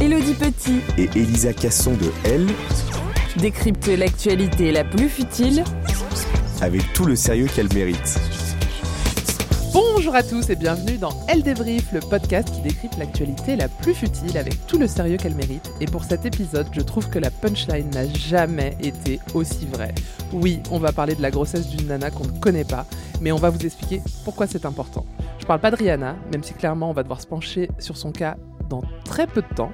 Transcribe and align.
Elodie 0.00 0.34
Petit 0.34 0.80
Et 0.98 1.08
Elisa 1.18 1.52
Casson 1.52 1.92
de 1.92 2.10
Elle, 2.24 2.46
décrypte 3.36 3.86
l'actualité 3.88 4.72
la 4.72 4.84
plus 4.84 5.08
futile 5.08 5.64
avec 6.60 6.92
tout 6.92 7.04
le 7.04 7.16
sérieux 7.16 7.46
qu'elle 7.46 7.72
mérite. 7.74 8.18
Bonjour 9.72 10.14
à 10.14 10.22
tous 10.22 10.50
et 10.50 10.56
bienvenue 10.56 10.98
dans 10.98 11.12
Elle 11.28 11.42
débrief, 11.42 11.92
le 11.92 12.00
podcast 12.00 12.50
qui 12.52 12.60
décrypte 12.60 12.98
l'actualité 12.98 13.56
la 13.56 13.68
plus 13.68 13.94
futile 13.94 14.36
avec 14.36 14.66
tout 14.66 14.78
le 14.78 14.86
sérieux 14.86 15.16
qu'elle 15.16 15.34
mérite. 15.34 15.70
Et 15.80 15.86
pour 15.86 16.04
cet 16.04 16.26
épisode, 16.26 16.66
je 16.72 16.80
trouve 16.80 17.08
que 17.08 17.18
la 17.18 17.30
punchline 17.30 17.90
n'a 17.90 18.06
jamais 18.08 18.76
été 18.80 19.20
aussi 19.34 19.66
vraie. 19.66 19.94
Oui, 20.32 20.60
on 20.70 20.78
va 20.78 20.92
parler 20.92 21.14
de 21.14 21.22
la 21.22 21.30
grossesse 21.30 21.68
d'une 21.68 21.88
nana 21.88 22.10
qu'on 22.10 22.26
ne 22.26 22.38
connaît 22.38 22.64
pas, 22.64 22.86
mais 23.20 23.32
on 23.32 23.36
va 23.36 23.50
vous 23.50 23.64
expliquer 23.64 24.02
pourquoi 24.24 24.46
c'est 24.46 24.66
important. 24.66 25.06
Je 25.38 25.46
parle 25.46 25.60
pas 25.60 25.70
de 25.70 25.76
Rihanna, 25.76 26.16
même 26.30 26.44
si 26.44 26.54
clairement 26.54 26.90
on 26.90 26.92
va 26.92 27.02
devoir 27.02 27.20
se 27.20 27.26
pencher 27.26 27.68
sur 27.78 27.96
son 27.96 28.12
cas 28.12 28.36
dans 28.72 28.82
très 29.04 29.26
peu 29.26 29.42
de 29.42 29.54
temps, 29.54 29.72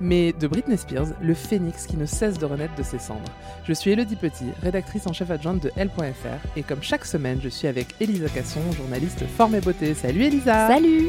mais 0.00 0.32
de 0.32 0.46
Britney 0.46 0.78
Spears, 0.78 1.08
le 1.20 1.34
phénix 1.34 1.86
qui 1.86 1.96
ne 1.96 2.06
cesse 2.06 2.38
de 2.38 2.46
renaître 2.46 2.74
de 2.76 2.82
ses 2.82 2.98
cendres. 2.98 3.32
Je 3.64 3.72
suis 3.72 3.90
Elodie 3.90 4.16
Petit, 4.16 4.46
rédactrice 4.62 5.06
en 5.06 5.12
chef 5.12 5.30
adjointe 5.30 5.62
de 5.62 5.72
L.fr, 5.76 6.56
et 6.56 6.62
comme 6.62 6.82
chaque 6.82 7.04
semaine, 7.04 7.40
je 7.42 7.48
suis 7.48 7.66
avec 7.66 7.94
Elisa 8.00 8.28
Casson, 8.28 8.60
journaliste 8.76 9.24
forme 9.36 9.56
et 9.56 9.60
beauté. 9.60 9.94
Salut 9.94 10.22
Elisa 10.22 10.68
Salut 10.68 11.08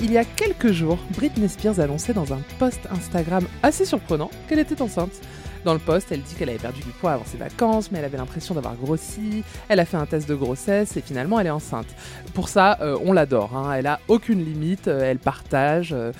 Il 0.00 0.10
y 0.10 0.16
a 0.16 0.24
quelques 0.24 0.72
jours, 0.72 0.98
Britney 1.16 1.48
Spears 1.48 1.80
annonçait 1.80 2.14
dans 2.14 2.32
un 2.32 2.40
post 2.58 2.80
Instagram 2.90 3.44
assez 3.62 3.84
surprenant 3.84 4.30
qu'elle 4.48 4.60
était 4.60 4.80
enceinte. 4.80 5.12
Dans 5.64 5.72
le 5.74 5.80
post, 5.80 6.10
elle 6.12 6.22
dit 6.22 6.34
qu'elle 6.34 6.48
avait 6.48 6.58
perdu 6.58 6.80
du 6.80 6.90
poids 6.90 7.12
avant 7.12 7.24
ses 7.24 7.36
vacances, 7.36 7.90
mais 7.90 7.98
elle 7.98 8.04
avait 8.04 8.16
l'impression 8.16 8.54
d'avoir 8.54 8.74
grossi. 8.76 9.42
Elle 9.68 9.80
a 9.80 9.84
fait 9.84 9.96
un 9.96 10.06
test 10.06 10.28
de 10.28 10.34
grossesse 10.34 10.96
et 10.96 11.00
finalement 11.02 11.38
elle 11.40 11.48
est 11.48 11.50
enceinte. 11.50 11.88
Pour 12.32 12.48
ça, 12.48 12.78
euh, 12.80 12.96
on 13.04 13.12
l'adore. 13.12 13.54
hein. 13.56 13.72
Elle 13.74 13.86
a 13.86 14.00
aucune 14.08 14.44
limite, 14.44 14.88
euh, 14.88 15.02
elle 15.02 15.18
partage. 15.18 15.92
euh, 15.92 16.12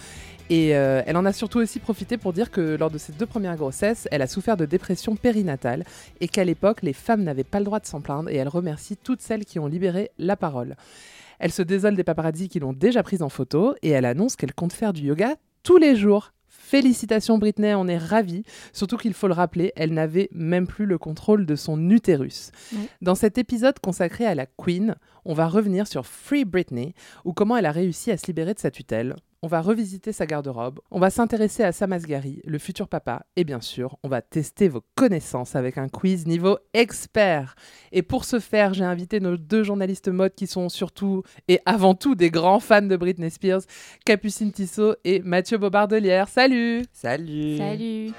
et 0.50 0.68
elle 0.68 1.16
en 1.18 1.26
a 1.26 1.34
surtout 1.34 1.58
aussi 1.58 1.78
profité 1.78 2.16
pour 2.16 2.32
dire 2.32 2.50
que 2.50 2.74
lors 2.76 2.90
de 2.90 2.96
ses 2.96 3.12
deux 3.12 3.26
premières 3.26 3.56
grossesses, 3.56 4.08
elle 4.10 4.22
a 4.22 4.26
souffert 4.26 4.56
de 4.56 4.64
dépression 4.64 5.14
périnatale 5.14 5.84
et 6.22 6.28
qu'à 6.28 6.42
l'époque, 6.42 6.80
les 6.80 6.94
femmes 6.94 7.22
n'avaient 7.22 7.44
pas 7.44 7.58
le 7.58 7.66
droit 7.66 7.80
de 7.80 7.84
s'en 7.86 8.00
plaindre 8.00 8.30
et 8.30 8.36
elle 8.36 8.48
remercie 8.48 8.96
toutes 8.96 9.20
celles 9.20 9.44
qui 9.44 9.58
ont 9.58 9.66
libéré 9.66 10.10
la 10.18 10.36
parole. 10.36 10.76
Elle 11.38 11.52
se 11.52 11.60
désole 11.60 11.96
des 11.96 12.02
paparazzis 12.02 12.48
qui 12.48 12.60
l'ont 12.60 12.72
déjà 12.72 13.02
prise 13.02 13.20
en 13.20 13.28
photo 13.28 13.74
et 13.82 13.90
elle 13.90 14.06
annonce 14.06 14.36
qu'elle 14.36 14.54
compte 14.54 14.72
faire 14.72 14.94
du 14.94 15.02
yoga 15.02 15.34
tous 15.64 15.76
les 15.76 15.96
jours. 15.96 16.32
Félicitations 16.68 17.38
Britney, 17.38 17.72
on 17.72 17.88
est 17.88 17.96
ravis. 17.96 18.42
Surtout 18.74 18.98
qu'il 18.98 19.14
faut 19.14 19.26
le 19.26 19.32
rappeler, 19.32 19.72
elle 19.74 19.94
n'avait 19.94 20.28
même 20.32 20.66
plus 20.66 20.84
le 20.84 20.98
contrôle 20.98 21.46
de 21.46 21.56
son 21.56 21.88
utérus. 21.88 22.50
Ouais. 22.74 22.80
Dans 23.00 23.14
cet 23.14 23.38
épisode 23.38 23.78
consacré 23.78 24.26
à 24.26 24.34
la 24.34 24.44
Queen, 24.44 24.94
on 25.24 25.32
va 25.32 25.48
revenir 25.48 25.86
sur 25.86 26.04
Free 26.04 26.44
Britney, 26.44 26.92
ou 27.24 27.32
comment 27.32 27.56
elle 27.56 27.64
a 27.64 27.72
réussi 27.72 28.10
à 28.10 28.18
se 28.18 28.26
libérer 28.26 28.52
de 28.52 28.58
sa 28.58 28.70
tutelle. 28.70 29.16
On 29.40 29.46
va 29.46 29.60
revisiter 29.60 30.12
sa 30.12 30.26
garde-robe, 30.26 30.80
on 30.90 30.98
va 30.98 31.10
s'intéresser 31.10 31.62
à 31.62 31.70
Sam 31.70 31.92
Asghari, 31.92 32.42
le 32.44 32.58
futur 32.58 32.88
papa, 32.88 33.24
et 33.36 33.44
bien 33.44 33.60
sûr, 33.60 33.96
on 34.02 34.08
va 34.08 34.20
tester 34.20 34.68
vos 34.68 34.82
connaissances 34.96 35.54
avec 35.54 35.78
un 35.78 35.88
quiz 35.88 36.26
niveau 36.26 36.58
expert. 36.74 37.54
Et 37.92 38.02
pour 38.02 38.24
ce 38.24 38.40
faire, 38.40 38.74
j'ai 38.74 38.84
invité 38.84 39.20
nos 39.20 39.36
deux 39.36 39.62
journalistes 39.62 40.08
mode 40.08 40.34
qui 40.34 40.48
sont 40.48 40.68
surtout 40.68 41.22
et 41.46 41.60
avant 41.66 41.94
tout 41.94 42.16
des 42.16 42.30
grands 42.30 42.58
fans 42.58 42.82
de 42.82 42.96
Britney 42.96 43.30
Spears, 43.30 43.62
Capucine 44.04 44.50
Tissot 44.50 44.96
et 45.04 45.20
Mathieu 45.20 45.56
Bobardelière. 45.56 46.28
Salut 46.28 46.82
Salut 46.92 47.58
Salut 47.58 48.12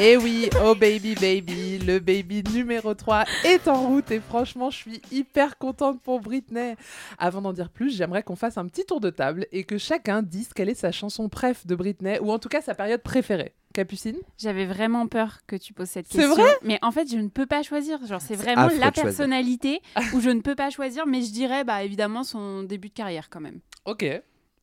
Et 0.00 0.16
oui, 0.16 0.48
oh 0.64 0.76
baby 0.76 1.16
baby, 1.16 1.78
le 1.78 1.98
baby 1.98 2.44
numéro 2.52 2.94
3 2.94 3.24
est 3.44 3.66
en 3.66 3.88
route 3.88 4.08
et 4.12 4.20
franchement, 4.20 4.70
je 4.70 4.76
suis 4.76 5.02
hyper 5.10 5.58
contente 5.58 6.00
pour 6.00 6.20
Britney. 6.20 6.76
Avant 7.18 7.40
d'en 7.42 7.52
dire 7.52 7.68
plus, 7.68 7.96
j'aimerais 7.96 8.22
qu'on 8.22 8.36
fasse 8.36 8.58
un 8.58 8.66
petit 8.66 8.84
tour 8.84 9.00
de 9.00 9.10
table 9.10 9.46
et 9.50 9.64
que 9.64 9.76
chacun 9.76 10.22
dise 10.22 10.52
quelle 10.54 10.68
est 10.68 10.74
sa 10.74 10.92
chanson 10.92 11.28
préf 11.28 11.66
de 11.66 11.74
Britney 11.74 12.20
ou 12.20 12.30
en 12.30 12.38
tout 12.38 12.48
cas 12.48 12.60
sa 12.60 12.76
période 12.76 13.02
préférée. 13.02 13.54
Capucine? 13.74 14.18
J'avais 14.38 14.66
vraiment 14.66 15.08
peur 15.08 15.38
que 15.48 15.56
tu 15.56 15.72
poses 15.72 15.88
cette 15.88 16.06
C'est 16.06 16.18
question. 16.18 16.34
vrai? 16.36 16.50
Mais 16.62 16.78
en 16.82 16.92
fait, 16.92 17.10
je 17.10 17.16
ne 17.16 17.28
peux 17.28 17.46
pas 17.46 17.64
choisir. 17.64 17.98
Genre, 18.06 18.20
c'est 18.20 18.36
vraiment 18.36 18.68
la 18.78 18.92
personnalité 18.92 19.82
où 20.14 20.20
je 20.20 20.30
ne 20.30 20.40
peux 20.42 20.54
pas 20.54 20.70
choisir, 20.70 21.06
mais 21.06 21.22
je 21.22 21.32
dirais, 21.32 21.64
bah, 21.64 21.82
évidemment, 21.82 22.22
son 22.22 22.62
début 22.62 22.88
de 22.88 22.94
carrière 22.94 23.28
quand 23.30 23.40
même. 23.40 23.58
Ok. 23.84 24.04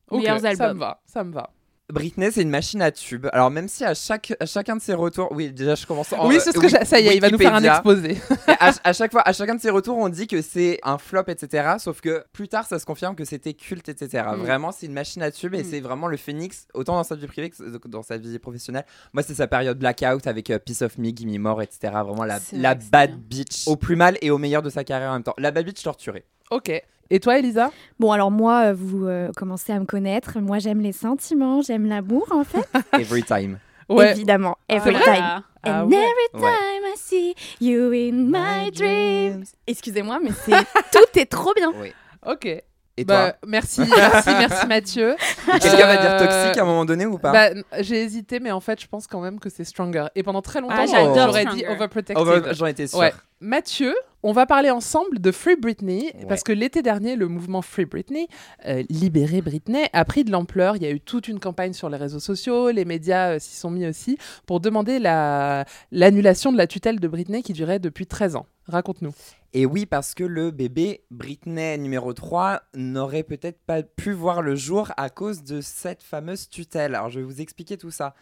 Ok, 0.09 0.19
Meilleurs 0.21 0.39
ça 0.39 0.49
albums. 0.49 0.75
me 0.75 0.79
va, 0.79 1.01
ça 1.05 1.23
me 1.23 1.33
va. 1.33 1.51
Britney, 1.93 2.31
c'est 2.31 2.41
une 2.41 2.49
machine 2.49 2.81
à 2.81 2.91
tube. 2.91 3.27
Alors, 3.31 3.51
même 3.51 3.67
si 3.67 3.85
à, 3.85 3.93
chaque, 3.93 4.33
à 4.39 4.47
chacun 4.47 4.75
de 4.75 4.81
ses 4.81 4.95
retours. 4.95 5.31
Oui, 5.31 5.51
déjà, 5.51 5.75
je 5.75 5.85
commence 5.85 6.11
en. 6.13 6.27
oui, 6.27 6.37
c'est 6.43 6.51
ce 6.51 6.59
que 6.59 6.65
euh, 6.65 6.83
ça 6.83 6.99
y 6.99 7.07
est, 7.07 7.15
il 7.15 7.21
va 7.21 7.29
nous 7.29 7.37
faire 7.37 7.53
un 7.53 7.63
exposé. 7.63 8.17
à, 8.47 8.71
à 8.83 8.93
chaque 8.93 9.11
fois, 9.11 9.21
à 9.23 9.33
chacun 9.33 9.53
de 9.53 9.61
ses 9.61 9.69
retours, 9.69 9.95
on 9.97 10.09
dit 10.09 10.25
que 10.25 10.41
c'est 10.41 10.79
un 10.81 10.97
flop, 10.97 11.25
etc. 11.27 11.75
Sauf 11.77 12.01
que 12.01 12.23
plus 12.33 12.47
tard, 12.47 12.65
ça 12.65 12.79
se 12.79 12.85
confirme 12.87 13.15
que 13.15 13.23
c'était 13.23 13.53
culte, 13.53 13.87
etc. 13.87 14.23
Mm. 14.31 14.35
Vraiment, 14.37 14.71
c'est 14.71 14.87
une 14.87 14.93
machine 14.93 15.21
à 15.21 15.29
tube 15.29 15.53
et 15.53 15.61
Mm. 15.61 15.67
c'est 15.69 15.79
vraiment 15.79 16.07
le 16.07 16.17
phénix, 16.17 16.67
autant 16.73 16.95
dans 16.95 17.03
sa 17.03 17.15
vie 17.15 17.27
privée 17.27 17.51
que 17.51 17.87
dans 17.87 18.01
sa 18.01 18.17
vie 18.17 18.39
professionnelle. 18.39 18.85
Moi, 19.13 19.21
c'est 19.21 19.35
sa 19.35 19.45
période 19.47 19.77
blackout 19.77 20.25
avec 20.25 20.49
euh, 20.49 20.57
Piece 20.57 20.81
of 20.81 20.97
Me, 20.97 21.11
Gimme 21.11 21.37
More, 21.39 21.61
etc. 21.61 21.93
Vraiment 22.03 22.23
la, 22.25 22.39
la 22.53 22.73
vrai 22.73 22.83
bad 22.91 23.15
bitch 23.19 23.67
au 23.67 23.75
plus 23.75 23.95
mal 23.95 24.17
et 24.21 24.31
au 24.31 24.39
meilleur 24.39 24.63
de 24.63 24.71
sa 24.71 24.83
carrière 24.83 25.11
en 25.11 25.13
même 25.13 25.23
temps. 25.23 25.35
La 25.37 25.51
bad 25.51 25.65
bitch 25.65 25.83
torturée. 25.83 26.25
ok. 26.49 26.81
Et 27.09 27.19
toi, 27.19 27.37
Elisa 27.37 27.71
Bon, 27.99 28.11
alors 28.11 28.31
moi, 28.31 28.67
euh, 28.67 28.73
vous 28.73 29.05
euh, 29.05 29.31
commencez 29.35 29.71
à 29.71 29.79
me 29.79 29.85
connaître. 29.85 30.39
Moi, 30.39 30.59
j'aime 30.59 30.79
les 30.81 30.91
sentiments, 30.91 31.61
j'aime 31.61 31.85
l'amour, 31.85 32.27
en 32.31 32.43
fait. 32.43 32.67
Every 32.99 33.23
time. 33.23 33.59
Ouais. 33.87 34.11
Évidemment, 34.11 34.57
every 34.67 34.91
Voilà. 34.95 35.05
time. 35.05 35.23
Ah 35.23 35.41
And 35.67 35.87
ouais. 35.89 35.95
every 35.97 36.43
Ouais. 36.43 36.51
time 36.51 36.83
I 36.85 36.93
see 36.97 37.35
you 37.61 37.91
in 37.93 38.29
my 38.31 38.71
dreams. 38.71 39.45
Excusez-moi, 39.67 40.19
mais 40.23 40.31
c'est 40.43 40.51
tout 40.91 41.19
est 41.19 41.25
trop 41.27 41.53
bien. 41.55 41.71
Oui. 41.79 41.91
Ok. 42.25 42.63
Et 42.97 43.03
Bah, 43.03 43.31
toi 43.31 43.47
merci, 43.49 43.81
merci, 43.81 44.29
merci 44.29 44.67
Mathieu. 44.67 45.15
Quelqu'un 45.61 45.85
va 45.87 45.97
dire 45.97 46.11
Euh, 46.13 46.19
toxique 46.19 46.57
à 46.57 46.61
un 46.61 46.65
moment 46.65 46.85
donné 46.85 47.05
ou 47.05 47.17
pas 47.17 47.31
bah, 47.31 47.61
J'ai 47.81 48.01
hésité, 48.01 48.39
mais 48.39 48.51
en 48.51 48.61
fait, 48.61 48.79
je 48.81 48.87
pense 48.87 49.05
quand 49.07 49.19
même 49.19 49.39
que 49.39 49.49
c'est 49.49 49.65
Stronger. 49.65 50.05
Et 50.15 50.23
pendant 50.23 50.41
très 50.41 50.61
longtemps, 50.61 50.75
Ah, 50.77 50.85
j'aurais 51.25 51.45
dit. 51.47 51.65
Overprotective. 51.67 52.53
J'en 52.53 52.65
étais 52.67 52.87
sûr. 52.87 52.99
Ouais. 52.99 53.13
Mathieu, 53.41 53.93
on 54.23 54.31
va 54.31 54.45
parler 54.45 54.69
ensemble 54.71 55.19
de 55.19 55.31
Free 55.31 55.57
Britney, 55.57 56.05
Ouais. 56.15 56.25
parce 56.29 56.41
que 56.41 56.53
l'été 56.53 56.81
dernier, 56.81 57.17
le 57.17 57.27
mouvement 57.27 57.61
Free 57.61 57.83
Britney, 57.85 58.27
euh, 58.65 58.81
Libérer 58.89 59.41
Britney, 59.41 59.87
a 59.91 60.05
pris 60.05 60.23
de 60.23 60.31
l'ampleur. 60.31 60.77
Il 60.77 60.83
y 60.83 60.85
a 60.85 60.89
eu 60.89 61.01
toute 61.01 61.27
une 61.27 61.39
campagne 61.41 61.73
sur 61.73 61.89
les 61.89 61.97
réseaux 61.97 62.21
sociaux, 62.21 62.71
les 62.71 62.85
médias 62.85 63.31
euh, 63.33 63.39
s'y 63.39 63.55
sont 63.57 63.69
mis 63.69 63.85
aussi, 63.85 64.17
pour 64.47 64.61
demander 64.61 64.99
la- 64.99 65.65
l'annulation 65.91 66.53
de 66.53 66.57
la 66.57 66.65
tutelle 66.65 66.99
de 67.01 67.07
Britney 67.09 67.43
qui 67.43 67.51
durait 67.51 67.79
depuis 67.79 68.07
13 68.07 68.37
ans. 68.37 68.45
Raconte-nous. 68.67 69.13
Et 69.53 69.65
oui, 69.65 69.85
parce 69.85 70.13
que 70.13 70.23
le 70.23 70.51
bébé 70.51 71.05
Britney 71.11 71.77
numéro 71.77 72.13
3 72.13 72.61
n'aurait 72.75 73.23
peut-être 73.23 73.59
pas 73.65 73.83
pu 73.83 74.11
voir 74.11 74.41
le 74.41 74.55
jour 74.55 74.91
à 74.97 75.09
cause 75.09 75.43
de 75.43 75.61
cette 75.61 76.03
fameuse 76.03 76.49
tutelle. 76.49 76.95
Alors 76.95 77.09
je 77.09 77.19
vais 77.19 77.25
vous 77.25 77.41
expliquer 77.41 77.77
tout 77.77 77.91
ça. 77.91 78.15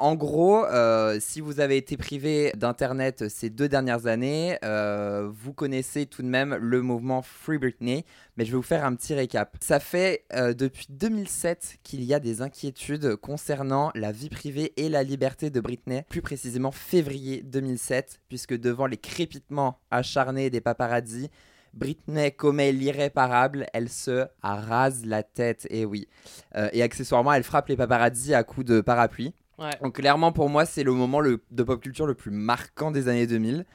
En 0.00 0.14
gros, 0.14 0.64
euh, 0.64 1.18
si 1.20 1.42
vous 1.42 1.60
avez 1.60 1.76
été 1.76 1.98
privé 1.98 2.54
d'Internet 2.56 3.28
ces 3.28 3.50
deux 3.50 3.68
dernières 3.68 4.06
années, 4.06 4.56
euh, 4.64 5.28
vous 5.30 5.52
connaissez 5.52 6.06
tout 6.06 6.22
de 6.22 6.26
même 6.26 6.54
le 6.54 6.80
mouvement 6.80 7.20
Free 7.20 7.58
Britney, 7.58 8.06
mais 8.38 8.46
je 8.46 8.52
vais 8.52 8.56
vous 8.56 8.62
faire 8.62 8.86
un 8.86 8.94
petit 8.94 9.12
récap. 9.12 9.58
Ça 9.60 9.78
fait 9.78 10.24
euh, 10.32 10.54
depuis 10.54 10.86
2007 10.88 11.80
qu'il 11.82 12.02
y 12.02 12.14
a 12.14 12.18
des 12.18 12.40
inquiétudes 12.40 13.16
concernant 13.16 13.90
la 13.94 14.10
vie 14.10 14.30
privée 14.30 14.72
et 14.78 14.88
la 14.88 15.02
liberté 15.02 15.50
de 15.50 15.60
Britney, 15.60 16.02
plus 16.08 16.22
précisément 16.22 16.72
février 16.72 17.42
2007, 17.42 18.20
puisque 18.30 18.58
devant 18.58 18.86
les 18.86 18.96
crépitements 18.96 19.80
acharnés 19.90 20.48
des 20.48 20.62
paparazzi, 20.62 21.28
Britney 21.74 22.32
commet 22.32 22.72
l'irréparable, 22.72 23.66
elle 23.72 23.88
se 23.88 24.26
rase 24.42 25.04
la 25.04 25.22
tête, 25.22 25.66
et 25.70 25.84
oui. 25.84 26.08
Euh, 26.56 26.68
et 26.72 26.82
accessoirement, 26.82 27.32
elle 27.32 27.42
frappe 27.42 27.68
les 27.68 27.76
paparazzi 27.76 28.34
à 28.34 28.44
coups 28.44 28.66
de 28.66 28.80
parapluie. 28.80 29.34
Donc 29.82 29.96
clairement 29.96 30.32
pour 30.32 30.48
moi 30.48 30.64
c'est 30.64 30.82
le 30.82 30.92
moment 30.92 31.22
de 31.22 31.62
pop 31.62 31.80
culture 31.80 32.06
le 32.06 32.14
plus 32.14 32.30
marquant 32.30 32.90
des 32.90 33.08
années 33.08 33.26
2000, 33.26 33.66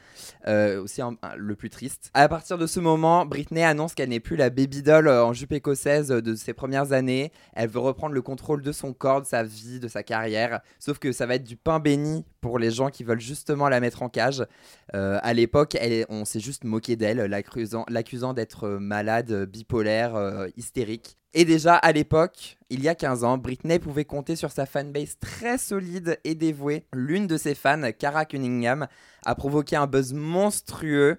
euh, 0.47 0.81
aussi 0.81 1.01
le 1.37 1.55
plus 1.55 1.69
triste. 1.69 2.09
À 2.13 2.27
partir 2.27 2.57
de 2.57 2.65
ce 2.65 2.79
moment, 2.79 3.25
Britney 3.25 3.63
annonce 3.63 3.93
qu'elle 3.93 4.09
n'est 4.09 4.19
plus 4.19 4.35
la 4.35 4.49
baby 4.49 4.81
doll 4.81 5.07
euh, 5.07 5.23
en 5.23 5.33
jupe 5.33 5.51
écossaise 5.51 6.11
euh, 6.11 6.21
de 6.21 6.35
ses 6.35 6.53
premières 6.53 6.91
années. 6.91 7.31
Elle 7.53 7.69
veut 7.69 7.79
reprendre 7.79 8.13
le 8.13 8.21
contrôle 8.21 8.61
de 8.61 8.71
son 8.71 8.93
corps, 8.93 9.21
de 9.21 9.27
sa 9.27 9.43
vie, 9.43 9.79
de 9.79 9.87
sa 9.87 10.03
carrière. 10.03 10.61
Sauf 10.79 10.99
que 10.99 11.11
ça 11.11 11.25
va 11.25 11.35
être 11.35 11.43
du 11.43 11.55
pain 11.55 11.79
béni 11.79 12.25
pour 12.45 12.59
les 12.59 12.69
gens 12.69 12.91
qui 12.91 13.03
veulent 13.03 13.19
justement 13.19 13.69
la 13.69 13.79
mettre 13.79 14.03
en 14.03 14.09
cage. 14.09 14.45
Euh, 14.93 15.17
à 15.23 15.33
l'époque, 15.33 15.75
on 16.09 16.25
s'est 16.25 16.39
juste 16.39 16.63
moqué 16.63 16.95
d'elle, 16.95 17.17
l'accusant 17.25 18.33
d'être 18.35 18.67
euh, 18.67 18.77
malade, 18.77 19.31
euh, 19.31 19.45
bipolaire, 19.47 20.45
hystérique. 20.55 21.17
Et 21.33 21.43
déjà 21.43 21.73
à 21.73 21.91
l'époque, 21.91 22.59
il 22.69 22.83
y 22.83 22.87
a 22.87 22.93
15 22.93 23.23
ans, 23.23 23.39
Britney 23.39 23.79
pouvait 23.79 24.05
compter 24.05 24.35
sur 24.35 24.51
sa 24.51 24.67
fanbase 24.67 25.17
très 25.19 25.57
solide 25.57 26.19
et 26.23 26.35
dévouée. 26.35 26.85
L'une 26.93 27.25
de 27.25 27.35
ses 27.35 27.55
fans, 27.55 27.91
Cara 27.97 28.25
Cunningham, 28.25 28.85
a 29.25 29.33
provoqué 29.33 29.75
un 29.75 29.87
buzz 29.87 30.13
monstrueux, 30.13 31.17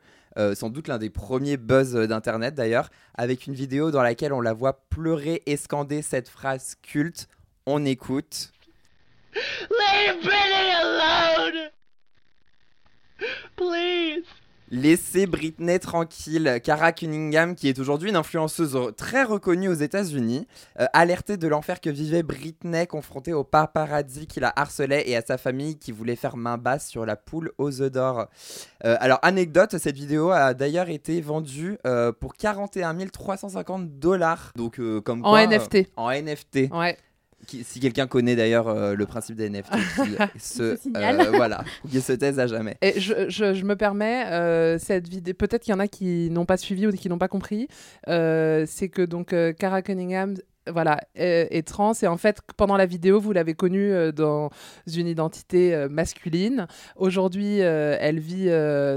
sans 0.54 0.70
doute 0.70 0.86
l'un 0.86 0.98
des 0.98 1.10
premiers 1.10 1.56
buzz 1.56 1.92
d'internet 1.94 2.54
d'ailleurs, 2.54 2.88
avec 3.14 3.48
une 3.48 3.54
vidéo 3.54 3.90
dans 3.90 4.02
laquelle 4.02 4.32
on 4.32 4.40
la 4.40 4.52
voit 4.52 4.84
pleurer 4.90 5.42
et 5.46 5.56
scander 5.56 6.02
cette 6.02 6.28
phrase 6.28 6.76
culte. 6.82 7.26
On 7.66 7.84
écoute. 7.84 8.52
Leave 9.36 10.22
Britney 10.22 10.70
alone! 10.82 11.70
Please! 13.56 14.24
Laissez 14.68 15.26
Britney 15.26 15.78
tranquille. 15.78 16.60
Cara 16.64 16.90
Cunningham, 16.90 17.54
qui 17.54 17.68
est 17.68 17.78
aujourd'hui 17.78 18.10
une 18.10 18.16
influenceuse 18.16 18.76
très 18.96 19.22
reconnue 19.22 19.68
aux 19.68 19.74
États-Unis, 19.74 20.48
euh, 20.80 20.86
alertait 20.92 21.36
de 21.36 21.46
l'enfer 21.46 21.80
que 21.80 21.88
vivait 21.88 22.24
Britney 22.24 22.84
confrontée 22.88 23.32
au 23.32 23.44
paparazzi 23.44 24.26
qui 24.26 24.40
la 24.40 24.52
harcelait 24.56 25.08
et 25.08 25.16
à 25.16 25.22
sa 25.22 25.38
famille 25.38 25.78
qui 25.78 25.92
voulait 25.92 26.16
faire 26.16 26.36
main 26.36 26.58
basse 26.58 26.88
sur 26.88 27.06
la 27.06 27.14
poule 27.14 27.52
aux 27.58 27.80
œufs 27.80 27.92
d'or. 27.92 28.26
Euh, 28.84 28.96
alors, 28.98 29.20
anecdote, 29.22 29.78
cette 29.78 29.96
vidéo 29.96 30.30
a 30.30 30.52
d'ailleurs 30.52 30.88
été 30.88 31.20
vendue 31.20 31.78
euh, 31.86 32.10
pour 32.10 32.34
41 32.34 32.96
350 33.06 34.00
dollars. 34.00 34.50
Donc, 34.56 34.80
euh, 34.80 35.00
comme 35.00 35.24
En 35.24 35.30
quoi, 35.30 35.42
euh, 35.42 35.46
NFT. 35.46 35.90
en 35.96 36.10
NFT. 36.10 36.72
Ouais. 36.72 36.98
Qui- 37.46 37.64
si 37.64 37.80
quelqu'un 37.80 38.06
connaît 38.06 38.36
d'ailleurs 38.36 38.68
euh, 38.68 38.94
le 38.94 39.06
principe 39.06 39.36
des 39.36 39.48
NFT, 39.48 39.70
qu'il 39.70 40.16
se, 40.40 40.76
euh, 40.96 41.30
voilà, 41.34 41.62
se 42.00 42.12
taise 42.12 42.38
à 42.40 42.46
jamais. 42.46 42.76
Et 42.82 42.98
je, 43.00 43.28
je- 43.28 43.54
je 43.54 43.64
me 43.64 43.76
permets, 43.76 44.26
euh, 44.26 44.78
cette 44.78 45.08
vidéo, 45.08 45.34
peut-être 45.38 45.62
qu'il 45.62 45.72
y 45.72 45.74
en 45.74 45.80
a 45.80 45.88
qui 45.88 46.28
n'ont 46.30 46.46
pas 46.46 46.56
suivi 46.56 46.86
ou 46.86 46.92
qui 46.92 47.08
n'ont 47.08 47.18
pas 47.18 47.28
compris, 47.28 47.68
euh, 48.08 48.64
c'est 48.66 48.88
que 48.88 49.02
donc 49.02 49.32
euh, 49.32 49.52
Cara 49.52 49.82
Cunningham 49.82 50.34
voilà, 50.68 50.98
est, 51.14 51.46
est 51.56 51.62
trans 51.64 51.92
et 52.02 52.08
en 52.08 52.16
fait 52.16 52.38
pendant 52.56 52.76
la 52.76 52.86
vidéo 52.86 53.20
vous 53.20 53.30
l'avez 53.30 53.54
connue 53.54 53.92
euh, 53.92 54.10
dans 54.10 54.50
une 54.92 55.06
identité 55.06 55.72
euh, 55.72 55.88
masculine. 55.88 56.66
Aujourd'hui 56.96 57.62
euh, 57.62 57.96
elle 58.00 58.18
vit 58.18 58.48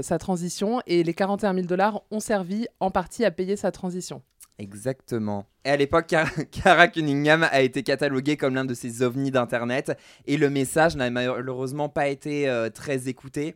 sa 0.02 0.18
transition 0.18 0.80
et 0.88 1.04
les 1.04 1.14
41 1.14 1.54
000 1.54 1.66
dollars 1.66 2.02
ont 2.10 2.18
servi 2.18 2.66
en 2.80 2.90
partie 2.90 3.24
à 3.24 3.30
payer 3.30 3.54
sa 3.54 3.70
transition. 3.70 4.22
Exactement. 4.60 5.46
Et 5.64 5.70
à 5.70 5.76
l'époque, 5.78 6.14
Cara, 6.52 6.88
Cunningham 6.88 7.48
a 7.50 7.62
été 7.62 7.82
cataloguée 7.82 8.36
comme 8.36 8.54
l'un 8.54 8.66
de 8.66 8.74
ces 8.74 9.02
ovnis 9.02 9.30
d'Internet 9.30 9.96
et 10.26 10.36
le 10.36 10.50
message 10.50 10.96
n'a 10.96 11.08
malheureusement 11.08 11.88
pas 11.88 12.08
été 12.08 12.46
euh, 12.46 12.68
très 12.68 13.08
écouté. 13.08 13.54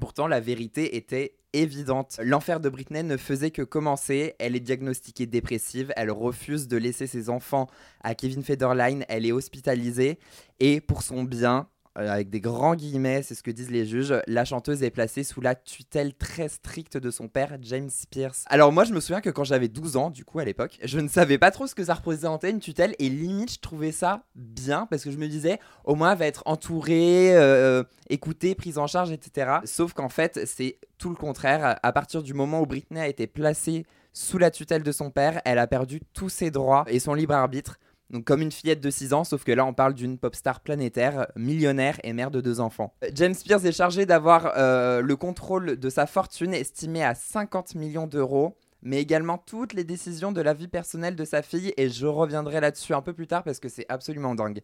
Pourtant, 0.00 0.28
la 0.28 0.38
vérité 0.38 0.96
était 0.96 1.34
évidente. 1.52 2.20
L'enfer 2.22 2.60
de 2.60 2.68
Britney 2.68 3.02
ne 3.02 3.16
faisait 3.16 3.50
que 3.50 3.62
commencer. 3.62 4.36
Elle 4.38 4.54
est 4.54 4.60
diagnostiquée 4.60 5.26
dépressive. 5.26 5.92
Elle 5.96 6.12
refuse 6.12 6.68
de 6.68 6.76
laisser 6.76 7.08
ses 7.08 7.30
enfants 7.30 7.66
à 8.04 8.14
Kevin 8.14 8.44
Federline. 8.44 9.04
Elle 9.08 9.26
est 9.26 9.32
hospitalisée. 9.32 10.20
Et 10.60 10.80
pour 10.80 11.02
son 11.02 11.24
bien, 11.24 11.68
avec 11.94 12.30
des 12.30 12.40
grands 12.40 12.74
guillemets, 12.74 13.22
c'est 13.22 13.34
ce 13.34 13.42
que 13.42 13.50
disent 13.50 13.70
les 13.70 13.86
juges, 13.86 14.14
la 14.26 14.44
chanteuse 14.44 14.82
est 14.82 14.90
placée 14.90 15.24
sous 15.24 15.40
la 15.40 15.54
tutelle 15.54 16.14
très 16.14 16.48
stricte 16.48 16.96
de 16.96 17.10
son 17.10 17.28
père, 17.28 17.56
James 17.62 17.90
Pierce. 18.10 18.44
Alors 18.46 18.72
moi, 18.72 18.84
je 18.84 18.92
me 18.92 19.00
souviens 19.00 19.20
que 19.20 19.30
quand 19.30 19.44
j'avais 19.44 19.68
12 19.68 19.96
ans, 19.96 20.10
du 20.10 20.24
coup, 20.24 20.38
à 20.38 20.44
l'époque, 20.44 20.78
je 20.82 21.00
ne 21.00 21.08
savais 21.08 21.38
pas 21.38 21.50
trop 21.50 21.66
ce 21.66 21.74
que 21.74 21.84
ça 21.84 21.94
représentait 21.94 22.50
une 22.50 22.60
tutelle, 22.60 22.94
et 22.98 23.08
limite, 23.08 23.52
je 23.54 23.58
trouvais 23.58 23.92
ça 23.92 24.24
bien, 24.34 24.86
parce 24.90 25.04
que 25.04 25.10
je 25.10 25.18
me 25.18 25.28
disais, 25.28 25.58
au 25.84 25.94
moins, 25.94 26.12
elle 26.12 26.18
va 26.18 26.26
être 26.26 26.42
entourée, 26.46 27.36
euh, 27.36 27.82
écoutée, 28.08 28.54
prise 28.54 28.78
en 28.78 28.86
charge, 28.86 29.10
etc. 29.10 29.58
Sauf 29.64 29.92
qu'en 29.92 30.08
fait, 30.08 30.40
c'est 30.46 30.78
tout 30.98 31.10
le 31.10 31.16
contraire. 31.16 31.78
À 31.82 31.92
partir 31.92 32.22
du 32.22 32.34
moment 32.34 32.60
où 32.60 32.66
Britney 32.66 33.00
a 33.00 33.08
été 33.08 33.26
placée 33.26 33.84
sous 34.12 34.38
la 34.38 34.50
tutelle 34.50 34.82
de 34.82 34.92
son 34.92 35.10
père, 35.10 35.40
elle 35.44 35.58
a 35.58 35.66
perdu 35.66 36.00
tous 36.12 36.28
ses 36.28 36.50
droits 36.50 36.84
et 36.88 36.98
son 36.98 37.14
libre 37.14 37.34
arbitre. 37.34 37.78
Donc 38.10 38.24
comme 38.24 38.40
une 38.40 38.52
fillette 38.52 38.80
de 38.80 38.90
6 38.90 39.12
ans, 39.12 39.24
sauf 39.24 39.44
que 39.44 39.52
là 39.52 39.66
on 39.66 39.74
parle 39.74 39.94
d'une 39.94 40.18
pop 40.18 40.34
star 40.34 40.60
planétaire, 40.60 41.26
millionnaire 41.36 41.98
et 42.04 42.12
mère 42.12 42.30
de 42.30 42.40
deux 42.40 42.60
enfants. 42.60 42.94
Euh, 43.04 43.08
James 43.14 43.34
Spears 43.34 43.64
est 43.66 43.72
chargé 43.72 44.06
d'avoir 44.06 44.52
euh, 44.56 45.02
le 45.02 45.16
contrôle 45.16 45.78
de 45.78 45.90
sa 45.90 46.06
fortune 46.06 46.54
estimée 46.54 47.04
à 47.04 47.14
50 47.14 47.74
millions 47.74 48.06
d'euros, 48.06 48.56
mais 48.82 49.00
également 49.00 49.38
toutes 49.38 49.74
les 49.74 49.84
décisions 49.84 50.32
de 50.32 50.40
la 50.40 50.54
vie 50.54 50.68
personnelle 50.68 51.16
de 51.16 51.24
sa 51.24 51.42
fille, 51.42 51.74
et 51.76 51.90
je 51.90 52.06
reviendrai 52.06 52.60
là-dessus 52.60 52.94
un 52.94 53.02
peu 53.02 53.12
plus 53.12 53.26
tard 53.26 53.42
parce 53.42 53.60
que 53.60 53.68
c'est 53.68 53.86
absolument 53.88 54.34
dingue. 54.34 54.62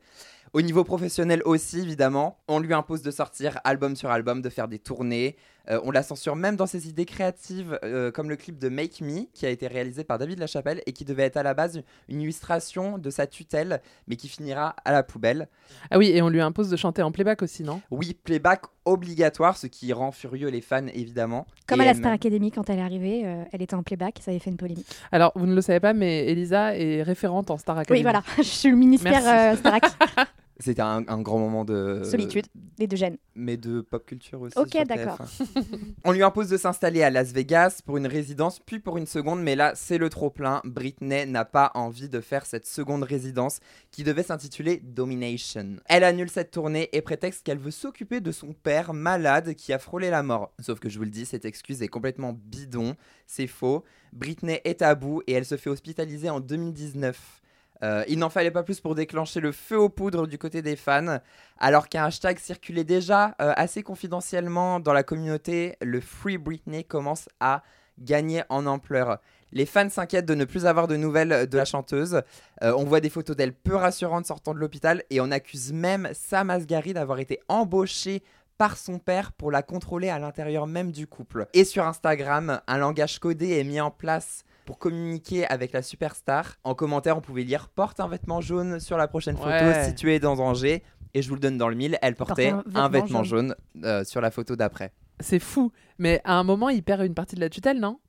Au 0.55 0.63
niveau 0.63 0.85
professionnel 0.85 1.43
aussi, 1.47 1.81
évidemment, 1.81 2.39
on 2.47 2.61
lui 2.61 2.75
impose 2.75 3.03
de 3.03 3.11
sortir 3.11 3.59
album 3.65 3.97
sur 3.97 4.13
album, 4.13 4.41
de 4.41 4.49
faire 4.49 4.69
des 4.69 4.79
tournées. 4.79 5.35
Euh, 5.69 5.81
on 5.83 5.91
la 5.91 6.05
censure 6.05 6.37
même 6.37 6.55
dans 6.55 6.67
ses 6.67 6.89
idées 6.89 7.07
créatives, 7.07 7.77
euh, 7.83 8.13
comme 8.13 8.31
le 8.31 8.37
clip 8.37 8.61
de 8.61 8.69
Make 8.69 9.01
Me, 9.01 9.23
qui 9.33 9.47
a 9.47 9.51
été 9.51 9.67
réalisé 9.67 10.05
par 10.05 10.17
David 10.17 10.39
Lachapelle 10.39 10.81
et 10.87 10.93
qui 10.93 11.05
devait 11.05 11.25
être 11.25 11.39
à 11.39 11.43
la 11.43 11.55
base 11.55 11.83
une 12.09 12.21
illustration 12.21 12.99
de 12.99 13.11
sa 13.11 13.27
tutelle, 13.27 13.83
mais 14.07 14.15
qui 14.15 14.29
finira 14.29 14.77
à 14.85 14.93
la 14.93 15.03
poubelle. 15.03 15.49
Ah 15.91 15.99
oui, 15.99 16.11
et 16.15 16.23
on 16.23 16.29
lui 16.29 16.41
impose 16.41 16.71
de 16.71 16.77
chanter 16.77 17.03
en 17.03 17.11
playback 17.11 17.43
aussi, 17.43 17.65
non? 17.65 17.81
Oui, 17.91 18.15
playback 18.23 18.63
obligatoire, 18.85 19.57
ce 19.57 19.67
qui 19.67 19.93
rend 19.93 20.13
furieux 20.13 20.51
les 20.51 20.61
fans, 20.61 20.87
évidemment. 20.87 21.49
Comme 21.67 21.81
Et 21.81 21.83
à 21.83 21.87
la 21.87 21.91
elle-même. 21.91 22.03
Star 22.05 22.13
Academy, 22.13 22.53
quand 22.53 22.71
elle 22.71 22.79
est 22.79 22.83
arrivée, 22.83 23.23
euh, 23.25 23.43
elle 23.51 23.63
était 23.63 23.75
en 23.75 23.83
playback, 23.83 24.21
ça 24.21 24.31
avait 24.31 24.39
fait 24.39 24.51
une 24.51 24.57
polémique. 24.57 24.87
Alors, 25.11 25.33
vous 25.35 25.47
ne 25.47 25.55
le 25.57 25.63
savez 25.63 25.81
pas, 25.81 25.95
mais 25.95 26.31
Elisa 26.31 26.77
est 26.77 27.03
référente 27.03 27.51
en 27.51 27.57
Star 27.57 27.77
Academy. 27.77 27.99
Oui, 27.99 28.03
voilà, 28.05 28.23
je 28.37 28.43
suis 28.43 28.71
le 28.71 28.77
ministère 28.77 29.23
euh, 29.27 29.57
Starac. 29.57 29.83
C'était 30.61 30.83
un, 30.83 31.05
un 31.09 31.21
grand 31.21 31.39
moment 31.39 31.65
de... 31.65 32.03
Solitude, 32.05 32.47
les 32.79 32.87
deux 32.87 32.97
gènes. 32.97 33.17
mais 33.35 33.57
de 33.57 33.81
pop 33.81 34.07
culture 34.07 34.41
aussi. 34.41 34.57
Ok, 34.57 34.77
d'accord. 34.87 35.19
TF1. 35.19 35.65
On 36.05 36.13
lui 36.13 36.23
impose 36.23 36.49
de 36.49 36.57
s'installer 36.57 37.03
à 37.03 37.11
Las 37.11 37.33
Vegas 37.33 37.81
pour 37.85 37.97
une 37.97 38.07
résidence, 38.07 38.61
puis 38.61 38.79
pour 38.79 38.97
une 38.97 39.07
seconde, 39.07 39.43
mais 39.43 39.57
là, 39.57 39.73
c'est 39.75 39.99
le 39.99 40.09
trop-plein. 40.11 40.61
Britney 40.65 41.27
n'a 41.27 41.45
pas 41.45 41.73
envie 41.75 42.09
de 42.09 42.21
faire 42.21 42.47
cette 42.47 42.67
seconde 42.67 43.03
résidence 43.03 43.59
qui 43.91 44.05
devait 44.05 44.23
s'intituler 44.23 44.81
Domination. 44.85 45.77
Elle 45.87 46.05
annule 46.05 46.31
cette 46.31 46.53
tournée 46.53 46.89
et 46.93 47.01
prétexte 47.03 47.45
qu'elle 47.45 47.59
veut 47.59 47.71
s'occuper 47.73 48.21
de 48.21 48.31
son 48.31 48.53
père 48.53 48.95
malade 48.95 49.55
qui 49.55 49.73
a 49.73 49.79
frôlé 49.81 50.11
la 50.11 50.23
mort. 50.23 50.53
Sauf 50.61 50.79
que 50.79 50.89
je 50.89 50.99
vous 50.99 51.05
le 51.05 51.11
dis, 51.11 51.27
cette 51.27 51.45
excuse 51.45 51.83
est 51.83 51.89
complètement 51.89 52.33
bidon, 52.33 52.95
c'est 53.27 53.49
faux. 53.49 53.85
Britney 54.13 54.61
est 54.65 54.83
à 54.83 54.95
bout 54.95 55.23
et 55.27 55.33
elle 55.33 55.45
se 55.45 55.57
fait 55.57 55.71
hospitaliser 55.71 56.31
en 56.31 56.39
2019. 56.41 57.41
Euh, 57.85 58.03
il 58.09 58.19
n'en 58.19 58.31
fallait 58.31 58.51
pas 58.51 58.63
plus 58.63 58.81
pour 58.81 58.95
déclencher 58.95 59.41
le 59.41 59.53
feu 59.53 59.79
aux 59.79 59.91
poudres 59.91 60.27
du 60.27 60.39
côté 60.39 60.63
des 60.63 60.75
fans, 60.75 61.19
alors 61.59 61.89
qu'un 61.89 62.05
hashtag 62.05 62.39
circulait 62.39 62.85
déjà 62.85 63.35
euh, 63.43 63.53
assez 63.57 63.83
confidentiellement 63.83 64.81
dans 64.81 64.95
la 64.95 65.03
communauté, 65.03 65.77
le 65.83 66.01
Free 66.01 66.39
Britney 66.39 66.85
commence 66.85 67.29
à 67.41 67.63
gagnait 67.99 68.45
en 68.49 68.67
ampleur. 68.67 69.19
Les 69.53 69.67
fans 69.67 69.89
s'inquiètent 69.89 70.27
de 70.27 70.35
ne 70.35 70.45
plus 70.45 70.67
avoir 70.67 70.89
de 70.89 70.97
nouvelles 70.97 71.47
de 71.49 71.57
la 71.57 71.65
chanteuse. 71.65 72.23
Euh, 72.63 72.75
on 72.77 72.85
voit 72.85 73.01
des 73.01 73.11
photos 73.11 73.37
d'elle 73.37 73.53
peu 73.53 73.77
rassurantes 73.77 74.27
sortant 74.27 74.55
de 74.55 74.59
l'hôpital 74.59 75.05
et 75.11 75.21
on 75.21 75.31
accuse 75.31 75.73
même 75.73 76.09
Sam 76.13 76.51
Asghari 76.51 76.93
d'avoir 76.93 77.21
été 77.21 77.41
embauché 77.49 78.25
par 78.59 78.77
son 78.77 78.99
père 78.99 79.33
pour 79.33 79.51
la 79.51 79.63
contrôler 79.63 80.09
à 80.09 80.19
l'intérieur 80.19 80.67
même 80.67 80.91
du 80.91 81.07
couple. 81.07 81.47
Et 81.55 81.65
sur 81.65 81.87
Instagram, 81.87 82.61
un 82.67 82.79
langage 82.79 83.19
codé 83.19 83.59
est 83.59 83.65
mis 83.65 83.81
en 83.81 83.91
place 83.91 84.45
pour 84.65 84.79
communiquer 84.79 85.47
avec 85.47 85.73
la 85.73 85.83
superstar. 85.83 86.57
En 86.65 86.75
commentaire, 86.75 87.17
on 87.17 87.21
pouvait 87.21 87.43
lire 87.45 87.69
porte 87.69 88.01
un 88.01 88.09
vêtement 88.09 88.41
jaune 88.41 88.81
sur 88.81 88.97
la 88.97 89.09
prochaine 89.09 89.37
photo 89.37 89.49
Ouais. 89.51 89.85
si 89.87 89.95
tu 89.95 90.13
es 90.13 90.19
dans 90.19 90.37
danger. 90.37 90.83
Et 91.15 91.23
je 91.23 91.29
vous 91.29 91.35
le 91.35 91.41
donne 91.41 91.59
dans 91.59 91.69
le 91.69 91.77
mille, 91.77 91.97
elle 92.03 92.17
portait 92.17 92.49
un 92.49 92.65
un 92.75 92.89
vêtement, 92.89 92.89
vêtement 92.91 93.23
jaune, 93.25 93.55
euh, 93.85 94.03
sur 94.05 94.21
la 94.21 94.31
photo 94.33 94.57
d'après. 94.57 94.93
C'est 95.21 95.39
fou. 95.39 95.71
Mais 95.99 96.21
à 96.25 96.35
un 96.35 96.43
moment, 96.43 96.71
il 96.71 96.83
perd 96.83 97.03
une 97.03 97.15
partie 97.15 97.37
de 97.37 97.41
la 97.41 97.49
tutelle, 97.49 97.79
non? 97.79 98.01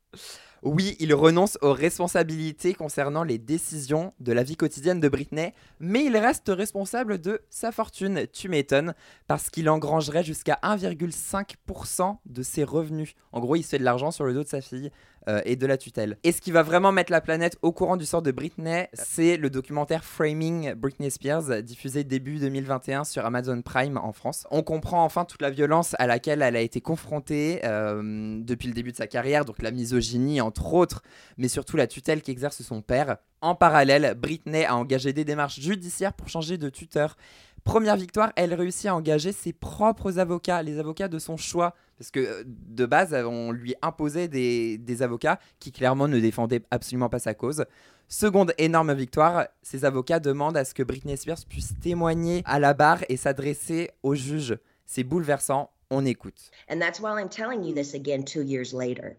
Oui, 0.64 0.96
il 1.00 1.14
renonce 1.14 1.60
aux 1.62 1.74
responsabilités 1.74 2.74
concernant 2.74 3.24
les 3.24 3.38
décisions 3.38 4.14
de 4.20 4.32
la 4.34 4.42
vie 4.42 4.56
quotidienne 4.56 5.00
de 5.00 5.08
Britney, 5.08 5.54
mais 5.80 6.04
il 6.06 6.18
reste 6.18 6.48
responsable 6.48 7.22
de 7.22 7.42
sa 7.52 7.72
fortune, 7.72 8.26
tu 8.34 8.50
m'étonnes, 8.50 8.96
parce 9.28 9.52
qu'il 9.52 9.70
engrangerait 9.70 10.24
jusqu'à 10.24 10.58
1,5% 10.64 12.18
de 12.26 12.42
ses 12.44 12.64
revenus. 12.64 13.14
En 13.32 13.40
gros, 13.40 13.56
il 13.56 13.64
se 13.64 13.70
fait 13.70 13.80
de 13.80 13.84
l'argent 13.84 14.10
sur 14.10 14.26
le 14.26 14.34
dos 14.34 14.44
de 14.44 14.48
sa 14.48 14.62
fille 14.62 14.90
euh, 15.28 15.42
et 15.46 15.56
de 15.56 15.66
la 15.66 15.78
tutelle. 15.78 16.18
Et 16.24 16.32
ce 16.32 16.42
qui 16.42 16.52
va 16.52 16.64
vraiment 16.64 16.92
mettre 16.92 17.12
la 17.12 17.22
planète 17.22 17.58
au 17.62 17.72
courant 17.72 17.98
du 17.98 18.06
sort 18.06 18.22
de 18.22 18.32
Britney, 18.32 18.88
c'est 18.94 19.38
le 19.38 19.50
documentaire 19.50 20.04
Framing 20.04 20.74
Britney 20.74 21.12
Spears, 21.12 21.64
diffusé 21.64 22.04
début 22.04 22.38
2021 22.38 23.04
sur 23.04 23.26
Amazon 23.26 23.62
Prime 23.62 23.98
en 23.98 24.12
France. 24.12 24.46
On 24.52 24.64
comprend 24.64 25.04
enfin 25.04 25.26
toute 25.26 25.42
la 25.42 25.50
violence 25.50 25.96
à 26.00 26.08
laquelle 26.08 26.42
elle 26.42 26.56
a 26.56 26.62
été 26.62 26.82
confrontée 26.82 27.62
euh, 27.64 28.40
depuis 28.42 28.68
le 28.68 28.74
début 28.74 28.92
de 28.92 28.98
sa 28.98 29.08
carrière, 29.08 29.46
donc 29.46 29.62
la 29.62 29.72
misogynie 29.72 30.42
entre 30.42 30.74
autres, 30.74 31.02
mais 31.38 31.48
surtout 31.48 31.78
la 31.78 31.88
tutelle 31.88 32.22
qu'exerce 32.22 32.62
son 32.62 32.82
père. 32.82 33.18
En 33.42 33.56
parallèle, 33.56 34.16
Britney 34.16 34.66
a 34.66 34.76
engagé 34.76 35.14
des 35.14 35.26
démarches 35.26 35.60
judiciaires 35.60 36.14
pour 36.14 36.30
changer 36.30 36.58
de 36.58 36.70
tuteur. 36.70 37.16
Première 37.64 37.96
victoire, 37.96 38.32
elle 38.36 38.54
réussit 38.54 38.86
à 38.86 38.96
engager 38.96 39.32
ses 39.32 39.52
propres 39.52 40.20
avocats, 40.20 40.62
les 40.62 40.80
avocats 40.80 41.08
de 41.08 41.18
son 41.18 41.36
choix. 41.36 41.74
Parce 41.98 42.12
que 42.12 42.20
euh, 42.20 42.44
de 42.46 42.86
base, 42.86 43.14
on 43.14 43.52
lui 43.52 43.76
imposait 43.82 44.28
des, 44.28 44.78
des 44.78 45.02
avocats 45.02 45.40
qui 45.60 45.72
clairement 45.72 46.08
ne 46.08 46.20
défendaient 46.20 46.62
absolument 46.72 47.10
pas 47.10 47.20
sa 47.20 47.34
cause. 47.34 47.66
Seconde 48.08 48.54
énorme 48.58 48.94
victoire, 48.94 49.48
ses 49.64 49.84
avocats 49.84 50.20
demandent 50.20 50.58
à 50.58 50.66
ce 50.66 50.74
que 50.74 50.84
Britney 50.84 51.18
Spears 51.18 51.46
puisse 51.50 51.74
témoigner 51.82 52.44
à 52.46 52.60
la 52.60 52.74
barre 52.74 53.04
et 53.10 53.18
s'adresser 53.18 53.90
au 54.04 54.14
juge. 54.14 54.58
C'est 54.86 55.04
bouleversant, 55.04 55.72
on 55.90 56.06
écoute. 56.06 56.52
And 56.70 56.80
that's 56.80 57.00
why 57.00 57.20
I'm 57.20 57.30
telling 57.30 57.64
you 57.64 57.74
this 57.74 57.96
again 57.96 58.24
two 58.24 58.44
years 58.44 58.74
later. 58.74 59.18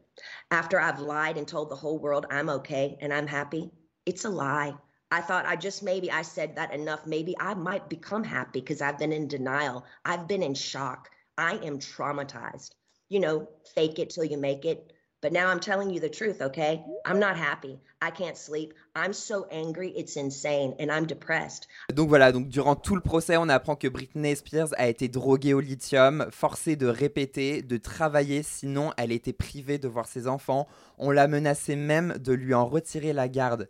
After 0.51 0.79
I've 0.79 1.01
lied 1.01 1.37
and 1.37 1.47
told 1.47 1.69
the 1.69 1.77
whole 1.77 1.99
world 1.99 2.27
I'm 2.31 2.49
okay 2.49 2.97
and 3.01 3.13
I'm 3.13 3.27
happy, 3.27 3.73
it's 4.07 4.25
a 4.25 4.31
lie. 4.31 4.75
I 5.11 5.21
thought 5.21 5.47
I 5.47 5.57
just 5.57 5.83
maybe 5.83 6.11
I 6.11 6.23
said 6.23 6.55
that 6.57 6.73
enough. 6.73 7.07
Maybe 7.07 7.35
I 7.41 7.55
might 7.55 7.89
become 7.89 8.25
happy 8.25 8.61
because 8.61 8.83
I've 8.83 8.99
been 8.99 9.13
in 9.13 9.29
denial. 9.29 9.85
I've 10.05 10.29
been 10.29 10.43
in 10.43 10.55
shock. 10.55 11.11
I 11.39 11.59
am 11.65 11.79
traumatized. 11.79 12.71
You 13.09 13.21
know, 13.21 13.49
fake 13.75 13.99
it 13.99 14.11
till 14.11 14.25
you 14.25 14.39
make 14.39 14.65
it. 14.65 14.93
But 15.23 15.33
now 15.33 15.49
I'm 15.49 15.61
telling 15.61 15.91
you 15.91 15.99
the 15.99 16.11
truth, 16.11 16.41
okay? 16.41 16.85
I'm 17.05 17.19
not 17.19 17.37
happy. 17.37 17.81
I 18.03 18.11
can't 18.11 18.37
sleep. 18.37 18.75
I'm 18.95 19.13
so 19.13 19.47
angry, 19.51 19.93
it's 19.97 20.17
insane, 20.17 20.75
and 20.79 20.91
I'm 20.91 21.07
depressed. 21.07 21.67
Donc 21.93 22.09
voilà, 22.09 22.33
durant 22.33 22.77
tout 22.77 22.95
le 22.95 23.01
procès, 23.01 23.37
on 23.37 23.49
apprend 23.49 23.77
que 23.77 23.89
Britney 23.89 24.37
Spears 24.37 24.75
a 24.77 24.89
été 24.89 25.09
droguée 25.09 25.55
au 25.55 25.61
lithium, 25.61 26.27
forcée 26.31 26.77
de 26.77 26.87
répéter, 26.87 27.63
de 27.63 27.77
travailler, 27.79 28.43
sinon 28.43 28.93
elle 28.99 29.11
était 29.11 29.33
privée 29.33 29.79
de 29.79 29.89
voir 29.89 30.07
ses 30.07 30.29
enfants. 30.29 30.69
On 30.99 31.11
l'a 31.11 31.29
menacé 31.29 31.77
même 31.77 32.19
de 32.19 32.33
lui 32.33 32.53
en 32.55 32.67
retirer 32.67 33.13
la 33.13 33.29
garde. 33.29 33.69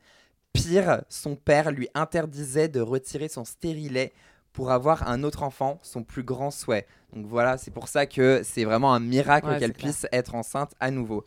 Pire, 0.53 1.05
son 1.09 1.37
père 1.37 1.71
lui 1.71 1.89
interdisait 1.95 2.69
de 2.69 2.81
retirer 2.81 3.29
son 3.29 3.45
stérilet 3.45 4.13
pour 4.57 4.71
avoir 4.71 5.07
un 5.07 5.23
autre 5.23 5.43
enfant, 5.43 5.79
son 5.83 6.03
plus 6.03 6.23
grand 6.23 6.51
souhait. 6.51 6.87
Donc 7.13 7.27
voilà, 7.27 7.59
c'est 7.59 7.71
pour 7.71 7.89
ça 7.89 8.07
que 8.07 8.41
c'est 8.43 8.65
vraiment 8.65 8.95
un 8.95 9.01
miracle 9.01 9.49
Ouais, 9.49 9.59
qu'elle 9.59 9.75
puisse 9.75 10.07
être 10.13 10.35
enceinte 10.35 10.73
à 10.81 10.91
nouveau. 10.91 11.27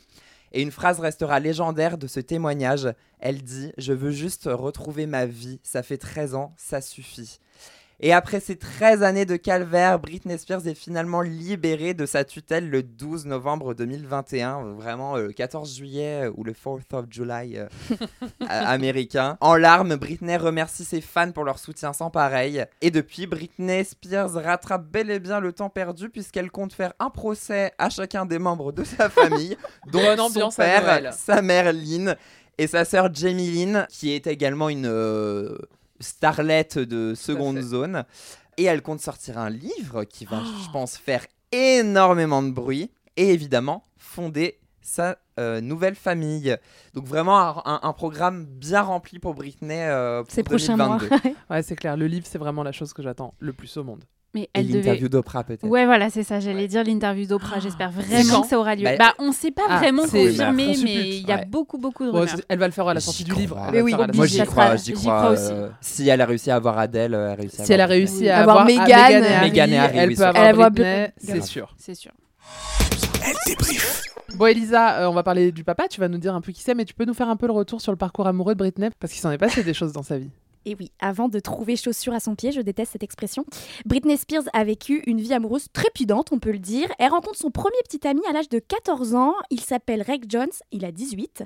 Et 0.52 0.64
une 0.64 0.72
phrase 0.72 1.00
restera 1.00 1.40
légendaire 1.40 2.00
de 2.00 2.08
ce 2.08 2.20
témoignage. 2.20 2.92
Elle 3.20 3.44
dit 3.44 3.72
Je 3.78 3.94
veux 3.94 4.10
juste 4.10 4.50
retrouver 4.52 5.06
ma 5.06 5.28
vie. 5.28 5.60
Ça 5.62 5.84
fait 5.84 6.00
13 6.00 6.34
ans, 6.34 6.56
ça 6.58 6.82
suffit. 6.82 7.40
Et 8.02 8.14
après 8.14 8.40
ces 8.40 8.56
13 8.56 9.04
années 9.04 9.26
de 9.26 9.36
calvaire, 9.36 10.00
Britney 10.00 10.38
Spears 10.38 10.68
est 10.68 10.74
finalement 10.74 11.22
libérée 11.22 11.94
de 11.94 12.06
sa 12.06 12.24
tutelle 12.24 12.70
le 12.70 12.82
12 12.82 13.26
novembre 13.26 13.74
2021, 13.74 14.76
vraiment 14.76 15.18
euh, 15.18 15.28
le 15.28 15.34
14 15.34 15.76
juillet 15.76 16.28
euh, 16.28 16.34
ou 16.38 16.46
le 16.46 16.54
4th 16.54 16.94
of 16.96 17.06
July 17.10 17.58
euh, 17.58 17.68
américain. 18.48 19.38
En 19.42 19.56
larmes, 19.56 19.98
Britney 19.98 20.38
remercie 20.38 20.86
ses 20.86 21.02
fans 21.02 21.32
pour 21.32 21.44
leur 21.44 21.60
soutien 21.60 21.92
sans 21.92 22.10
pareil. 22.10 22.64
Et 22.82 22.90
depuis, 22.90 23.28
Britney 23.28 23.84
Spears 23.84 24.32
rattrape 24.34 24.86
bel 24.86 25.12
et 25.12 25.20
bien 25.20 25.42
le 25.42 25.52
temps 25.52 25.70
perdu 25.70 26.10
puisqu'elle 26.10 26.52
compte 26.52 26.72
faire 26.72 26.94
un 27.00 27.10
procès 27.10 27.74
à 27.78 27.90
chacun 27.90 28.26
des 28.26 28.40
membres 28.40 28.72
de 28.72 28.86
sa 28.86 29.10
famille, 29.10 29.58
dont 29.92 30.30
son 30.30 30.50
père, 30.52 31.14
sa 31.14 31.42
mère 31.42 31.74
Lynn 31.74 32.16
et 32.60 32.68
sa 32.68 32.84
sœur 32.86 33.10
Jamie 33.14 33.50
Lynn, 33.50 33.88
qui 33.90 34.12
est 34.12 34.28
également 34.28 34.70
une 34.70 34.86
euh, 34.86 35.58
starlette 36.00 36.78
de 36.80 37.14
seconde 37.16 37.62
zone. 37.62 38.04
Et 38.58 38.64
elle 38.66 38.82
compte 38.82 39.00
sortir 39.00 39.38
un 39.38 39.50
livre 39.50 40.04
qui 40.04 40.26
va, 40.26 40.42
je 40.66 40.70
pense, 40.72 40.98
faire 40.98 41.26
énormément 41.52 42.44
de 42.44 42.52
bruit. 42.52 42.92
Et 43.18 43.34
évidemment, 43.34 43.86
fonder 43.98 44.60
sa 44.82 45.18
euh, 45.40 45.62
nouvelle 45.62 45.96
famille. 45.96 46.58
Donc 46.94 47.06
vraiment 47.06 47.40
un, 47.40 47.62
un- 47.66 47.80
un 47.84 47.94
programme 47.94 48.46
bien 48.46 48.82
rempli 48.82 49.20
pour 49.20 49.34
Britney 49.36 49.76
euh, 49.82 50.24
pour 50.24 50.32
Ces 50.32 50.44
prochains 50.44 50.76
mois. 50.78 50.98
2022. 51.00 51.36
Ouais, 51.50 51.62
c'est 51.64 51.76
clair. 51.76 51.96
Le 51.98 52.08
livre, 52.08 52.26
c'est 52.30 52.38
vraiment 52.38 52.64
la 52.64 52.72
chose 52.72 52.92
que 52.94 53.02
j'attends 53.04 53.34
le 53.40 53.54
plus 53.54 53.76
au 53.78 53.84
monde. 53.84 54.04
Mais 54.36 54.42
Et 54.44 54.50
elle 54.54 54.68
devait. 54.68 54.78
l'interview 54.80 55.10
d'Oprah 55.10 55.44
peut-être. 55.44 55.64
Ouais, 55.66 55.86
voilà, 55.86 56.12
c'est 56.12 56.22
ça. 56.24 56.40
J'allais 56.40 56.68
dire 56.68 56.84
l'interview 56.84 57.26
d'Oprah. 57.26 57.60
J'espère 57.60 57.90
vraiment 57.90 58.42
que 58.44 58.48
ça 58.48 58.60
aura 58.60 58.76
lieu. 58.76 58.84
Bah, 58.84 58.96
Bah, 59.00 59.14
on 59.18 59.32
sait 59.32 59.50
pas 59.50 59.64
ah, 59.68 59.78
vraiment 59.80 60.06
c'est- 60.06 60.28
confirmé, 60.28 60.76
on 60.78 60.84
mais 60.84 61.10
il 61.18 61.28
y 61.28 61.32
a 61.32 61.38
ouais. 61.38 61.46
beaucoup, 61.46 61.80
beaucoup 61.80 62.06
de 62.06 62.12
rumeurs. 62.12 62.28
elle 62.48 62.60
va 62.60 62.68
le 62.68 62.72
faire 62.74 62.88
à 62.88 62.94
la 62.94 63.00
sortie 63.00 63.24
du 63.24 63.34
livre. 63.34 63.60
Mais 63.72 63.82
oui, 63.82 63.96
Moi 64.14 64.28
j'y 64.28 64.44
crois, 64.46 64.76
j'y 64.76 64.94
crois. 64.94 65.18
crois 65.18 65.30
aussi. 65.32 65.52
euh, 65.52 65.70
si 65.82 66.08
elle 66.08 66.22
a 66.22 66.26
réussi 66.28 66.52
à 66.52 66.58
avoir 66.58 66.78
Adèle, 66.78 67.14
elle 67.16 67.20
a 67.32 67.34
réussi 67.36 67.62
à 67.62 67.66
Si 67.66 67.74
elle 67.74 67.82
a 67.82 67.86
avoir 67.86 67.98
réussi 67.98 68.30
à 68.30 68.38
Avoir 68.42 68.58
avoir 68.60 68.66
Meghan, 68.68 68.86
Meghan 68.86 69.24
et 69.24 69.34
Harry. 69.34 69.72
Et 69.74 69.78
Harry, 69.80 69.98
elle 69.98 70.16
peut 70.16 70.24
avoir 70.26 70.44
avoir 70.46 70.72
Britney, 70.72 71.08
c'est 71.18 71.44
sûr. 71.44 71.74
C'est 71.78 71.96
sûr. 71.96 72.12
Elle 73.26 73.36
débrief. 73.48 74.04
Bon, 74.36 74.46
Elisa, 74.46 75.00
euh, 75.02 75.10
on 75.10 75.14
va 75.14 75.24
parler 75.24 75.52
du 75.52 75.64
papa. 75.64 75.88
Tu 75.88 76.00
vas 76.00 76.08
nous 76.08 76.20
dire 76.20 76.36
un 76.36 76.42
peu 76.42 76.52
qui 76.52 76.62
c'est, 76.62 76.76
mais 76.76 76.86
tu 76.86 76.94
peux 76.94 77.06
nous 77.06 77.16
faire 77.16 77.30
un 77.30 77.36
peu 77.36 77.48
le 77.48 77.52
retour 77.54 77.82
sur 77.82 77.92
le 77.92 77.98
parcours 77.98 78.28
amoureux 78.28 78.54
de 78.54 78.60
Britney 78.60 78.90
parce 79.00 79.12
qu'il 79.12 79.22
s'en 79.22 79.32
est 79.32 79.38
passé 79.40 79.64
des 79.64 79.74
choses 79.74 79.92
dans 79.92 80.04
sa 80.04 80.18
vie. 80.20 80.30
Et 80.66 80.76
oui, 80.80 80.92
avant 81.00 81.30
de 81.30 81.40
trouver 81.40 81.76
chaussure 81.76 82.14
à 82.14 82.20
son 82.20 82.36
pied, 82.36 82.52
je 82.52 82.62
déteste 82.62 82.92
cette 82.94 83.04
expression, 83.04 83.46
Britney 83.86 84.18
Spears 84.18 84.44
a 84.54 84.64
vécu 84.64 85.04
une 85.08 85.22
vie 85.22 85.34
amoureuse 85.34 85.68
trépidante, 85.72 86.32
on 86.32 86.40
peut 86.40 86.52
le 86.52 86.60
dire. 86.60 86.90
Elle 87.00 87.12
rencontre 87.12 87.38
son 87.38 87.50
premier 87.50 87.78
petit 87.88 88.06
ami 88.08 88.22
à 88.30 88.34
l'âge 88.34 88.50
de 88.50 88.60
14 88.60 89.16
ans. 89.16 89.36
Il 89.50 89.62
s'appelle 89.62 90.02
Reg 90.02 90.26
Jones, 90.28 90.50
il 90.72 90.86
a 90.86 90.92
18. 90.92 91.44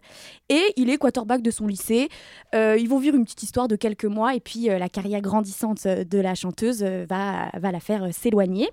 Et 0.50 0.62
il 0.77 0.89
est 0.89 0.98
quarterback 0.98 1.41
de 1.41 1.51
son 1.51 1.67
lycée. 1.67 2.10
Euh, 2.55 2.77
ils 2.77 2.89
vont 2.89 3.00
vivre 3.00 3.15
une 3.15 3.24
petite 3.24 3.43
histoire 3.43 3.67
de 3.67 3.75
quelques 3.75 4.05
mois 4.05 4.36
et 4.36 4.39
puis 4.39 4.70
euh, 4.70 4.77
la 4.77 4.89
carrière 4.89 5.22
grandissante 5.22 5.86
euh, 5.86 6.03
de 6.03 6.20
la 6.20 6.36
chanteuse 6.36 6.84
va, 6.84 7.50
va 7.53 7.72
la 7.72 7.79
faire 7.79 8.13
s'éloigner. 8.13 8.70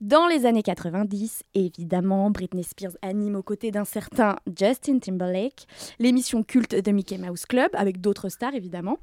Dans 0.00 0.28
les 0.28 0.46
années 0.46 0.62
90, 0.62 1.42
évidemment, 1.54 2.30
Britney 2.30 2.62
Spears 2.62 2.92
anime 3.02 3.34
aux 3.34 3.42
côtés 3.42 3.72
d'un 3.72 3.84
certain 3.84 4.36
Justin 4.56 5.00
Timberlake 5.00 5.66
l'émission 5.98 6.44
culte 6.44 6.74
de 6.74 6.90
Mickey 6.92 7.18
Mouse 7.18 7.46
Club 7.46 7.68
avec 7.72 8.00
d'autres 8.00 8.28
stars 8.28 8.54
évidemment. 8.54 8.98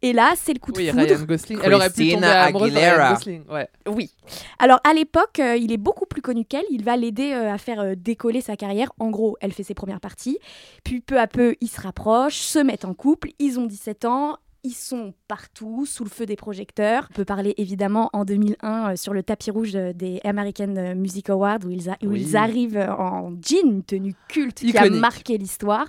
Et 0.00 0.14
là, 0.14 0.32
c'est 0.36 0.54
le 0.54 0.58
coup 0.58 0.72
de 0.72 0.78
Oui, 0.78 0.88
foudre. 0.88 1.02
Ryan 1.02 1.24
Gosling. 1.24 1.58
Elle 1.62 1.74
aurait 1.74 1.90
pu 1.90 1.96
tomber 1.96 2.08
Christina 2.12 2.42
amoureuse 2.44 2.72
de 2.72 2.78
Ryan. 2.78 3.14
Gosling. 3.14 3.42
Ouais. 3.50 3.68
Oui. 3.86 4.10
Alors 4.58 4.80
à 4.84 4.94
l'époque, 4.94 5.38
euh, 5.38 5.56
il 5.56 5.70
est 5.70 5.76
beaucoup 5.76 6.06
plus 6.06 6.22
connu 6.22 6.46
qu'elle. 6.46 6.64
Il 6.70 6.82
va 6.82 6.96
l'aider 6.96 7.32
euh, 7.32 7.52
à 7.52 7.58
faire 7.58 7.80
euh, 7.80 7.94
décoller 7.94 8.40
sa 8.40 8.56
carrière. 8.56 8.90
En 8.98 9.10
gros, 9.10 9.36
elle 9.42 9.52
fait 9.52 9.64
ses 9.64 9.74
premières 9.74 10.00
parties. 10.00 10.38
Puis 10.82 11.00
peu 11.00 11.20
à 11.20 11.26
peu, 11.26 11.56
ils 11.60 11.68
se 11.68 11.80
rapprochent, 11.80 12.38
se 12.38 12.58
mettent 12.58 12.86
en 12.86 12.94
couple. 12.94 13.32
Ils 13.38 13.58
ont 13.60 13.66
17 13.66 14.06
ans. 14.06 14.38
Ils 14.64 14.74
sont 14.74 15.14
partout, 15.28 15.86
sous 15.86 16.02
le 16.04 16.10
feu 16.10 16.26
des 16.26 16.34
projecteurs. 16.36 17.06
On 17.10 17.14
peut 17.14 17.24
parler 17.24 17.54
évidemment 17.58 18.10
en 18.12 18.24
2001 18.24 18.90
euh, 18.92 18.96
sur 18.96 19.14
le 19.14 19.22
tapis 19.22 19.50
rouge 19.52 19.76
euh, 19.76 19.92
des 19.92 20.20
American 20.24 20.94
Music 20.96 21.30
Awards 21.30 21.60
où 21.64 21.70
ils, 21.70 21.88
a- 21.88 21.96
où 22.02 22.08
Oui. 22.08 22.22
ils 22.22 22.36
arrivent 22.36 22.76
euh, 22.76 22.92
en 22.92 23.30
jean, 23.40 23.66
une 23.70 23.82
tenue 23.84 24.14
culte 24.28 24.56
qui 24.58 24.76
a 24.76 24.90
marqué 24.90 25.38
l'histoire. 25.38 25.86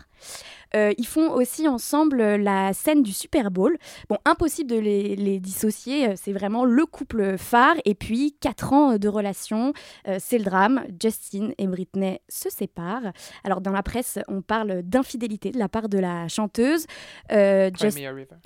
Euh, 0.75 0.93
ils 0.97 1.07
font 1.07 1.31
aussi 1.31 1.67
ensemble 1.67 2.21
euh, 2.21 2.37
la 2.37 2.73
scène 2.73 3.01
du 3.03 3.11
Super 3.11 3.49
Bowl. 3.51 3.77
Bon, 4.09 4.17
impossible 4.25 4.69
de 4.69 4.77
les, 4.77 5.15
les 5.15 5.39
dissocier, 5.39 6.09
euh, 6.09 6.13
c'est 6.15 6.31
vraiment 6.33 6.65
le 6.65 6.85
couple 6.85 7.37
phare. 7.37 7.75
Et 7.85 7.95
puis, 7.95 8.35
quatre 8.39 8.73
ans 8.73 8.97
de 8.97 9.07
relation, 9.07 9.73
euh, 10.07 10.17
c'est 10.19 10.37
le 10.37 10.43
drame. 10.43 10.83
Justin 11.01 11.49
et 11.57 11.67
Britney 11.67 12.19
se 12.29 12.49
séparent. 12.49 13.11
Alors, 13.43 13.61
dans 13.61 13.71
la 13.71 13.83
presse, 13.83 14.19
on 14.27 14.41
parle 14.41 14.81
d'infidélité 14.83 15.51
de 15.51 15.57
la 15.59 15.69
part 15.69 15.89
de 15.89 15.97
la 15.97 16.27
chanteuse. 16.27 16.85
Euh, 17.31 17.69
Just-. 17.79 17.97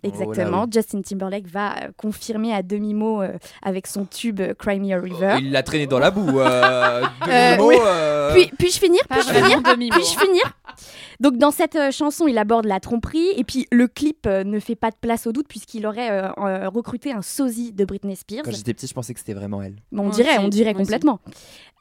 Exactement. 0.03 0.63
Oh 0.65 0.69
Justin 0.71 1.01
Timberlake 1.01 1.47
va 1.47 1.75
confirmer 1.97 2.53
à 2.53 2.63
demi-mot 2.63 3.21
euh, 3.21 3.37
avec 3.61 3.87
son 3.87 4.05
tube 4.05 4.41
Cry 4.57 4.79
Me 4.79 4.93
a 4.95 4.99
River. 4.99 5.35
Il 5.39 5.51
l'a 5.51 5.63
traîné 5.63 5.87
dans 5.87 5.99
la 5.99 6.11
boue. 6.11 6.39
Euh, 6.39 7.01
Euh, 7.27 7.55
demi-mot, 7.55 7.69
oui. 7.69 7.75
euh, 7.81 8.33
Puis, 8.33 8.51
puis-je 8.57 8.79
finir 8.79 9.01
Puis-je 9.09 9.27
vraiment 9.33 9.63
finir 9.71 9.93
Puis-je 9.93 10.19
finir 10.19 10.43
Donc 11.19 11.37
dans 11.37 11.51
cette 11.51 11.75
euh, 11.75 11.91
chanson, 12.13 12.27
il 12.27 12.38
aborde 12.38 12.65
la 12.65 12.79
tromperie 12.79 13.29
et 13.36 13.43
puis 13.43 13.67
le 13.72 13.88
clip 13.88 14.25
euh, 14.27 14.43
ne 14.43 14.60
fait 14.60 14.75
pas 14.75 14.91
de 14.91 14.96
place 15.00 15.27
au 15.27 15.32
doute 15.32 15.48
puisqu'il 15.48 15.86
aurait 15.86 16.12
euh, 16.12 16.29
euh, 16.38 16.70
recruté 16.70 17.12
un 17.12 17.22
sosie 17.22 17.74
de 17.74 17.86
Britney 17.86 18.15
Spears. 18.15 18.43
Quand 18.43 18.51
j'étais 18.51 18.74
petit, 18.74 18.88
je 18.88 18.93
pensais 18.93 19.13
que 19.13 19.20
c'était 19.20 19.34
vraiment 19.34 19.62
elle. 19.62 19.75
Bon, 19.91 20.08
on 20.08 20.10
dirait, 20.10 20.38
aussi, 20.38 20.46
on 20.46 20.50
dirait 20.50 20.74
complètement. 20.74 21.20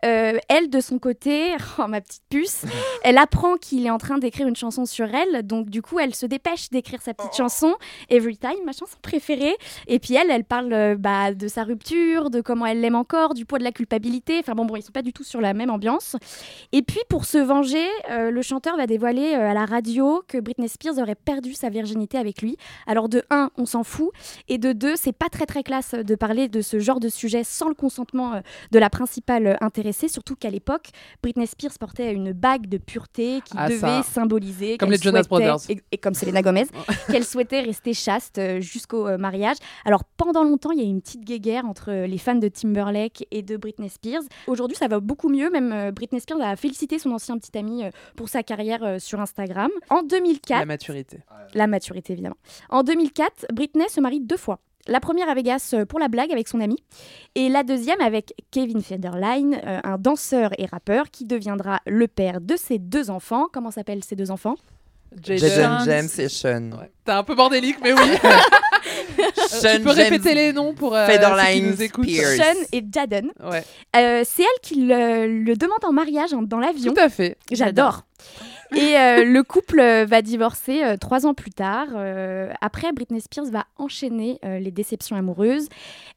Euh, 0.05 0.39
elle, 0.49 0.71
de 0.71 0.81
son 0.81 0.99
côté, 0.99 1.55
oh, 1.79 1.87
ma 1.87 2.01
petite 2.01 2.23
puce, 2.29 2.65
elle 3.05 3.19
apprend 3.19 3.57
qu'il 3.57 3.87
est 3.87 3.91
en 3.91 3.99
train 3.99 4.19
d'écrire 4.19 4.49
une 4.49 4.57
chanson 4.57 4.85
sur 4.85 5.07
elle. 5.15 5.47
Donc, 5.47 5.71
du 5.71 5.83
coup, 5.83 5.99
elle 5.99 6.15
se 6.15 6.27
dépêche 6.27 6.71
d'écrire 6.71 7.01
sa 7.03 7.15
petite 7.15 7.35
chanson, 7.35 7.75
Every 8.11 8.37
Time, 8.37 8.65
ma 8.65 8.73
chanson 8.73 8.97
préférée. 9.03 9.57
Et 9.87 9.99
puis, 9.99 10.15
elle, 10.15 10.31
elle 10.31 10.45
parle 10.45 10.73
euh, 10.73 10.97
bah, 10.99 11.33
de 11.35 11.49
sa 11.49 11.65
rupture, 11.65 12.31
de 12.31 12.41
comment 12.41 12.67
elle 12.67 12.81
l'aime 12.81 12.95
encore, 12.95 13.35
du 13.35 13.45
poids 13.45 13.59
de 13.59 13.65
la 13.65 13.73
culpabilité. 13.73 14.39
Enfin, 14.39 14.55
bon, 14.55 14.65
bon, 14.65 14.77
ils 14.77 14.83
sont 14.83 14.93
pas 14.93 15.03
du 15.03 15.13
tout 15.13 15.25
sur 15.25 15.41
la 15.41 15.55
même 15.55 15.71
ambiance. 15.71 16.17
Et 16.73 16.83
puis, 16.83 17.01
pour 17.09 17.25
se 17.25 17.39
venger, 17.39 17.87
euh, 18.11 18.31
le 18.31 18.43
chanteur 18.43 18.77
va 18.77 18.87
dévoiler 18.87 19.35
à 19.35 19.55
la 19.55 19.67
radio 19.67 20.23
que 20.27 20.39
Britney 20.39 20.69
Spears 20.69 20.99
aurait 20.99 21.15
perdu 21.15 21.55
sa 21.55 21.69
virginité 21.69 22.19
avec 22.19 22.43
lui. 22.43 22.57
Alors, 22.87 23.09
de 23.09 23.23
un, 23.31 23.51
on 23.57 23.67
s'en 23.67 23.85
fout. 23.85 24.11
Et 24.49 24.59
de 24.59 24.73
deux, 24.73 24.97
c'est 24.97 25.13
pas 25.13 25.29
très 25.29 25.47
très 25.47 25.63
classe 25.63 25.95
de 25.95 26.15
parler 26.15 26.49
de 26.49 26.61
ce 26.61 26.79
genre 26.79 27.01
de 27.01 27.09
sujet 27.09 27.45
sans 27.45 27.69
le 27.69 27.75
consentement 27.75 28.43
de 28.71 28.79
la 28.79 28.91
principale 28.91 29.43
euh, 29.47 29.57
surtout 30.09 30.35
qu'à 30.37 30.51
l'époque, 30.51 30.89
Britney 31.23 31.47
Spears 31.47 31.73
portait 31.79 32.13
une 32.13 32.33
bague 32.33 32.69
de 32.69 32.79
pureté 32.79 33.41
qui 33.45 33.53
Ah, 33.57 33.69
devait 33.69 33.79
ça. 33.81 34.03
symboliser 34.03 34.77
Comme 34.79 34.91
les 34.91 34.99
Jonas 34.99 35.25
Brothers. 35.29 35.57
et, 35.71 35.81
et 35.93 35.99
comme 35.99 36.15
Selena 36.15 36.43
Gomez, 36.43 36.67
qu'elle 37.11 37.25
souhaitait 37.25 37.61
rester 37.61 37.95
chaste 37.95 38.39
euh, 38.39 38.61
jusqu'au 38.61 39.07
euh, 39.09 39.19
mariage. 39.19 39.57
Alors 39.85 40.05
pendant 40.05 40.45
longtemps, 40.45 40.71
il 40.73 40.79
y 40.79 40.83
a 40.83 40.85
eu 40.85 40.89
une 40.89 41.01
petite 41.03 41.25
guéguerre 41.25 41.65
entre 41.67 41.91
euh, 41.91 42.07
les 42.07 42.19
fans 42.19 42.35
de 42.35 42.49
Timberlake 42.49 43.27
et 43.31 43.43
de 43.43 43.57
Britney 43.57 43.89
Spears. 43.89 44.23
Aujourd'hui, 44.47 44.77
ça 44.77 44.89
va 44.89 45.01
beaucoup 45.01 45.29
mieux. 45.29 45.51
Même 45.51 45.91
Britney 45.91 46.21
Spears 46.21 46.41
a 46.41 46.57
félicité 46.57 46.99
son 46.99 47.11
ancien 47.13 47.39
petit 47.39 47.57
ami 47.59 47.83
pour 48.17 48.29
sa 48.29 48.43
carrière 48.43 49.01
sur 49.01 49.21
Instagram. 49.21 49.71
En 49.91 50.03
2004, 50.03 50.59
La 50.61 50.67
maturité. 50.67 51.19
la 51.55 51.67
maturité, 51.67 52.13
évidemment. 52.13 52.37
En 52.71 52.83
2004, 52.83 53.47
Britney 53.53 53.89
se 53.89 54.01
marie 54.01 54.21
deux 54.21 54.37
fois. 54.37 54.59
La 54.89 54.99
première 55.01 55.29
à 55.29 55.35
Vegas 55.35 55.71
euh, 55.75 55.85
pour 55.85 55.99
la 56.01 56.09
blague 56.09 56.33
avec 56.33 56.49
son 56.49 56.61
ami, 56.61 56.77
et 57.35 57.49
la 57.49 57.63
deuxième 57.63 58.01
avec 58.01 58.35
Kevin 58.51 58.83
Federline, 58.83 59.61
euh, 59.65 59.81
un 59.85 59.97
danseur 59.99 60.51
et 60.59 60.67
rappeur 60.67 61.11
qui 61.11 61.25
deviendra 61.25 61.81
le 61.87 62.09
père 62.09 62.41
de 62.41 62.57
ses 62.57 62.79
deux 62.79 63.09
enfants. 63.11 63.47
Comment 63.53 63.71
s'appellent 63.71 64.03
ces 64.05 64.17
deux 64.17 64.31
enfants? 64.31 64.57
Jaden 65.23 65.81
James 65.85 66.09
et 66.19 66.29
Sean. 66.31 66.71
T'es 67.05 67.13
un 67.13 67.23
peu 67.23 67.35
bordélique, 67.35 67.77
mais 67.83 67.93
oui. 67.93 68.01
Sean 69.37 69.69
tu 69.77 69.81
peux 69.83 69.95
James 69.95 70.05
répéter 70.11 70.35
les 70.35 70.53
noms 70.55 70.73
pour 70.75 70.95
euh, 70.97 71.07
ceux 71.07 71.53
qui 71.53 71.63
nous 71.63 71.83
écoutent. 71.83 72.09
Sean 72.09 72.61
et 72.73 72.83
Jaden. 72.91 73.31
Ouais. 73.45 73.63
Euh, 73.97 74.23
c'est 74.27 74.43
elle 74.43 74.61
qui 74.63 74.77
le, 74.87 75.27
le 75.45 75.55
demande 75.57 75.85
en 75.85 75.93
mariage 75.93 76.33
en- 76.33 76.43
dans 76.43 76.59
l'avion. 76.59 76.95
Tout 76.95 77.01
à 77.01 77.09
fait. 77.11 77.37
J'adore. 77.51 78.05
Et 78.75 78.97
euh, 78.97 79.25
le 79.25 79.43
couple 79.43 79.81
euh, 79.81 80.07
va 80.07 80.23
divorcer 80.23 80.83
euh, 80.83 80.97
trois 80.97 81.27
ans 81.27 81.35
plus 81.35 81.51
tard. 81.51 81.89
Euh, 81.95 82.51
après, 82.61 82.91
Britney 82.93 83.21
Spears 83.21 83.51
va 83.51 83.67
enchaîner 83.77 84.39
les 84.43 84.71
déceptions 84.71 85.17
amoureuses. 85.17 85.69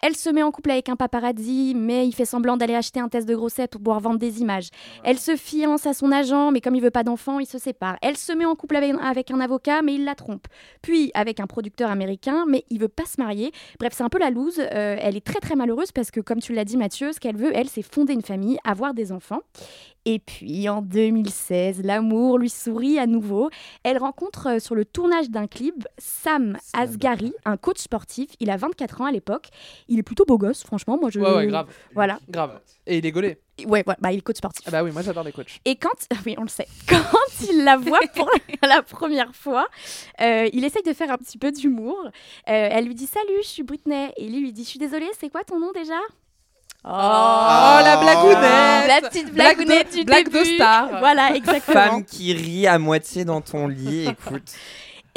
Elle 0.02 0.16
se 0.16 0.30
met 0.30 0.44
en 0.44 0.52
couple 0.52 0.72
avec 0.72 0.90
un 0.90 0.96
paparazzi, 0.96 1.74
mais 1.76 2.08
il 2.08 2.14
fait 2.14 2.26
semblant 2.26 2.58
d'aller 2.58 2.76
acheter 2.76 3.00
un 3.00 3.10
test 3.10 3.28
de 3.28 3.36
grossesse 3.36 3.68
pour 3.68 3.82
pouvoir 3.82 4.00
vendre 4.00 4.20
des 4.20 4.42
images. 4.42 4.70
Elle 5.04 5.18
se 5.18 5.36
fiance 5.36 5.86
à 5.86 5.94
son 5.94 6.12
agent, 6.12 6.52
mais 6.52 6.62
comme 6.62 6.76
il 6.76 6.82
veut 6.82 6.92
pas 6.92 7.04
d'enfant, 7.04 7.40
il 7.40 7.46
se 7.46 7.58
sépare. 7.58 7.98
Elle 8.02 8.18
se 8.18 8.32
met 8.34 8.46
en 8.46 8.56
couple 8.56 8.76
avec, 8.76 8.94
avec 9.02 9.32
un 9.32 9.40
avocat, 9.40 9.82
mais 9.82 9.96
il 9.96 10.06
la 10.06 10.16
trompe. 10.16 10.48
Puis 10.82 11.12
avec 11.14 11.40
un 11.40 11.48
producteur 11.48 11.90
américain, 11.90 12.46
mais 12.48 12.64
il 12.70 12.80
veut 12.80 12.88
pas 12.88 13.06
se 13.06 13.20
marier. 13.22 13.52
Bref, 13.80 13.94
c'est 13.96 14.04
un 14.04 14.10
peu 14.10 14.20
la 14.20 14.30
loose. 14.30 14.60
Elle 14.60 15.16
est 15.16 15.26
très 15.26 15.40
très 15.40 15.56
malheureuse 15.56 15.92
parce 15.92 16.12
que, 16.12 16.20
comme 16.20 16.40
tu 16.40 16.54
l'as 16.54 16.66
dit, 16.66 16.78
Mathieu, 16.78 17.12
ce 17.12 17.20
qu'elle 17.20 17.38
veut, 17.38 17.52
elle, 17.56 17.68
c'est 17.68 17.82
fonder 17.82 18.14
une 18.14 18.22
famille, 18.22 18.58
avoir 18.64 18.94
des 18.94 19.12
enfants. 19.12 19.42
Et 20.06 20.20
puis 20.20 20.70
en 20.70 20.82
2016, 20.82 21.82
l'amour 21.84 22.38
lui 22.38 22.50
sourit 22.50 23.00
à 23.00 23.08
nouveau. 23.08 23.50
Elle 23.84 23.98
rencontre 23.98 24.56
euh, 24.56 24.60
sur 24.60 24.76
le 24.76 24.86
tournage 24.86 25.32
d'un 25.32 25.48
clip 25.48 25.88
Sam 25.98 26.58
Asghari, 26.74 27.34
un 27.44 27.58
coach 27.58 27.80
sportif. 27.80 28.30
Il 28.40 28.52
a 28.52 28.58
24 28.58 29.02
ans 29.02 29.06
à 29.06 29.12
l'époque. 29.12 29.50
Il 29.88 29.98
est 29.98 30.04
plutôt 30.04 30.26
beau 30.26 30.38
gosse, 30.38 30.64
franchement. 30.64 30.98
Moi, 31.00 31.10
je... 31.10 31.20
Ouais, 31.20 31.36
ouais, 31.36 31.48
grave. 31.48 31.68
Voilà. 31.96 32.20
Grave. 32.30 32.60
Et 32.86 33.00
il 33.00 33.06
est 33.06 33.12
gaulé. 33.12 33.40
Ouais, 33.66 33.84
ouais, 33.88 33.96
bah, 34.00 34.12
il 34.12 34.20
est 34.20 34.22
coach 34.22 34.38
sportif. 34.38 34.64
Ah 34.68 34.72
bah 34.72 34.84
oui, 34.84 34.92
moi 34.92 35.02
j'adore 35.02 35.24
les 35.24 35.32
coachs. 35.32 35.60
Et 35.64 35.78
quand, 35.78 35.90
oui, 36.26 36.36
on 36.38 36.44
le 36.44 36.50
sait, 36.50 36.68
quand 36.88 37.00
il 37.50 37.64
la 37.64 37.78
voit 37.78 38.00
pour 38.16 38.30
la 38.62 38.82
première 38.84 39.34
fois, 39.34 39.68
euh, 40.22 40.50
il 40.52 40.64
essaye 40.66 40.84
de 40.84 40.94
faire 40.94 41.10
un 41.10 41.18
petit 41.18 41.38
peu 41.38 41.52
d'humour. 41.52 41.98
Euh, 42.06 42.12
elle 42.46 42.86
lui 42.86 42.96
dit 42.96 43.08
Salut, 43.08 43.42
je 43.44 43.48
suis 43.48 43.64
Britney. 43.64 44.12
Et 44.18 44.28
lui 44.28 44.42
lui 44.42 44.54
dit 44.54 44.64
Je 44.64 44.70
suis 44.70 44.80
désolée, 44.80 45.10
c'est 45.18 45.30
quoi 45.30 45.44
ton 45.44 45.60
nom 45.60 45.72
déjà? 45.74 45.96
Oh, 46.88 46.92
la 46.92 47.98
blagounette 48.00 48.88
La 48.88 49.10
petite 49.10 49.34
Blague 49.34 49.58
de- 49.60 49.64
blagounette 49.66 49.96
du 49.96 50.04
blague 50.04 50.28
de 50.30 50.38
début. 50.38 50.56
star. 50.56 51.00
Voilà, 51.00 51.36
exactement. 51.36 51.74
Femme 51.82 52.06
qui 52.06 52.34
rit 52.34 52.68
à 52.68 52.78
moitié 52.78 53.26
dans 53.26 53.42
ton 53.42 53.68
lit, 53.68 54.08
écoute. 54.10 54.52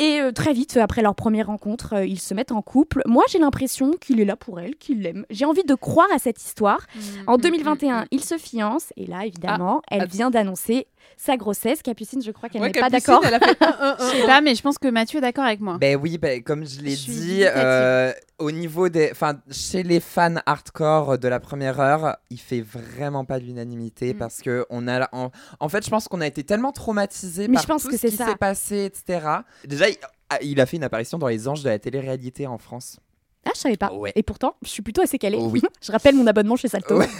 Et 0.01 0.21
euh, 0.21 0.31
très 0.31 0.53
vite, 0.53 0.77
après 0.77 1.03
leur 1.03 1.15
première 1.17 1.49
rencontre, 1.49 1.95
euh, 1.97 2.07
ils 2.07 2.21
se 2.21 2.33
mettent 2.33 2.53
en 2.53 2.63
couple. 2.63 3.03
Moi, 3.05 3.25
j'ai 3.29 3.39
l'impression 3.41 3.91
qu'il 4.01 4.21
est 4.21 4.25
là 4.25 4.37
pour 4.37 4.61
elle, 4.61 4.77
qu'il 4.77 5.03
l'aime. 5.03 5.27
J'ai 5.29 5.45
envie 5.45 5.65
de 5.65 5.75
croire 5.75 6.07
à 6.15 6.19
cette 6.19 6.41
histoire. 6.41 6.87
En 7.27 7.37
2021, 7.37 8.07
ils 8.13 8.23
se 8.25 8.39
fiancent. 8.39 8.93
Et 8.97 9.07
là, 9.07 9.27
évidemment, 9.27 9.83
elle 9.91 10.07
vient 10.07 10.31
d'annoncer 10.31 10.87
sa 11.17 11.37
grossesse. 11.37 11.83
Capucine, 11.83 12.23
je 12.23 12.31
crois 12.31 12.49
qu'elle 12.49 12.63
Ouais, 12.63 12.71
n'est 12.71 12.81
pas 12.81 12.91
d'accord. 12.91 13.23
Je 13.25 14.05
sais 14.21 14.27
pas, 14.27 14.41
mais 14.41 14.55
je 14.55 14.63
pense 14.63 14.79
que 14.79 14.89
Mathieu 14.89 15.19
est 15.19 15.23
d'accord 15.23 15.45
avec 15.45 15.61
moi. 15.61 15.79
Ben 15.79 15.97
oui, 15.97 16.19
ben, 16.19 16.43
comme 16.43 16.65
je 16.67 16.81
l'ai 16.81 16.95
dit, 16.95 17.43
euh, 17.45 18.13
au 18.39 18.51
niveau 18.51 18.89
des, 18.89 19.11
enfin, 19.13 19.41
chez 19.51 19.83
les 19.83 20.01
fans 20.01 20.37
hardcore 20.47 21.19
de 21.19 21.29
la 21.29 21.41
première 21.41 21.81
heure, 21.81 22.17
il 22.31 22.39
fait 22.39 22.61
vraiment 22.61 23.25
pas 23.25 23.39
l'unanimité 23.39 24.15
Mm. 24.15 24.19
parce 24.19 24.41
que 24.43 24.67
on 24.71 24.87
a, 24.89 25.09
en, 25.13 25.31
en 25.61 25.69
fait, 25.69 25.85
je 25.85 25.91
pense 25.91 26.09
qu'on 26.09 26.21
a 26.21 26.27
été 26.27 26.45
tellement 26.45 26.73
traumatisés 26.73 27.49
Mais 27.49 27.55
par 27.55 27.63
je 27.63 27.69
pense 27.69 27.83
tout 27.83 27.91
que 27.91 27.97
ce 27.97 28.07
qui 28.07 28.17
s'est 28.17 28.37
passé, 28.37 28.85
etc. 28.85 29.27
Déjà, 29.65 29.89
il, 29.89 29.97
ah, 30.31 30.39
il 30.43 30.61
a 30.61 30.67
fait 30.67 30.77
une 30.77 30.85
apparition 30.85 31.19
dans 31.19 31.29
les 31.29 31.49
Anges 31.49 31.63
de 31.63 31.69
la 31.71 31.79
télé-réalité 31.79 32.47
en 32.47 32.59
France. 32.59 32.99
Ah, 33.45 33.51
je 33.55 33.61
savais 33.61 33.77
pas. 33.77 33.93
Ouais. 33.93 34.13
Et 34.15 34.23
pourtant, 34.23 34.57
je 34.63 34.69
suis 34.69 34.83
plutôt 34.83 35.03
assez 35.03 35.19
calée. 35.19 35.39
Oui. 35.41 35.63
je 35.83 35.93
rappelle 35.93 36.15
mon 36.15 36.27
abonnement 36.27 36.57
chez 36.57 36.69
Salto. 36.69 36.99
Ouais. 36.99 37.09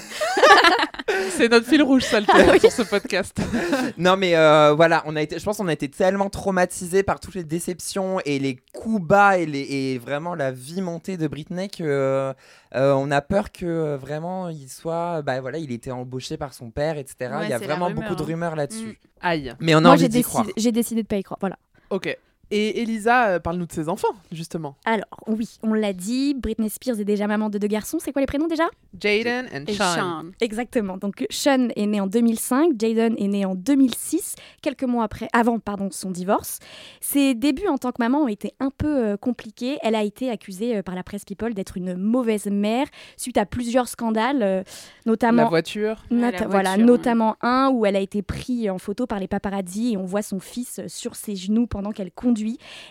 C'est 1.31 1.49
notre 1.49 1.67
fil 1.67 1.83
rouge, 1.83 2.05
le 2.13 2.19
Ah 2.29 2.53
oui. 2.53 2.61
sur 2.61 2.71
ce 2.71 2.83
podcast. 2.83 3.41
non 3.99 4.17
mais 4.17 4.37
euh, 4.37 4.75
voilà, 4.75 5.03
on 5.07 5.17
a 5.17 5.23
été, 5.23 5.39
je 5.39 5.45
pense 5.45 5.57
qu'on 5.57 5.69
a 5.69 5.73
été 5.73 5.89
tellement 5.89 6.29
traumatisés 6.29 7.03
par 7.03 7.19
toutes 7.19 7.35
les 7.35 7.45
déceptions 7.45 8.21
et 8.25 8.39
les 8.39 8.57
coups 8.75 9.03
bas 9.03 9.39
et, 9.39 9.47
les, 9.47 9.61
et 9.61 9.99
vraiment 9.99 10.35
la 10.35 10.53
vie 10.53 10.83
montée 10.83 11.17
de 11.17 11.27
Britney 11.27 11.69
que 11.71 11.83
euh, 11.83 12.33
euh, 12.75 12.93
on 12.93 13.11
a 13.11 13.21
peur 13.23 13.53
que 13.53 13.97
vraiment 13.97 14.49
il 14.49 14.69
soit, 14.69 15.23
bah 15.23 15.41
voilà, 15.41 15.59
il 15.59 15.73
était 15.73 15.91
embauché 15.91 16.37
par 16.37 16.53
son 16.53 16.71
père, 16.71 16.99
etc. 16.99 17.31
Ouais, 17.33 17.45
il 17.45 17.51
y 17.51 17.53
a 17.53 17.59
vraiment 17.59 17.87
rumeur, 17.87 18.03
beaucoup 18.03 18.15
de 18.17 18.23
hein. 18.23 18.27
rumeurs 18.27 18.57
là-dessus. 18.57 18.99
Aïe. 19.21 19.55
Mais 19.61 19.75
on 19.75 19.79
a 19.79 19.81
Moi, 19.83 19.91
envie 19.93 20.03
j'ai 20.03 20.09
d'y 20.09 20.23
croire. 20.23 20.45
décidé, 20.45 20.61
j'ai 20.61 20.73
décidé 20.73 21.03
de 21.03 21.09
pas 21.09 21.17
y 21.17 21.23
croire. 21.23 21.39
Voilà. 21.41 21.57
Ok. 21.91 22.17
Et 22.51 22.81
Elisa, 22.83 23.29
euh, 23.29 23.39
parle-nous 23.41 23.67
de 23.67 23.73
ses 23.73 23.89
enfants, 23.91 24.09
justement. 24.33 24.77
Alors, 24.87 25.05
oui, 25.27 25.59
on 25.63 25.75
l'a 25.75 25.93
dit, 25.93 26.35
Britney 26.35 26.71
Spears 26.71 26.99
est 26.99 27.05
déjà 27.05 27.27
maman 27.27 27.51
de 27.51 27.59
deux 27.59 27.67
garçons. 27.67 27.99
C'est 28.01 28.11
quoi 28.13 28.21
les 28.23 28.27
prénoms 28.27 28.47
déjà? 28.47 28.65
Jaden 28.99 29.47
and 29.55 29.65
Et 29.67 29.75
Sean. 29.75 29.95
Sean. 29.95 30.25
Exactement. 30.41 30.97
Donc, 30.97 31.27
Sean 31.29 31.69
est 31.77 31.87
né 31.87 32.01
en 32.01 32.07
2005, 32.07 32.73
Jaden 32.79 33.15
est 33.19 33.29
né 33.29 33.45
en 33.45 33.55
2006, 33.55 34.35
quelques 34.63 34.85
mois 34.85 35.05
après, 35.05 35.29
avant 35.35 35.59
pardon, 35.59 35.89
son 35.91 36.11
divorce. 36.11 36.59
Ses 37.03 37.35
débuts 37.35 37.69
en 37.69 37.77
tant 37.77 37.93
que 37.93 38.01
maman 38.01 38.23
ont 38.23 38.29
été 38.29 38.55
un 38.61 38.71
peu 38.71 39.09
euh, 39.09 39.17
compliqués. 39.19 39.77
Elle 39.83 39.95
a 39.95 40.03
été 40.03 40.31
accusée 40.31 40.79
euh, 40.79 40.83
par 40.83 40.95
la 40.95 41.03
presse 41.03 41.25
People 41.27 41.53
d'être 41.53 41.77
une 41.77 41.97
mauvaise 41.97 42.47
mère 42.47 42.87
suite 43.19 43.37
à 43.37 43.45
plusieurs 43.45 43.89
scandales, 43.89 44.43
euh, 44.43 44.63
notamment. 45.05 45.43
La 45.43 45.49
voiture. 45.49 46.03
Ouais, 46.11 46.17
la 46.19 46.31
Nota- 46.33 46.47
voilà, 46.49 46.71
voiture, 46.71 46.87
notamment 46.87 47.37
un 47.43 47.71
où 47.75 47.85
elle 47.85 47.97
a 47.97 48.01
été 48.01 48.23
prise 48.23 48.71
en 48.71 48.79
photo 48.79 49.07
par 49.07 49.19
les 49.19 49.29
paparazzi 49.29 49.93
et 49.93 49.97
on 49.99 50.05
voit 50.07 50.23
son 50.23 50.41
fils 50.41 50.81
sur 50.87 51.15
ses 51.15 51.37
genoux 51.37 51.67
pendant 51.67 51.91
qu'elle 51.93 52.11
conduit. 52.11 52.38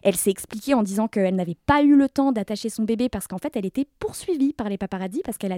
Elle 0.04 0.16
s'est 0.16 0.30
expliquée 0.32 0.74
en 0.74 0.84
disant 0.84 1.08
qu'elle 1.08 1.36
n'avait 1.36 1.58
pas 1.66 1.82
eu 1.84 1.96
le 1.96 2.10
temps 2.10 2.32
d'attacher 2.32 2.70
son 2.70 2.84
bébé 2.84 3.10
parce 3.10 3.28
qu'en 3.28 3.38
fait 3.38 3.56
elle 3.56 3.66
était 3.66 3.88
poursuivie 4.00 4.54
par 4.54 4.70
les 4.70 4.78
paparazzi 4.78 5.22
parce 5.24 5.38
qu'elle 5.38 5.52
a, 5.52 5.58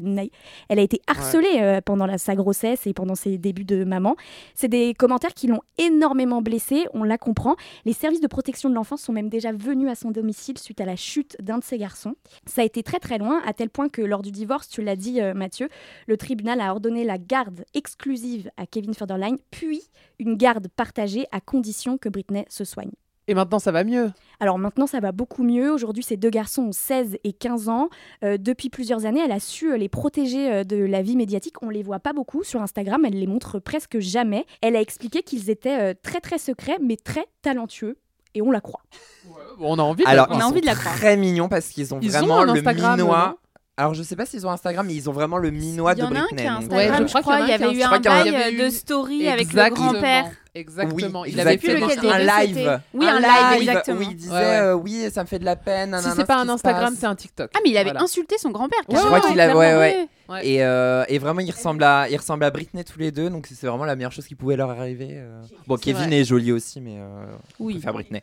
elle 0.69 0.79
a 0.79 0.81
été 0.81 1.01
harcelée 1.07 1.59
euh, 1.61 1.81
pendant 1.81 2.05
la- 2.05 2.17
sa 2.17 2.35
grossesse 2.35 2.85
et 2.87 2.93
pendant 2.93 3.15
ses 3.15 3.37
débuts 3.37 3.65
de 3.65 3.83
maman. 3.83 4.15
C'est 4.55 4.67
des 4.67 4.93
commentaires 4.93 5.33
qui 5.33 5.47
l'ont 5.47 5.61
énormément 5.77 6.41
blessée, 6.41 6.85
on 6.93 7.03
la 7.03 7.17
comprend. 7.17 7.55
Les 7.85 7.93
services 7.93 8.21
de 8.21 8.27
protection 8.27 8.69
de 8.69 8.75
l'enfance 8.75 9.01
sont 9.01 9.13
même 9.13 9.29
déjà 9.29 9.51
venus 9.51 9.89
à 9.89 9.95
son 9.95 10.11
domicile 10.11 10.57
suite 10.57 10.81
à 10.81 10.85
la 10.85 10.95
chute 10.95 11.35
d'un 11.41 11.57
de 11.59 11.63
ses 11.63 11.77
garçons. 11.77 12.15
Ça 12.45 12.61
a 12.61 12.65
été 12.65 12.83
très 12.83 12.99
très 12.99 13.17
loin, 13.17 13.41
à 13.45 13.53
tel 13.53 13.69
point 13.69 13.89
que 13.89 14.01
lors 14.01 14.21
du 14.21 14.31
divorce, 14.31 14.69
tu 14.69 14.81
l'as 14.81 14.95
dit 14.95 15.21
euh, 15.21 15.33
Mathieu, 15.33 15.69
le 16.07 16.17
tribunal 16.17 16.61
a 16.61 16.71
ordonné 16.71 17.03
la 17.03 17.17
garde 17.17 17.65
exclusive 17.73 18.49
à 18.57 18.65
Kevin 18.65 18.93
Federline, 18.93 19.37
puis 19.51 19.81
une 20.19 20.35
garde 20.35 20.67
partagée 20.67 21.25
à 21.31 21.39
condition 21.41 21.97
que 21.97 22.09
Britney 22.09 22.45
se 22.49 22.63
soigne. 22.63 22.91
Et 23.29 23.35
maintenant, 23.35 23.59
ça 23.59 23.71
va 23.71 23.83
mieux. 23.83 24.11
Alors 24.39 24.57
maintenant, 24.57 24.87
ça 24.87 24.99
va 24.99 25.11
beaucoup 25.11 25.43
mieux. 25.43 25.71
Aujourd'hui, 25.71 26.01
ces 26.01 26.17
deux 26.17 26.31
garçons 26.31 26.63
ont 26.63 26.71
16 26.71 27.17
et 27.23 27.31
15 27.31 27.69
ans. 27.69 27.89
Euh, 28.23 28.37
depuis 28.39 28.69
plusieurs 28.69 29.05
années, 29.05 29.21
elle 29.23 29.31
a 29.31 29.39
su 29.39 29.71
euh, 29.71 29.77
les 29.77 29.87
protéger 29.87 30.51
euh, 30.51 30.63
de 30.63 30.77
la 30.77 31.03
vie 31.03 31.15
médiatique. 31.15 31.61
On 31.61 31.69
les 31.69 31.83
voit 31.83 31.99
pas 31.99 32.11
beaucoup 32.11 32.43
sur 32.43 32.59
Instagram, 32.59 33.05
elle 33.05 33.19
les 33.19 33.27
montre 33.27 33.59
presque 33.59 33.99
jamais. 33.99 34.47
Elle 34.63 34.75
a 34.75 34.81
expliqué 34.81 35.21
qu'ils 35.21 35.51
étaient 35.51 35.93
très 35.93 36.21
très 36.21 36.39
secrets, 36.39 36.77
mais 36.81 36.97
très 36.97 37.27
talentueux. 37.43 37.97
Et 38.33 38.41
on 38.41 38.49
la 38.49 38.61
croit. 38.61 38.81
On 39.59 39.77
a 39.77 39.83
envie 39.83 40.03
de 40.03 40.09
Alors, 40.09 40.27
la 40.29 40.35
ils 40.35 40.39
croire. 40.39 40.41
a 40.41 40.47
envie 40.49 40.55
sont 40.55 40.61
de 40.61 40.65
la 40.65 40.75
croire. 40.75 40.95
très 40.95 41.15
mignons 41.15 41.49
parce 41.49 41.67
qu'ils 41.69 41.93
ont 41.93 41.99
Ils 42.01 42.15
ont 42.17 42.19
vraiment 42.19 42.39
un 42.39 42.45
le 42.45 42.51
Instagram, 42.53 42.97
minois. 42.99 43.37
Alors, 43.77 43.93
je 43.93 44.03
sais 44.03 44.15
pas 44.15 44.25
s'ils 44.25 44.45
ont 44.45 44.49
Instagram, 44.51 44.85
mais 44.87 44.93
ils 44.95 45.09
ont 45.09 45.13
vraiment 45.13 45.37
le 45.37 45.51
minois 45.51 45.93
Il 45.93 45.99
y 45.99 46.01
de 46.01 46.05
en 46.07 46.15
a 46.15 46.19
un 46.19 46.21
Britney. 46.23 46.41
qui 46.41 46.47
a 46.47 46.55
Instagram, 46.57 46.77
Ouais, 46.77 47.07
je 47.07 47.13
je 47.13 47.21
crois 47.21 47.37
qu'il 47.37 47.45
Il 47.45 47.49
y 47.49 47.53
avait 47.53 47.73
eu 47.77 47.81
un 47.83 47.99
bail 47.99 48.57
de 48.57 48.69
story 48.69 49.27
avec 49.27 49.53
le 49.53 49.69
grand-père. 49.73 50.31
Exactement. 50.55 51.21
Oui, 51.21 51.29
il 51.31 51.39
avait 51.39 51.57
fait 51.57 51.75
un 51.81 52.19
live. 52.19 52.81
Oui, 52.93 53.05
un 53.07 53.19
live, 53.19 53.61
exactement. 53.61 53.99
Où 53.99 54.01
il 54.01 54.15
disait 54.15 54.31
Ouais, 54.31 54.37
ouais. 54.39 54.57
euh, 54.61 54.73
oui, 54.73 55.05
ça 55.11 55.21
me 55.23 55.27
fait 55.27 55.39
de 55.39 55.45
la 55.45 55.55
peine. 55.55 55.95
Si 56.01 56.09
c'est 56.15 56.25
pas 56.25 56.43
ce 56.43 56.47
un 56.47 56.49
Instagram, 56.49 56.93
c'est 56.97 57.05
un 57.05 57.15
TikTok. 57.15 57.51
Ah, 57.55 57.59
mais 57.63 57.69
il 57.69 57.77
avait 57.77 57.91
Voilà. 57.91 58.03
insulté 58.03 58.37
son 58.39 58.49
grand-père. 58.49 58.79
Je 58.89 58.95
crois 58.95 59.21
qu'il 59.21 59.39
a, 59.39 59.55
ouais, 59.55 59.75
ouais. 59.77 60.07
Et, 60.43 60.63
euh, 60.63 61.03
et 61.07 61.17
vraiment, 61.17 61.39
ils 61.39 61.51
ressemblent 61.51 61.83
à, 61.83 62.07
ils 62.09 62.17
ressemblent 62.17 62.43
à 62.43 62.51
Britney 62.51 62.83
tous 62.83 62.99
les 62.99 63.11
deux, 63.11 63.29
donc 63.29 63.47
c'est 63.47 63.65
vraiment 63.67 63.85
la 63.85 63.95
meilleure 63.95 64.11
chose 64.11 64.27
qui 64.27 64.35
pouvait 64.35 64.55
leur 64.57 64.69
arriver. 64.69 65.07
euh. 65.13 65.41
Bon, 65.67 65.75
Kevin 65.77 66.05
vrai. 66.07 66.19
est 66.19 66.23
joli 66.23 66.51
aussi, 66.51 66.81
mais 66.81 66.97
euh, 66.99 67.25
Oui. 67.59 67.75
préfère 67.75 67.93
Britney. 67.93 68.21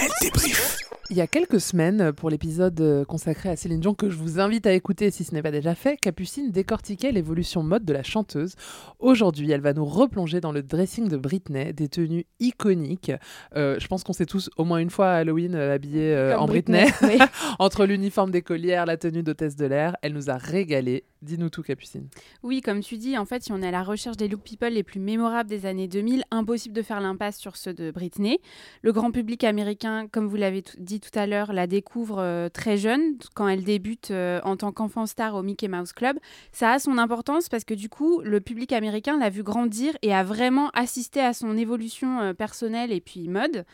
Elle 0.00 0.08
débrief. 0.20 0.76
Il 1.10 1.16
y 1.16 1.20
a 1.20 1.26
quelques 1.26 1.60
semaines, 1.60 2.12
pour 2.12 2.30
l'épisode 2.30 3.04
consacré 3.06 3.50
à 3.50 3.56
Céline 3.56 3.80
Dion 3.80 3.92
que 3.92 4.08
je 4.08 4.16
vous 4.16 4.40
invite 4.40 4.66
à 4.66 4.72
écouter 4.72 5.10
si 5.10 5.24
ce 5.24 5.34
n'est 5.34 5.42
pas 5.42 5.50
déjà 5.50 5.74
fait, 5.74 5.96
Capucine 5.98 6.50
décortiquait 6.50 7.12
l'évolution 7.12 7.62
mode 7.62 7.84
de 7.84 7.92
la 7.92 8.02
chanteuse. 8.02 8.54
Aujourd'hui, 8.98 9.50
elle 9.50 9.60
va 9.60 9.74
nous 9.74 9.84
replonger 9.84 10.40
dans 10.40 10.52
le 10.52 10.62
dressing 10.62 11.08
de 11.12 11.16
Britney, 11.16 11.72
des 11.72 11.88
tenues 11.88 12.26
iconiques. 12.40 13.12
Euh, 13.54 13.78
je 13.78 13.86
pense 13.86 14.02
qu'on 14.02 14.12
s'est 14.12 14.26
tous 14.26 14.50
au 14.56 14.64
moins 14.64 14.78
une 14.78 14.90
fois 14.90 15.10
à 15.10 15.16
Halloween 15.16 15.54
euh, 15.54 15.74
habillés 15.74 16.14
euh, 16.14 16.38
en 16.38 16.46
Britney. 16.46 16.90
Britney, 16.90 17.18
oui. 17.20 17.26
Entre 17.58 17.84
l'uniforme 17.84 18.30
d'écolière, 18.30 18.86
la 18.86 18.96
tenue 18.96 19.22
d'hôtesse 19.22 19.56
de 19.56 19.66
l'air, 19.66 19.96
elle 20.02 20.14
nous 20.14 20.30
a 20.30 20.36
régalé. 20.36 21.04
Dis-nous 21.20 21.50
tout, 21.50 21.62
Capucine. 21.62 22.08
Oui, 22.42 22.62
comme 22.62 22.80
tu 22.80 22.96
dis, 22.96 23.16
en 23.16 23.24
fait, 23.24 23.44
si 23.44 23.52
on 23.52 23.62
est 23.62 23.68
à 23.68 23.70
la 23.70 23.84
recherche 23.84 24.16
des 24.16 24.26
look 24.26 24.40
people 24.42 24.72
les 24.72 24.82
plus 24.82 24.98
mémorables 24.98 25.48
des 25.48 25.66
années 25.66 25.86
2000, 25.86 26.24
impossible 26.32 26.74
de 26.74 26.82
faire 26.82 27.00
l'impasse 27.00 27.38
sur 27.38 27.56
ceux 27.56 27.74
de 27.74 27.92
Britney. 27.92 28.40
Le 28.80 28.92
grand 28.92 29.12
public 29.12 29.44
américain, 29.44 30.08
comme 30.10 30.26
vous 30.26 30.36
l'avez 30.36 30.64
dit 30.78 30.98
tout 30.98 31.16
à 31.16 31.26
l'heure, 31.26 31.52
la 31.52 31.68
découvre 31.68 32.18
euh, 32.18 32.48
très 32.48 32.76
jeune, 32.76 33.18
quand 33.34 33.46
elle 33.46 33.62
débute 33.62 34.12
en 34.44 34.56
tant 34.56 34.72
qu'enfant 34.72 35.06
star 35.06 35.36
au 35.36 35.42
Mickey 35.42 35.68
Mouse 35.68 35.92
Club. 35.92 36.16
Ça 36.50 36.72
a 36.72 36.78
son 36.78 36.98
importance 36.98 37.48
parce 37.48 37.64
que 37.64 37.74
du 37.74 37.88
coup, 37.88 38.20
le 38.22 38.40
public 38.40 38.72
américain 38.72 39.18
l'a 39.18 39.30
vu 39.30 39.42
grandir 39.42 39.94
et 40.02 40.14
a 40.14 40.24
vraiment 40.24 40.70
assisté 40.70 41.01
à 41.16 41.32
son 41.32 41.56
évolution 41.56 42.20
euh, 42.20 42.32
personnelle 42.32 42.92
et 42.92 43.00
puis 43.00 43.28
mode. 43.28 43.64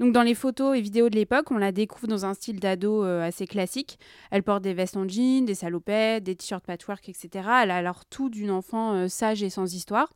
Donc 0.00 0.12
dans 0.12 0.22
les 0.22 0.34
photos 0.34 0.76
et 0.76 0.80
vidéos 0.80 1.08
de 1.08 1.16
l'époque, 1.16 1.50
on 1.50 1.58
la 1.58 1.72
découvre 1.72 2.06
dans 2.06 2.24
un 2.24 2.34
style 2.34 2.60
d'ado 2.60 3.04
euh, 3.04 3.26
assez 3.26 3.46
classique. 3.46 3.98
Elle 4.30 4.42
porte 4.42 4.62
des 4.62 4.74
vestes 4.74 4.96
en 4.96 5.08
jean, 5.08 5.44
des 5.44 5.54
salopettes, 5.54 6.24
des 6.24 6.36
t-shirts 6.36 6.64
patchwork, 6.64 7.08
etc. 7.08 7.28
Elle 7.62 7.70
a 7.70 7.76
alors 7.76 8.04
tout 8.04 8.28
d'une 8.28 8.50
enfant 8.50 8.94
euh, 8.94 9.08
sage 9.08 9.42
et 9.42 9.50
sans 9.50 9.74
histoire. 9.74 10.12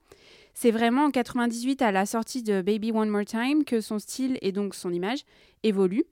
C'est 0.54 0.70
vraiment 0.70 1.04
en 1.04 1.10
98, 1.10 1.82
à 1.82 1.92
la 1.92 2.06
sortie 2.06 2.42
de 2.42 2.60
Baby 2.60 2.92
One 2.92 3.08
More 3.08 3.24
Time, 3.24 3.64
que 3.64 3.80
son 3.80 3.98
style 3.98 4.38
et 4.42 4.52
donc 4.52 4.74
son 4.74 4.92
image 4.92 5.20
évoluent. 5.62 6.04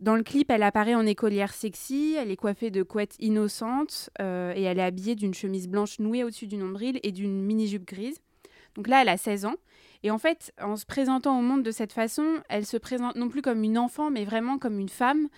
Dans 0.00 0.14
le 0.14 0.22
clip, 0.22 0.50
elle 0.50 0.62
apparaît 0.62 0.94
en 0.94 1.06
écolière 1.06 1.52
sexy, 1.52 2.16
elle 2.18 2.30
est 2.30 2.36
coiffée 2.36 2.70
de 2.70 2.84
couettes 2.84 3.16
innocentes 3.18 4.10
et 4.20 4.62
elle 4.62 4.78
est 4.78 4.82
habillée 4.82 5.16
d'une 5.16 5.34
chemise 5.34 5.66
blanche 5.66 5.98
nouée 5.98 6.22
au-dessus 6.22 6.46
du 6.46 6.56
nombril 6.56 7.00
et 7.02 7.10
d'une 7.10 7.42
mini-jupe 7.42 7.84
grise. 7.84 8.20
Donc 8.78 8.86
là, 8.86 9.02
elle 9.02 9.08
a 9.08 9.16
16 9.16 9.44
ans. 9.44 9.56
Et 10.02 10.10
en 10.10 10.18
fait, 10.18 10.52
en 10.60 10.76
se 10.76 10.86
présentant 10.86 11.38
au 11.38 11.42
monde 11.42 11.62
de 11.62 11.70
cette 11.70 11.92
façon, 11.92 12.24
elle 12.48 12.66
se 12.66 12.76
présente 12.76 13.16
non 13.16 13.28
plus 13.28 13.42
comme 13.42 13.62
une 13.64 13.78
enfant, 13.78 14.10
mais 14.10 14.24
vraiment 14.24 14.58
comme 14.58 14.78
une 14.78 14.88
femme 14.88 15.28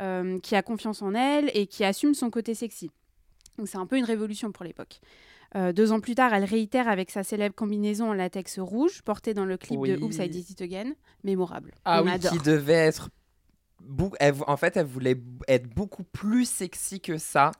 euh, 0.00 0.38
qui 0.40 0.56
a 0.56 0.62
confiance 0.62 1.02
en 1.02 1.14
elle 1.14 1.50
et 1.54 1.66
qui 1.66 1.84
assume 1.84 2.14
son 2.14 2.30
côté 2.30 2.54
sexy. 2.54 2.90
Donc 3.58 3.68
c'est 3.68 3.78
un 3.78 3.86
peu 3.86 3.96
une 3.96 4.04
révolution 4.04 4.52
pour 4.52 4.64
l'époque. 4.64 5.00
Euh, 5.56 5.72
deux 5.72 5.90
ans 5.90 6.00
plus 6.00 6.14
tard, 6.14 6.32
elle 6.32 6.44
réitère 6.44 6.88
avec 6.88 7.10
sa 7.10 7.24
célèbre 7.24 7.54
combinaison 7.54 8.10
en 8.10 8.12
latex 8.12 8.58
rouge, 8.60 9.02
portée 9.02 9.34
dans 9.34 9.44
le 9.44 9.56
clip 9.56 9.80
de. 9.80 9.96
Oops, 9.96 10.16
I 10.18 10.28
Did 10.28 10.50
It 10.50 10.62
Again. 10.62 10.92
Mémorable. 11.24 11.72
Ah 11.84 12.00
On 12.00 12.06
oui, 12.06 12.12
adore. 12.12 12.32
Qui 12.32 12.38
devait 12.38 12.72
être. 12.72 13.10
elle 14.20 14.34
en 14.46 14.56
fait, 14.56 14.76
elle 14.76 14.86
voulait 14.86 15.20
être 15.48 15.66
beaucoup 15.74 16.04
plus 16.04 16.48
sexy 16.48 17.00
que 17.00 17.18
ça. 17.18 17.50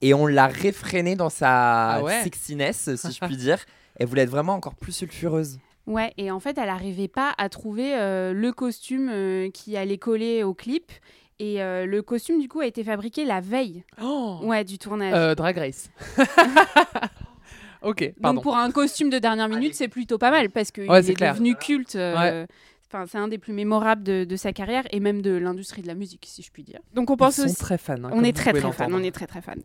Et 0.00 0.14
on 0.14 0.26
l'a 0.26 0.46
réfrénée 0.46 1.14
dans 1.14 1.30
sa 1.30 1.94
Ah 1.94 2.02
ouais 2.02 2.22
sexiness, 2.22 2.94
si 2.96 3.12
je 3.12 3.24
puis 3.26 3.36
dire. 3.36 3.58
Elle 3.96 4.06
voulait 4.06 4.22
être 4.22 4.30
vraiment 4.30 4.54
encore 4.54 4.74
plus 4.74 4.92
sulfureuse. 4.92 5.58
Ouais, 5.86 6.12
et 6.16 6.30
en 6.30 6.40
fait, 6.40 6.58
elle 6.58 6.66
n'arrivait 6.66 7.08
pas 7.08 7.32
à 7.38 7.48
trouver 7.48 7.94
euh, 7.96 8.32
le 8.32 8.52
costume 8.52 9.08
euh, 9.12 9.50
qui 9.50 9.76
allait 9.76 9.98
coller 9.98 10.42
au 10.42 10.52
clip. 10.54 10.90
Et 11.38 11.62
euh, 11.62 11.86
le 11.86 12.02
costume, 12.02 12.40
du 12.40 12.48
coup, 12.48 12.60
a 12.60 12.66
été 12.66 12.82
fabriqué 12.82 13.24
la 13.24 13.40
veille 13.40 13.84
Oh 14.02 14.38
ouais, 14.42 14.64
du 14.64 14.78
tournage. 14.78 15.12
Euh, 15.14 15.34
Drag 15.34 15.56
Race. 15.58 15.90
ok, 17.82 18.12
pardon. 18.20 18.36
Donc 18.36 18.42
pour 18.42 18.56
un 18.56 18.70
costume 18.70 19.10
de 19.10 19.18
dernière 19.18 19.48
minute, 19.48 19.74
c'est 19.74 19.88
plutôt 19.88 20.18
pas 20.18 20.30
mal 20.30 20.50
parce 20.50 20.70
qu'il 20.70 20.88
Ouais, 20.90 21.08
est 21.08 21.14
clair. 21.14 21.34
devenu 21.34 21.54
culte. 21.54 21.96
euh, 21.96 22.16
Ouais. 22.16 22.46
Enfin, 22.88 23.04
c'est 23.06 23.18
un 23.18 23.26
des 23.28 23.38
plus 23.38 23.52
mémorables 23.52 24.04
de, 24.04 24.24
de 24.24 24.36
sa 24.36 24.52
carrière 24.52 24.84
et 24.92 25.00
même 25.00 25.20
de 25.20 25.32
l'industrie 25.32 25.82
de 25.82 25.88
la 25.88 25.94
musique, 25.94 26.24
si 26.28 26.42
je 26.42 26.50
puis 26.52 26.62
dire. 26.62 26.78
Donc 26.94 27.10
on 27.10 27.16
pense 27.16 27.36
Ils 27.38 27.42
sont 27.42 27.46
aussi. 27.48 27.56
très 27.56 27.78
fans. 27.78 27.94
hein, 28.04 28.10
on 28.12 28.22
est 28.22 28.32
très 28.34 28.52
très 28.52 28.60
fan. 28.60 28.70
l'entendre. 28.70 28.96
On 28.98 29.02
est 29.02 29.10
très 29.10 29.26
très 29.26 29.42
fan. 29.42 29.60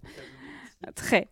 Très. 0.95 1.27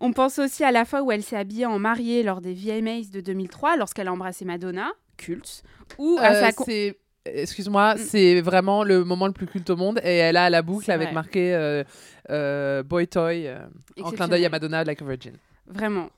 On 0.00 0.12
pense 0.12 0.38
aussi 0.38 0.64
à 0.64 0.70
la 0.72 0.84
fois 0.84 1.02
où 1.02 1.10
elle 1.12 1.22
s'est 1.22 1.36
habillée 1.36 1.66
en 1.66 1.78
mariée 1.78 2.22
lors 2.22 2.40
des 2.40 2.54
VMAs 2.54 3.10
de 3.12 3.20
2003, 3.20 3.76
lorsqu'elle 3.76 4.08
a 4.08 4.12
embrassé 4.12 4.44
Madonna, 4.44 4.92
culte, 5.16 5.62
ou 5.98 6.18
à 6.20 6.30
Euh, 6.32 6.40
sa 6.50 6.64
c'est 6.64 6.98
excuse-moi, 7.26 7.94
c'est 7.96 8.40
vraiment 8.42 8.84
le 8.84 9.02
moment 9.04 9.26
le 9.26 9.32
plus 9.32 9.46
culte 9.46 9.70
au 9.70 9.76
monde 9.76 9.98
et 10.04 10.16
elle 10.16 10.36
a 10.36 10.50
la 10.50 10.62
boucle 10.62 10.84
C'est 10.86 10.92
avec 10.92 11.06
vrai. 11.08 11.14
marqué 11.14 11.54
euh, 11.54 11.82
euh, 12.30 12.82
Boy 12.82 13.06
Toy 13.08 13.48
en 14.02 14.10
clin 14.10 14.28
d'œil 14.28 14.44
à. 14.44 14.48
Madonna 14.50 14.84
like 14.84 15.00
a 15.00 15.04
Virgin. 15.04 15.32
Vraiment. 15.66 16.10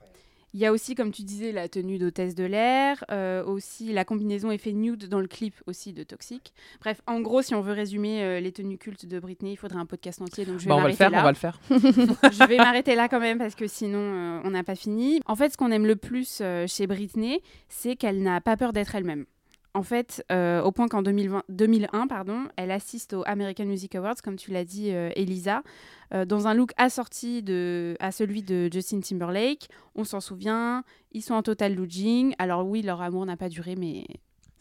Il 0.56 0.60
y 0.60 0.64
a 0.64 0.72
aussi, 0.72 0.94
comme 0.94 1.12
tu 1.12 1.20
disais, 1.20 1.52
la 1.52 1.68
tenue 1.68 1.98
d'hôtesse 1.98 2.34
de 2.34 2.44
l'air, 2.44 3.04
euh, 3.10 3.44
aussi 3.44 3.92
la 3.92 4.06
combinaison 4.06 4.50
effet 4.50 4.72
nude 4.72 5.06
dans 5.06 5.20
le 5.20 5.26
clip 5.26 5.54
aussi 5.66 5.92
de 5.92 6.02
Toxic. 6.02 6.54
Bref, 6.80 7.02
en 7.06 7.20
gros, 7.20 7.42
si 7.42 7.54
on 7.54 7.60
veut 7.60 7.74
résumer 7.74 8.22
euh, 8.22 8.40
les 8.40 8.52
tenues 8.52 8.78
cultes 8.78 9.04
de 9.04 9.20
Britney, 9.20 9.52
il 9.52 9.56
faudrait 9.56 9.80
un 9.80 9.84
podcast 9.84 10.22
entier, 10.22 10.46
donc 10.46 10.58
je 10.58 10.64
vais 10.64 10.70
Bon, 10.70 10.76
on 10.78 10.82
va 10.82 10.88
le 10.88 10.94
faire, 10.94 11.10
là. 11.10 11.20
on 11.20 11.24
va 11.24 11.32
le 11.32 11.36
faire. 11.36 11.60
je 11.68 12.48
vais 12.48 12.56
m'arrêter 12.56 12.94
là 12.94 13.06
quand 13.06 13.20
même 13.20 13.36
parce 13.36 13.54
que 13.54 13.66
sinon 13.66 13.98
euh, 13.98 14.40
on 14.44 14.50
n'a 14.52 14.64
pas 14.64 14.76
fini. 14.76 15.20
En 15.26 15.36
fait, 15.36 15.52
ce 15.52 15.58
qu'on 15.58 15.70
aime 15.70 15.84
le 15.84 15.96
plus 15.96 16.42
chez 16.66 16.86
Britney, 16.86 17.42
c'est 17.68 17.94
qu'elle 17.94 18.22
n'a 18.22 18.40
pas 18.40 18.56
peur 18.56 18.72
d'être 18.72 18.94
elle-même. 18.94 19.26
En 19.76 19.82
fait, 19.82 20.24
euh, 20.32 20.62
au 20.62 20.72
point 20.72 20.88
qu'en 20.88 21.02
2020 21.02 21.42
2001, 21.50 22.06
pardon, 22.06 22.44
elle 22.56 22.70
assiste 22.70 23.12
au 23.12 23.22
American 23.26 23.66
Music 23.66 23.94
Awards, 23.94 24.14
comme 24.24 24.36
tu 24.36 24.50
l'as 24.50 24.64
dit, 24.64 24.90
euh, 24.90 25.10
Elisa, 25.16 25.62
euh, 26.14 26.24
dans 26.24 26.46
un 26.46 26.54
look 26.54 26.70
assorti 26.78 27.42
de, 27.42 27.94
à 28.00 28.10
celui 28.10 28.42
de 28.42 28.70
Justin 28.72 29.00
Timberlake. 29.00 29.68
On 29.94 30.04
s'en 30.04 30.20
souvient, 30.20 30.82
ils 31.12 31.20
sont 31.20 31.34
en 31.34 31.42
total 31.42 31.74
looking. 31.74 32.34
Alors 32.38 32.66
oui, 32.66 32.80
leur 32.80 33.02
amour 33.02 33.26
n'a 33.26 33.36
pas 33.36 33.50
duré, 33.50 33.76
mais 33.76 34.06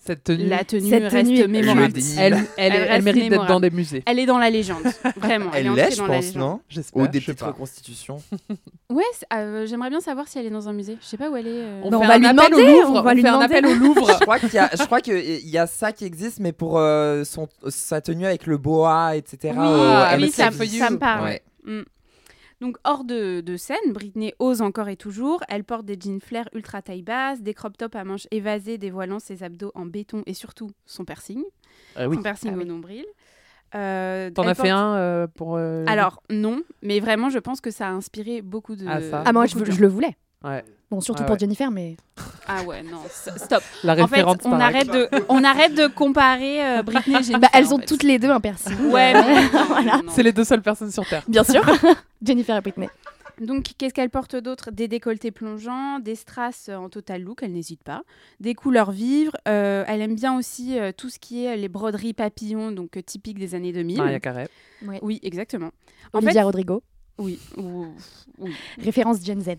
Cette 0.06 0.24
tenue, 0.24 0.46
la 0.48 0.64
tenue 0.64 0.90
Cette 0.90 1.04
reste 1.04 1.14
tenue 1.28 1.40
est 1.40 1.48
mémorable. 1.48 1.94
elle, 2.18 2.34
elle, 2.58 2.74
elle, 2.74 2.84
reste 2.92 3.04
mérite 3.06 3.22
d'être 3.24 3.30
mémorable. 3.32 3.54
dans 3.54 3.60
des 3.60 3.70
musées. 3.72 4.04
Elle 4.06 4.20
est 4.20 4.26
dans 4.26 4.38
la 4.38 4.50
légende, 4.52 4.84
vraiment. 5.18 5.50
Elle 5.54 5.68
est 5.68 5.76
l'est, 5.76 5.92
je 5.92 5.98
dans 5.98 6.08
la 6.08 6.14
pense, 6.16 6.26
légende. 6.26 6.42
non 6.42 6.62
J'espère. 6.70 7.02
Ou 7.04 7.08
des 7.08 7.20
je 7.20 7.26
sais 7.26 7.32
petites 7.34 7.40
pas. 7.46 7.52
reconstitutions. 7.52 8.18
Ouais, 8.92 9.04
c'est- 9.14 9.26
euh, 9.34 9.66
j'aimerais 9.66 9.90
bien 9.90 10.00
savoir 10.00 10.28
si 10.28 10.38
elle 10.38 10.46
est 10.46 10.50
dans 10.52 10.70
un 10.70 10.74
musée. 10.74 10.96
Je 11.02 11.06
sais 11.08 11.18
pas 11.18 11.30
où 11.30 11.36
elle 11.36 11.48
est. 11.48 11.52
euh. 11.64 11.82
On 11.84 11.92
on 11.92 12.00
fait 12.02 12.08
va 12.08 12.14
un 12.14 12.18
lui 12.20 12.26
appel 12.28 12.50
demander, 12.52 12.64
au 12.64 12.82
Louvre. 12.84 12.94
on 13.00 13.02
va 13.02 13.14
lui 13.16 13.22
fait 13.24 13.28
un 13.28 13.32
demander. 13.40 13.56
appel 13.56 13.66
au 13.66 13.74
Louvre. 13.74 14.08
je 14.14 14.20
crois 14.20 14.40
qu'il 14.40 14.54
y 14.54 14.58
a, 14.60 14.70
je 14.78 14.84
crois 14.86 15.02
qu'il 15.02 15.50
y 15.50 15.58
a 15.58 15.66
ça 15.68 15.92
qui 15.92 16.06
existe, 16.06 16.40
mais 16.40 16.52
pour 16.54 16.78
euh, 16.78 17.24
son, 17.24 17.48
sa 17.68 18.00
tenue 18.02 18.28
avec 18.28 18.46
le 18.46 18.58
boa, 18.58 19.16
etc. 19.18 19.54
Oui, 19.58 19.66
au 19.68 19.72
Ah, 19.82 20.16
oui, 20.18 20.30
ça, 20.30 20.52
me 20.52 20.98
parle. 21.00 21.24
Ouais. 21.26 21.42
Mm. 21.66 21.82
Donc 22.62 22.78
hors 22.86 23.04
de, 23.04 23.42
de 23.42 23.58
scène, 23.58 23.92
Britney 23.94 24.34
ose 24.40 24.62
encore 24.62 24.88
et 24.90 24.96
toujours. 24.96 25.44
Elle 25.50 25.64
porte 25.64 25.86
des 25.86 25.98
jeans 26.00 26.22
flair 26.22 26.48
ultra 26.54 26.82
taille 26.82 27.02
basse, 27.04 27.42
des 27.42 27.54
crop 27.54 27.76
tops 27.78 27.96
à 27.96 28.04
manches 28.04 28.28
évasées 28.32 28.78
dévoilant 28.78 29.20
ses 29.20 29.44
abdos 29.44 29.72
en 29.76 29.86
béton 29.86 30.24
et 30.26 30.34
surtout 30.34 30.72
son 30.86 31.04
piercing, 31.06 31.44
Euh, 31.98 32.08
oui. 32.08 32.16
son 32.16 32.22
piercing 32.24 32.52
Ah 32.54 32.56
au 32.56 32.60
oui. 32.60 32.66
nombril. 32.66 33.06
Euh, 33.74 34.30
T'en 34.32 34.44
as 34.48 34.54
fait 34.56 34.70
un 34.70 34.96
euh, 34.96 35.28
pour. 35.28 35.58
euh, 35.58 35.84
Alors 35.88 36.24
non, 36.30 36.62
mais 36.82 37.00
vraiment 37.02 37.30
je 37.30 37.40
pense 37.40 37.60
que 37.60 37.72
ça 37.72 37.88
a 37.88 37.92
inspiré 37.92 38.42
beaucoup 38.42 38.76
de. 38.78 38.86
Ah, 38.88 39.02
ça. 39.02 39.24
Ah, 39.26 39.34
moi, 39.34 39.48
je, 39.48 39.58
le 39.58 39.88
voulais. 39.88 40.16
Ouais. 40.46 40.64
Bon, 40.92 41.02
surtout 41.02 41.22
Ouais, 41.22 41.26
pour 41.26 41.34
ouais. 41.34 41.40
Jennifer, 41.40 41.72
mais. 41.72 41.98
Ah 42.48 42.62
ouais 42.64 42.84
non, 42.84 43.00
stop. 43.10 43.64
La 43.84 43.94
En 44.04 44.08
fait, 44.08 44.24
on 44.46 44.52
arrête 44.60 44.88
de, 44.88 45.10
on 45.30 45.44
arrête 45.44 45.74
de 45.74 45.88
comparer 45.88 46.64
euh, 46.64 46.84
Britney 46.84 47.16
et 47.16 47.24
Jennifer. 47.24 47.40
Bah, 47.40 47.48
elles 47.54 47.68
en 47.70 47.74
ont 47.74 47.80
fait. 47.80 47.86
toutes 47.88 48.04
les 48.04 48.20
deux 48.20 48.30
un 48.30 48.40
piercing. 48.40 48.78
Ouais, 48.92 49.14
mais 49.14 49.48
Voilà. 49.68 50.02
C'est 50.10 50.22
les 50.22 50.32
deux 50.32 50.44
seules 50.44 50.62
personnes 50.62 50.92
sur 50.92 51.08
Terre. 51.08 51.24
Bien 51.28 51.44
sûr. 51.44 51.64
Jennifer 52.24 52.56
et 52.56 52.62
Britney. 52.62 52.88
Donc, 53.42 53.72
qu'est-ce 53.78 53.94
qu'elle 53.96 54.12
porte 54.12 54.36
d'autre? 54.36 54.70
Des 54.72 54.88
décolletés 54.88 55.32
plongeants, 55.32 56.00
des 56.00 56.14
strass 56.16 56.68
euh, 56.70 56.76
en 56.76 56.88
total 56.90 57.24
look, 57.24 57.40
elle 57.42 57.52
n'hésite 57.52 57.84
pas, 57.84 58.04
des 58.40 58.54
couleurs 58.54 58.92
vives. 58.92 59.32
euh, 59.48 59.84
elle 59.88 60.02
aime 60.02 60.16
bien 60.16 60.38
aussi 60.38 60.80
euh, 60.80 60.92
tout 60.96 61.10
ce 61.10 61.18
qui 61.20 61.44
est 61.46 61.58
les 61.58 61.68
broderies 61.68 62.14
papillons, 62.14 62.72
donc 62.72 62.96
euh, 62.96 63.02
typiques 63.02 63.40
des 63.40 63.56
années 63.56 63.74
2000. 63.74 63.98
Maria 63.98 64.20
Carey. 64.22 64.48
Ouais. 64.86 65.00
Oui, 65.02 65.20
exactement. 65.24 65.72
En 66.14 66.20
Olivia 66.20 66.34
fait, 66.34 66.44
Rodrigo. 66.44 66.84
oui, 67.18 67.40
ou- 67.58 67.88
oui. 68.38 68.54
Référence 68.82 69.18
Gen 69.26 69.42
Z. 69.42 69.50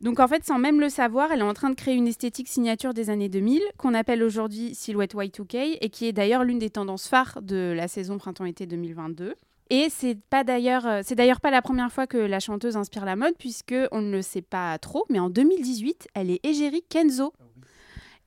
Donc, 0.00 0.20
en 0.20 0.28
fait, 0.28 0.44
sans 0.44 0.58
même 0.58 0.80
le 0.80 0.88
savoir, 0.88 1.32
elle 1.32 1.40
est 1.40 1.42
en 1.42 1.54
train 1.54 1.70
de 1.70 1.74
créer 1.74 1.94
une 1.94 2.08
esthétique 2.08 2.48
signature 2.48 2.94
des 2.94 3.10
années 3.10 3.28
2000 3.28 3.62
qu'on 3.78 3.94
appelle 3.94 4.22
aujourd'hui 4.22 4.74
silhouette 4.74 5.14
Y2K 5.14 5.78
et 5.80 5.88
qui 5.88 6.06
est 6.06 6.12
d'ailleurs 6.12 6.44
l'une 6.44 6.58
des 6.58 6.70
tendances 6.70 7.08
phares 7.08 7.40
de 7.42 7.72
la 7.74 7.88
saison 7.88 8.18
printemps-été 8.18 8.66
2022. 8.66 9.34
Et 9.70 9.88
c'est 9.88 10.18
pas 10.28 10.44
d'ailleurs, 10.44 10.86
euh, 10.86 11.00
c'est 11.02 11.14
d'ailleurs 11.14 11.40
pas 11.40 11.50
la 11.50 11.62
première 11.62 11.90
fois 11.90 12.06
que 12.06 12.18
la 12.18 12.38
chanteuse 12.38 12.76
inspire 12.76 13.04
la 13.04 13.16
mode, 13.16 13.34
puisque 13.38 13.74
on 13.92 14.02
ne 14.02 14.12
le 14.12 14.22
sait 14.22 14.42
pas 14.42 14.78
trop, 14.78 15.06
mais 15.08 15.18
en 15.18 15.30
2018, 15.30 16.08
elle 16.14 16.30
est 16.30 16.44
égérie 16.44 16.84
Kenzo. 16.88 17.32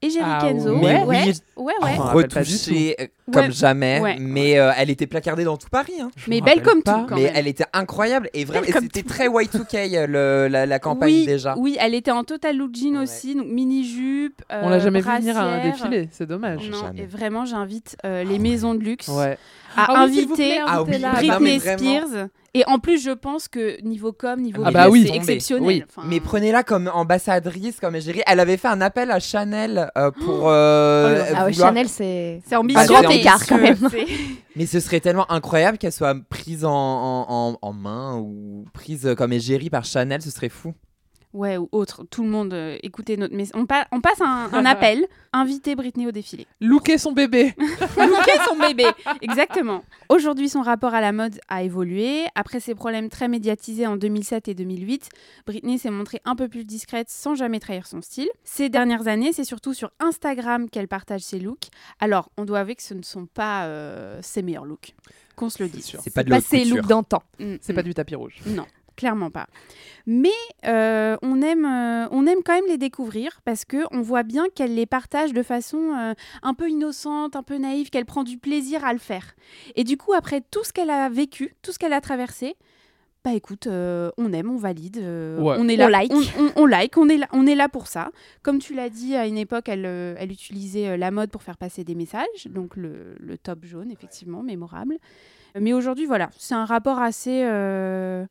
Et 0.01 0.10
Jerry 0.10 0.25
Ah 0.27 0.39
Kenzo. 0.41 0.75
Mais 0.77 1.03
ouais, 1.03 1.33
oui, 1.57 1.63
ouais, 1.81 1.97
retouchée 1.97 2.95
euh, 2.99 3.07
comme 3.33 3.45
Ouais. 3.45 3.51
jamais, 3.51 3.99
Ouais. 3.99 4.17
mais 4.19 4.57
euh, 4.60 4.71
elle 4.77 4.89
était 4.89 5.07
placardée 5.07 5.43
dans 5.43 5.57
tout 5.57 5.69
Paris. 5.69 5.93
hein. 5.99 6.10
Mais 6.27 6.39
belle 6.41 6.62
comme 6.62 6.83
pas. 6.83 6.99
tout, 6.99 7.05
quand 7.07 7.15
mais 7.15 7.23
même. 7.23 7.33
elle 7.36 7.47
était 7.47 7.65
incroyable 7.73 8.29
et 8.33 8.45
vraiment 8.45 8.67
c'était 8.79 9.03
très 9.03 9.27
Y2K 9.27 9.95
euh, 9.95 10.07
le- 10.07 10.47
la, 10.49 10.65
la 10.65 10.79
campagne 10.79 11.13
oui, 11.13 11.25
déjà. 11.25 11.55
Oui, 11.57 11.77
elle 11.79 11.93
était 11.95 12.12
en 12.12 12.23
total 12.23 12.57
look 12.57 12.75
jean 12.75 12.95
Ouais. 12.95 13.03
aussi, 13.03 13.36
donc 13.36 13.47
mini 13.47 13.83
jupe. 13.86 14.41
On 14.49 14.69
l'a 14.69 14.79
jamais 14.79 15.01
vu 15.01 15.10
venir 15.10 15.38
à 15.38 15.41
un 15.43 15.63
défilé, 15.63 16.10
c'est 16.12 16.27
dommage. 16.27 16.69
Non, 16.69 16.91
et 16.95 17.05
vraiment, 17.05 17.45
j'invite 17.45 17.97
euh, 18.05 18.23
les 18.23 18.39
maisons 18.39 18.75
de 18.75 18.79
luxe 18.83 19.07
Ouais. 19.07 19.38
À 19.77 19.85
Ah 19.89 20.05
oui, 20.09 20.19
inviter 20.23 20.33
plaît, 20.35 20.59
Ah 20.65 20.83
oui, 20.83 20.89
invitez-la. 20.95 21.11
non, 21.13 21.39
Britney. 21.39 21.59
Spears. 21.59 22.27
Et 22.53 22.63
en 22.65 22.79
plus, 22.79 23.03
je 23.03 23.11
pense 23.11 23.47
que 23.47 23.79
niveau 23.83 24.11
com, 24.13 24.41
niveau 24.41 24.63
Ah 24.65 24.71
bah 24.71 24.89
oui. 24.89 25.05
c'est 25.07 25.15
exceptionnel. 25.15 25.63
Oui. 25.67 25.83
Enfin, 25.87 26.07
Mais 26.09 26.19
prenez-la 26.19 26.63
comme 26.63 26.89
ambassadrice, 26.91 27.79
comme 27.79 27.95
égérie. 27.95 28.21
Elle 28.25 28.39
avait 28.39 28.57
fait 28.57 28.67
un 28.69 28.81
appel 28.81 29.11
à 29.11 29.19
Chanel 29.19 29.91
euh, 29.97 30.09
pour. 30.11 30.45
Oh 30.45 30.49
euh, 30.49 31.23
Ah 31.35 31.45
ouais, 31.45 31.51
vouloir- 31.51 31.69
Chanel, 31.69 31.87
c'est. 31.87 32.41
c'est 32.47 32.55
ambitieux, 32.55 32.81
Un 32.81 32.85
grand 32.85 33.07
mais 33.09 33.19
écart, 33.19 33.45
quand 33.45 33.59
même. 33.59 33.77
Mais 34.55 34.65
ce 34.65 34.79
serait 34.79 34.99
tellement 35.01 35.31
incroyable 35.31 35.77
qu'elle 35.77 35.91
soit 35.91 36.15
prise 36.29 36.65
en, 36.65 36.71
en, 36.71 37.25
en- 37.29 37.57
en 37.61 37.73
main 37.73 38.17
ou 38.17 38.65
prise 38.73 39.13
comme 39.15 39.31
égérie 39.33 39.69
par 39.69 39.83
Chanel, 39.85 40.23
ce 40.23 40.31
serait 40.31 40.49
fou. 40.49 40.73
Ouais, 41.38 41.56
ou 41.56 41.69
autre. 41.71 42.04
Tout 42.10 42.23
le 42.23 42.30
monde, 42.30 42.52
euh, 42.54 42.80
écoutez 42.82 43.15
notre 43.15 43.36
message. 43.36 43.54
On, 43.62 43.67
pa- 43.67 43.88
on 43.91 44.02
passe 44.02 44.19
un, 44.21 44.50
un 44.52 44.65
appel. 44.65 45.06
Invitez 45.34 45.76
Britney 45.76 46.08
au 46.08 46.12
défilé. 46.12 46.47
Looker 46.60 46.97
son 46.97 47.12
bébé. 47.12 47.54
Looker 47.60 48.43
son 48.50 48.58
bébé. 48.58 48.86
Exactement. 49.21 49.84
Aujourd'hui, 50.10 50.50
son 50.50 50.63
rapport 50.63 50.95
à 50.95 51.02
la 51.02 51.12
mode 51.12 51.39
a 51.47 51.62
évolué. 51.62 52.26
Après 52.34 52.60
ses 52.60 52.73
problèmes 52.73 53.10
très 53.10 53.28
médiatisés 53.28 53.86
en 53.86 53.97
2007 53.97 54.47
et 54.47 54.56
2008, 54.56 55.10
Britney 55.45 55.78
s'est 55.78 55.91
montrée 55.91 56.21
un 56.26 56.36
peu 56.36 56.47
plus 56.47 56.65
discrète 56.65 57.12
sans 57.12 57.36
jamais 57.36 57.60
trahir 57.60 57.86
son 57.86 58.02
style. 58.02 58.30
Ces 58.43 58.69
dernières 58.69 59.08
années, 59.08 59.32
c'est 59.32 59.43
surtout 59.43 59.76
sur 59.76 59.91
Instagram 60.00 60.71
qu'elle 60.71 60.88
partage 60.88 61.21
ses 61.21 61.39
looks. 61.39 61.67
Alors, 62.00 62.32
on 62.38 62.45
doit 62.45 62.62
avouer 62.62 62.76
que 62.76 62.82
ce 62.84 62.95
ne 62.95 63.04
sont 63.04 63.28
pas 63.28 63.65
euh, 63.65 64.17
ses 64.23 64.41
meilleurs 64.41 64.65
looks. 64.65 64.95
Qu'on 65.36 65.52
se 65.52 65.62
le 65.62 65.69
dise. 65.69 65.95
C'est 66.04 66.12
pas 66.12 66.23
de 66.23 66.30
Pas 66.32 66.39
looks 66.65 66.88
d'antan. 66.88 67.21
Mm, 67.39 67.58
C'est 67.62 67.73
mm. 67.73 67.76
pas 67.76 67.84
du 67.84 67.93
tapis 67.93 68.15
rouge. 68.15 68.38
Non, 68.47 68.65
clairement 68.97 69.29
pas. 69.31 69.47
Mais 70.05 70.29
euh, 70.65 71.15
on, 71.21 71.41
aime, 71.41 71.65
euh, 71.65 72.07
on 72.12 72.25
aime 72.27 72.39
quand 72.43 72.53
même 72.55 72.67
les 72.67 72.77
découvrir 72.77 73.39
parce 73.45 73.63
que 73.63 73.77
on 73.91 74.01
voit 74.01 74.23
bien 74.23 74.45
qu'elle 74.53 74.75
les 74.75 74.86
partage 74.86 75.31
de 75.31 75.43
façon 75.43 75.93
euh, 75.97 76.13
un 76.43 76.53
peu 76.53 76.69
innocente, 76.69 77.36
un 77.38 77.43
peu 77.43 77.57
naïve, 77.57 77.89
qu'elle 77.89 78.05
prend 78.05 78.23
du 78.23 78.38
plaisir 78.38 78.83
à 78.83 78.91
le 78.91 78.99
faire. 78.99 79.36
Et 79.75 79.83
du 79.86 79.95
coup, 79.95 80.12
après 80.13 80.41
tout 80.51 80.63
ce 80.65 80.73
qu'elle 80.73 80.89
a 80.89 81.07
vécu, 81.07 81.55
tout 81.62 81.71
ce 81.71 81.79
qu'elle 81.79 81.93
a 81.93 82.01
traversé, 82.01 82.55
bah 83.25 83.33
écoute, 83.33 83.67
euh, 83.67 84.10
on 84.17 84.31
aime, 84.31 84.49
on 84.49 84.55
valide, 84.55 84.99
euh, 84.99 85.41
Ouais. 85.41 85.57
on 85.60 85.67
est 85.67 85.73
On 85.75 85.88
là, 85.88 85.89
like. 85.89 86.13
on, 86.13 86.21
on- 86.41 86.51
on 86.55 86.65
like, 86.65 86.97
on 86.97 87.10
est 87.10 87.17
là, 87.17 87.27
on 87.33 87.45
est 87.45 87.55
là 87.55 87.67
pour 87.67 87.88
ça. 87.88 88.12
Comme 88.41 88.60
tu 88.60 88.73
l'as 88.73 88.89
dit, 88.89 89.15
à 89.15 89.27
une 89.27 89.38
époque, 89.38 89.67
elle, 89.67 89.86
euh, 89.86 90.15
elle 90.17 90.31
utilisait 90.31 90.95
la 90.95 91.12
mode 91.12 91.29
pour 91.29 91.43
faire 91.43 91.57
passer 91.57 91.83
des 91.83 91.95
messages, 91.95 92.45
donc 92.49 92.77
le, 92.77 93.15
le 93.19 93.38
top 93.38 93.65
jaune, 93.65 93.91
effectivement, 93.91 94.43
mémorable. 94.43 94.97
Mais 95.60 95.73
aujourd'hui, 95.73 96.05
voilà, 96.05 96.29
c'est 96.38 96.53
un 96.55 96.65
rapport 96.65 96.99
assez, 96.99 97.41
euh, 97.43 98.25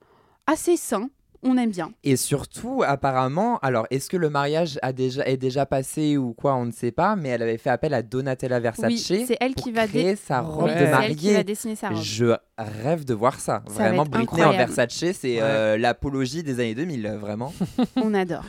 assez 0.46 0.76
sain. 0.76 1.08
On 1.42 1.58
aime 1.58 1.70
bien. 1.70 1.92
Et 2.02 2.16
surtout, 2.16 2.82
apparemment, 2.84 3.58
alors 3.58 3.86
est-ce 3.90 4.08
que 4.08 4.16
le 4.16 4.30
mariage 4.30 4.80
a 4.82 4.92
déjà, 4.92 5.24
est 5.26 5.36
déjà 5.36 5.64
passé 5.64 6.16
ou 6.16 6.32
quoi, 6.32 6.56
on 6.56 6.64
ne 6.64 6.72
sait 6.72 6.90
pas, 6.90 7.14
mais 7.14 7.28
elle 7.28 7.42
avait 7.42 7.58
fait 7.58 7.70
appel 7.70 7.94
à 7.94 8.02
Donatella 8.02 8.58
Versace. 8.58 8.90
Oui, 8.90 8.98
c'est 8.98 9.36
elle 9.38 9.52
pour 9.52 9.62
qui 9.64 9.70
va 9.70 9.86
dé- 9.86 9.92
créer 10.00 10.16
sa 10.16 10.40
robe 10.40 10.64
Ouais. 10.64 10.74
de 10.74 10.78
C'est 10.78 10.84
elle 10.86 11.14
qui 11.14 11.26
mariée. 11.26 11.34
va 11.34 11.42
dessiner 11.44 11.76
sa 11.76 11.90
robe. 11.90 11.98
Je 12.02 12.34
rêve 12.58 13.04
de 13.04 13.14
voir 13.14 13.38
ça. 13.38 13.62
Vraiment, 13.66 14.02
Britney 14.04 14.22
incroyable. 14.22 14.54
en 14.54 14.56
Versace, 14.74 15.16
c'est 15.20 15.36
euh, 15.40 15.76
l'apologie 15.78 16.42
des 16.42 16.54
années 16.58 16.74
2000, 16.74 17.06
vraiment. 17.20 17.52
On 17.96 18.12
adore. 18.14 18.42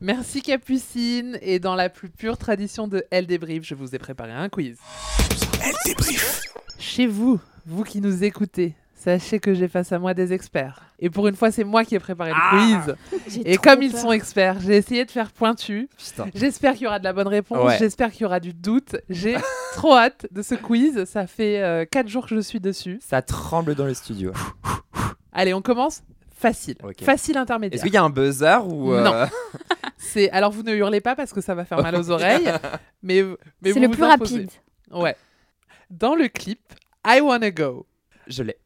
Merci 0.00 0.42
Capucine. 0.42 1.38
Et 1.42 1.58
dans 1.58 1.74
la 1.74 1.88
plus 1.88 2.10
pure 2.10 2.36
tradition 2.38 2.86
de 2.86 3.02
Elle 3.10 3.26
débrief, 3.26 3.64
je 3.64 3.74
vous 3.74 3.94
ai 3.94 3.98
préparé 3.98 4.30
un 4.32 4.48
quiz. 4.50 4.76
Elle 5.64 5.74
débrief. 5.84 6.42
Chez 6.78 7.06
vous, 7.08 7.40
vous 7.64 7.82
qui 7.82 8.00
nous 8.00 8.22
écoutez, 8.22 8.74
sachez 8.96 9.38
que 9.38 9.54
j'ai 9.54 9.68
face 9.68 9.92
à 9.92 9.98
moi 10.00 10.14
des 10.14 10.32
experts. 10.32 10.82
Et 10.98 11.10
pour 11.10 11.28
une 11.28 11.36
fois, 11.36 11.52
c'est 11.52 11.62
moi 11.62 11.84
qui 11.84 11.94
ai 11.94 12.00
préparé 12.00 12.32
le 12.32 12.82
quiz. 12.82 12.96
J'ai 13.28 13.52
Et 13.52 13.56
comme 13.58 13.82
ils 13.82 13.96
sont 13.96 14.10
experts, 14.10 14.58
j'ai 14.60 14.76
essayé 14.76 15.04
de 15.04 15.10
faire 15.10 15.30
pointu. 15.30 15.88
J'espère 16.34 16.72
qu'il 16.72 16.84
y 16.84 16.86
aura 16.86 16.98
de 16.98 17.04
la 17.04 17.12
bonne 17.12 17.28
réponse. 17.28 17.64
Ouais. 17.64 17.76
J'espère 17.78 18.10
qu'il 18.10 18.22
y 18.22 18.24
aura 18.24 18.40
du 18.40 18.52
doute. 18.54 18.96
J'ai 19.10 19.36
trop 19.74 19.94
hâte 19.94 20.26
de 20.30 20.40
ce 20.42 20.54
quiz. 20.54 21.04
Ça 21.04 21.26
fait 21.26 21.86
4 21.90 22.08
jours 22.08 22.26
que 22.26 22.34
je 22.34 22.40
suis 22.40 22.60
dessus. 22.60 22.98
Ça 23.02 23.22
tremble 23.22 23.74
dans 23.74 23.84
le 23.84 23.94
studio. 23.94 24.32
Allez, 25.32 25.52
on 25.52 25.60
commence 25.62 26.02
facile. 26.34 26.76
Facile 27.02 27.36
intermédiaire. 27.36 27.76
Est-ce 27.76 27.84
qu'il 27.84 27.94
y 27.94 27.98
a 27.98 28.02
un 28.02 28.10
buzzer 28.10 28.66
ou 28.66 28.92
euh, 28.94 29.04
Non. 29.04 29.28
C'est 29.98 30.30
alors 30.30 30.50
vous 30.50 30.62
ne 30.62 30.74
hurlez 30.74 31.00
pas 31.00 31.14
parce 31.14 31.32
que 31.32 31.40
ça 31.40 31.54
va 31.54 31.64
faire 31.64 31.82
mal 31.82 31.94
aux 31.96 32.10
oreilles, 32.10 32.50
mais 33.02 33.22
mais 33.60 33.70
C'est 33.70 33.72
vous 33.72 33.80
le 33.80 33.86
vous 33.88 33.92
plus 33.92 34.04
imposez. 34.04 34.34
rapide. 34.34 34.50
Ouais. 34.92 35.16
Dans 35.90 36.14
le 36.14 36.28
clip 36.28 36.60
I 37.06 37.20
Wanna 37.20 37.50
Go. 37.50 37.86
Je 38.26 38.42
l'ai. 38.42 38.56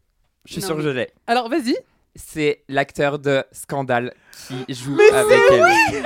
Je 0.47 0.53
suis 0.55 0.63
sûr 0.63 0.77
que 0.77 0.83
je 0.83 0.89
l'ai. 0.89 1.11
Alors 1.27 1.49
vas-y. 1.49 1.77
C'est 2.17 2.65
l'acteur 2.69 3.19
de 3.19 3.45
Scandale 3.53 4.15
qui 4.49 4.75
joue 4.75 4.97
Mais 4.97 5.11
avec 5.17 5.39
elle. 5.51 6.03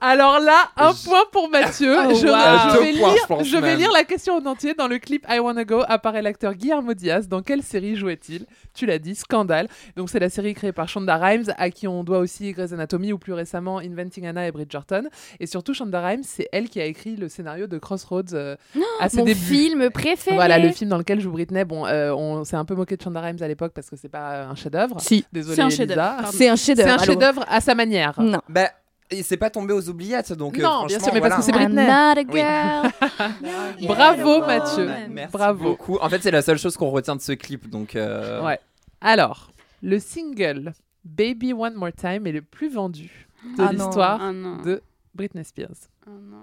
Alors 0.00 0.40
là, 0.40 0.70
un 0.76 0.92
Je- 0.92 1.04
point 1.04 1.22
pour 1.30 1.50
Mathieu. 1.50 1.94
Oh, 1.94 2.08
je, 2.14 2.26
wow. 2.26 2.72
je 2.74 2.78
vais, 2.80 2.98
points, 2.98 3.08
lire, 3.12 3.18
je 3.22 3.26
pense 3.26 3.46
je 3.46 3.56
vais 3.56 3.60
même. 3.60 3.78
lire 3.78 3.92
la 3.92 4.04
question 4.04 4.34
en 4.36 4.46
entier. 4.46 4.74
Dans 4.74 4.88
le 4.88 4.98
clip 4.98 5.26
I 5.28 5.38
Wanna 5.40 5.64
Go 5.64 5.82
apparaît 5.88 6.22
l'acteur 6.22 6.54
Guillermo 6.54 6.94
Diaz. 6.94 7.28
Dans 7.28 7.42
quelle 7.42 7.62
série 7.62 7.96
jouait-il? 7.96 8.46
Tu 8.72 8.86
l'as 8.86 8.98
dit, 8.98 9.14
Scandale. 9.14 9.68
Donc 9.96 10.08
c'est 10.10 10.18
la 10.20 10.30
série 10.30 10.54
créée 10.54 10.72
par 10.72 10.88
Shonda 10.88 11.16
Rhimes, 11.16 11.52
à 11.58 11.70
qui 11.70 11.86
on 11.86 12.02
doit 12.04 12.18
aussi 12.18 12.52
Grey's 12.52 12.72
Anatomy 12.72 13.12
ou 13.12 13.18
plus 13.18 13.32
récemment 13.34 13.78
Inventing 13.78 14.26
Anna 14.26 14.46
et 14.46 14.52
Bridgerton. 14.52 15.04
Et 15.38 15.46
surtout 15.46 15.74
Shonda 15.74 16.00
Rhimes, 16.06 16.22
c'est 16.24 16.48
elle 16.52 16.68
qui 16.70 16.80
a 16.80 16.84
écrit 16.86 17.16
le 17.16 17.28
scénario 17.28 17.66
de 17.66 17.78
Crossroads 17.78 18.32
euh, 18.34 18.56
à 19.00 19.08
ses 19.08 19.18
Mon 19.18 19.24
débuts. 19.24 19.38
film 19.40 19.90
préféré. 19.90 20.36
Voilà, 20.36 20.58
le 20.58 20.70
film 20.70 20.88
dans 20.88 20.98
lequel 20.98 21.20
joue 21.20 21.32
Britney. 21.32 21.64
Bon, 21.64 21.86
euh, 21.86 22.12
on 22.14 22.44
s'est 22.44 22.56
un 22.56 22.64
peu 22.64 22.74
moqué 22.74 22.96
de 22.96 23.02
Shonda 23.02 23.20
Rhimes 23.20 23.42
à 23.42 23.48
l'époque 23.48 23.72
parce 23.74 23.90
que 23.90 23.96
c'est 23.96 24.08
pas 24.08 24.44
un 24.44 24.54
chef-d'œuvre. 24.54 25.00
Si. 25.00 25.24
Désolée, 25.32 25.56
C'est 25.56 25.62
un 25.62 25.70
chef-d'œuvre. 25.70 26.30
C'est 26.32 26.48
un 26.48 26.56
chef-d'œuvre 26.56 27.44
à 27.48 27.60
sa 27.60 27.74
manière. 27.74 28.14
Non. 28.20 28.40
Bah, 28.48 28.70
et 29.10 29.22
c'est 29.22 29.36
pas 29.36 29.50
tombé 29.50 29.72
aux 29.74 29.88
oubliettes, 29.88 30.32
donc 30.32 30.58
euh, 30.58 30.62
Non, 30.62 30.86
bien 30.86 30.98
sûr, 31.00 31.12
mais 31.12 31.20
parce 31.20 31.36
que 31.36 31.42
c'est. 31.42 31.52
Britney. 31.52 31.82
I'm 31.82 31.86
not 31.86 32.20
a 32.20 32.22
Oui. 32.28 32.40
girl. 32.40 33.86
Bravo 33.86 34.40
Mathieu. 34.40 34.90
Merci 35.10 35.32
Bravo. 35.32 35.64
beaucoup. 35.64 35.98
En 36.00 36.08
fait, 36.08 36.22
c'est 36.22 36.30
la 36.30 36.42
seule 36.42 36.58
chose 36.58 36.76
qu'on 36.76 36.90
retient 36.90 37.16
de 37.16 37.20
ce 37.20 37.32
clip, 37.32 37.68
donc. 37.68 37.96
euh, 37.96 38.44
Ouais. 38.44 38.58
Alors, 39.00 39.50
le 39.82 39.98
single 39.98 40.72
Baby 41.04 41.52
One 41.52 41.74
More 41.74 41.92
Time 41.92 42.26
est 42.26 42.32
le 42.32 42.42
plus 42.42 42.68
vendu 42.68 43.28
de 43.56 43.62
Ah 43.62 43.72
l'histoire 43.72 44.20
Ah 44.22 44.32
de 44.64 44.82
Britney 45.14 45.44
Spears. 45.44 45.70
Ah 46.06 46.10
non. 46.10 46.36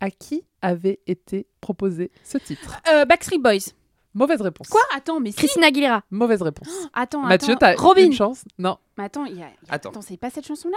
À 0.00 0.10
qui 0.10 0.44
avait 0.62 0.98
été 1.06 1.46
proposé 1.60 2.10
ce 2.24 2.38
titre? 2.38 2.80
Euh, 2.92 3.04
Backstreet 3.04 3.38
Boys. 3.38 3.72
Mauvaise 4.14 4.40
réponse. 4.42 4.68
Quoi? 4.68 4.80
Attends, 4.94 5.20
mais 5.20 5.30
si. 5.30 5.36
Christina 5.38 5.68
Aguilera. 5.68 6.02
Mauvaise 6.10 6.42
réponse. 6.42 6.68
Attends, 6.92 7.22
Mathieu, 7.22 7.54
t'as 7.58 7.74
Robin. 7.76 8.04
une 8.06 8.12
chance? 8.12 8.44
Non. 8.58 8.76
Mais 8.98 9.04
attends, 9.04 9.24
il 9.24 9.36
y 9.38 9.42
a... 9.42 9.46
y 9.46 9.48
a- 9.48 9.52
Attends. 9.70 9.88
Attends, 9.90 10.02
c'est 10.02 10.18
pas 10.18 10.28
cette 10.28 10.46
chanson-là? 10.46 10.76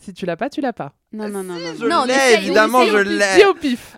Si 0.00 0.12
tu 0.14 0.26
l'as 0.26 0.36
pas, 0.36 0.48
tu 0.50 0.60
l'as 0.60 0.72
pas. 0.72 0.92
Non, 1.12 1.28
non, 1.28 1.42
non, 1.42 1.54
non. 1.54 1.74
Je 1.78 1.86
Non, 1.86 2.04
l'ai, 2.04 2.34
évidemment, 2.34 2.84
je 2.86 2.96
l'ai. 2.98 3.44
au 3.46 3.54
pif. 3.54 3.96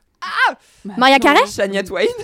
Bah, 0.84 0.94
Maria. 0.96 1.18
Carey 1.18 1.46
Shania 1.46 1.82
Twain. 1.82 2.04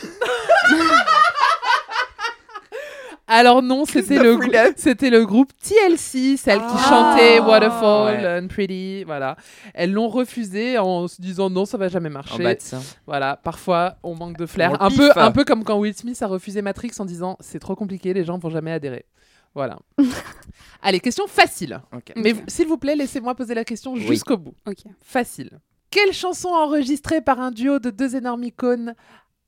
Alors 3.26 3.62
non, 3.62 3.86
c'était 3.86 4.18
le, 4.22 4.36
c'était 4.76 5.08
le 5.08 5.24
groupe 5.24 5.50
TLC, 5.62 6.36
celle 6.36 6.58
qui 6.58 6.64
Ah. 6.76 6.86
chantait 7.16 7.38
Waterfall 7.40 8.16
Ouais. 8.20 8.38
and 8.42 8.48
Pretty, 8.48 9.02
voilà. 9.04 9.36
Elles 9.72 9.92
l'ont 9.92 10.08
refusé 10.08 10.76
en 10.78 11.08
se 11.08 11.22
disant 11.22 11.48
non, 11.48 11.64
ça 11.64 11.78
va 11.78 11.88
jamais 11.88 12.10
marcher. 12.10 12.58
Voilà, 13.06 13.36
parfois 13.42 13.94
on 14.02 14.14
manque 14.14 14.36
de 14.36 14.44
flair. 14.44 14.72
On 14.78 14.84
Un 14.84 14.90
peu, 14.90 15.10
un 15.16 15.30
peu 15.30 15.44
comme 15.44 15.64
quand 15.64 15.78
Will 15.78 15.94
Smith 15.96 16.20
a 16.22 16.26
refusé 16.26 16.60
Matrix 16.60 16.92
en 16.98 17.06
disant 17.06 17.38
c'est 17.40 17.58
trop 17.60 17.74
compliqué, 17.74 18.12
les 18.12 18.24
gens 18.24 18.36
vont 18.38 18.50
jamais 18.50 18.72
adhérer. 18.72 19.06
Voilà. 19.54 19.78
Allez, 20.82 21.00
question 21.00 21.26
facile. 21.26 21.80
Mais 22.16 22.34
s'il 22.48 22.66
vous 22.66 22.76
plaît, 22.78 22.96
laissez-moi 22.96 23.34
poser 23.34 23.54
la 23.54 23.64
question 23.64 23.92
Oui. 23.94 24.06
jusqu'au 24.06 24.36
bout. 24.36 24.54
Facile. 25.02 25.58
Quelle 25.90 26.12
chanson 26.12 26.48
enregistrée 26.48 27.20
par 27.20 27.40
un 27.40 27.50
duo 27.50 27.78
de 27.78 27.90
deux 27.90 28.16
énormes 28.16 28.42
icônes 28.44 28.94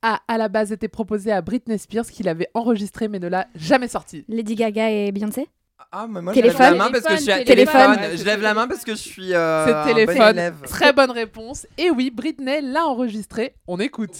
a 0.03 0.21
à 0.29 0.38
la 0.38 0.49
base 0.49 0.71
été 0.73 0.87
proposée 0.88 1.33
à 1.33 1.42
Britney 1.42 1.79
Spears 1.79 2.07
qu'il 2.07 2.29
avait 2.29 2.49
enregistrée 2.55 3.09
mais 3.09 3.19
ne 3.19 3.27
l'a 3.29 3.49
jamais 3.57 3.88
sortie? 3.88 4.25
Lady 4.29 4.55
Gaga 4.55 4.90
et 4.90 5.11
Beyoncé? 5.11 5.49
Ah, 5.92 6.07
mais 6.09 6.23
moi, 6.23 6.33
Téléphone. 6.33 6.57
je 6.59 6.62
lève 6.71 6.77
la 6.79 6.85
main 6.85 6.90
parce 6.90 7.05
que 7.05 7.16
je 7.16 7.21
suis 7.23 7.31
à 7.33 7.45
Téléphone. 7.45 7.75
téléphone. 7.75 7.97
Téléphone. 7.97 8.19
Je 8.19 8.25
lève 8.25 8.42
la 8.42 8.55
main 8.55 8.69
parce 8.69 8.85
que 8.85 8.92
je 8.92 8.97
suis. 9.01 9.35
euh, 9.35 9.66
C'est 9.66 9.73
un 9.73 9.85
bon 9.87 9.95
téléphone. 9.95 10.31
élève. 10.38 10.61
Très 10.64 10.92
bonne 10.92 11.11
réponse. 11.11 11.66
Et 11.79 11.90
oui, 11.90 12.11
Britney 12.11 12.61
l'a 12.62 12.87
enregistrée. 12.87 13.55
On 13.66 13.79
écoute. 13.79 14.16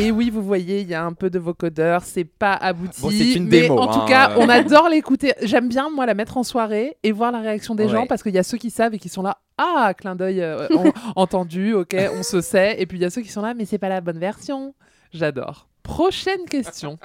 Et 0.00 0.10
oui, 0.10 0.30
vous 0.30 0.42
voyez, 0.42 0.80
il 0.80 0.88
y 0.88 0.94
a 0.94 1.04
un 1.04 1.12
peu 1.12 1.28
de 1.30 1.38
vocodeur, 1.38 2.02
c'est 2.04 2.24
pas 2.24 2.54
abouti. 2.54 3.02
Bon, 3.02 3.10
c'est 3.10 3.34
une 3.34 3.44
mais 3.44 3.62
démo, 3.62 3.78
en 3.78 3.86
tout 3.92 4.00
hein. 4.00 4.06
cas, 4.08 4.34
on 4.38 4.48
adore 4.48 4.88
l'écouter. 4.88 5.32
J'aime 5.42 5.68
bien, 5.68 5.90
moi, 5.90 6.06
la 6.06 6.14
mettre 6.14 6.36
en 6.38 6.42
soirée 6.42 6.96
et 7.02 7.12
voir 7.12 7.32
la 7.32 7.40
réaction 7.40 7.74
des 7.74 7.84
Ouais. 7.84 7.90
gens 7.90 8.06
parce 8.06 8.22
qu'il 8.22 8.32
y 8.34 8.38
a 8.38 8.42
ceux 8.42 8.56
qui 8.58 8.70
savent 8.70 8.94
et 8.94 8.98
qui 8.98 9.08
sont 9.08 9.22
là. 9.22 9.38
Ah, 9.58 9.92
clin 9.96 10.16
d'œil 10.16 10.40
euh, 10.40 10.66
en- 10.74 10.92
entendu, 11.20 11.74
ok, 11.74 11.94
on 12.14 12.22
se 12.22 12.40
sait. 12.40 12.80
Et 12.80 12.86
puis 12.86 12.98
il 12.98 13.02
y 13.02 13.04
a 13.04 13.10
ceux 13.10 13.20
qui 13.22 13.28
sont 13.28 13.42
là, 13.42 13.52
mais 13.52 13.66
c'est 13.66 13.78
pas 13.78 13.88
la 13.90 14.00
bonne 14.00 14.18
version. 14.18 14.74
J'adore. 15.12 15.68
Prochaine 15.82 16.44
question. 16.46 16.98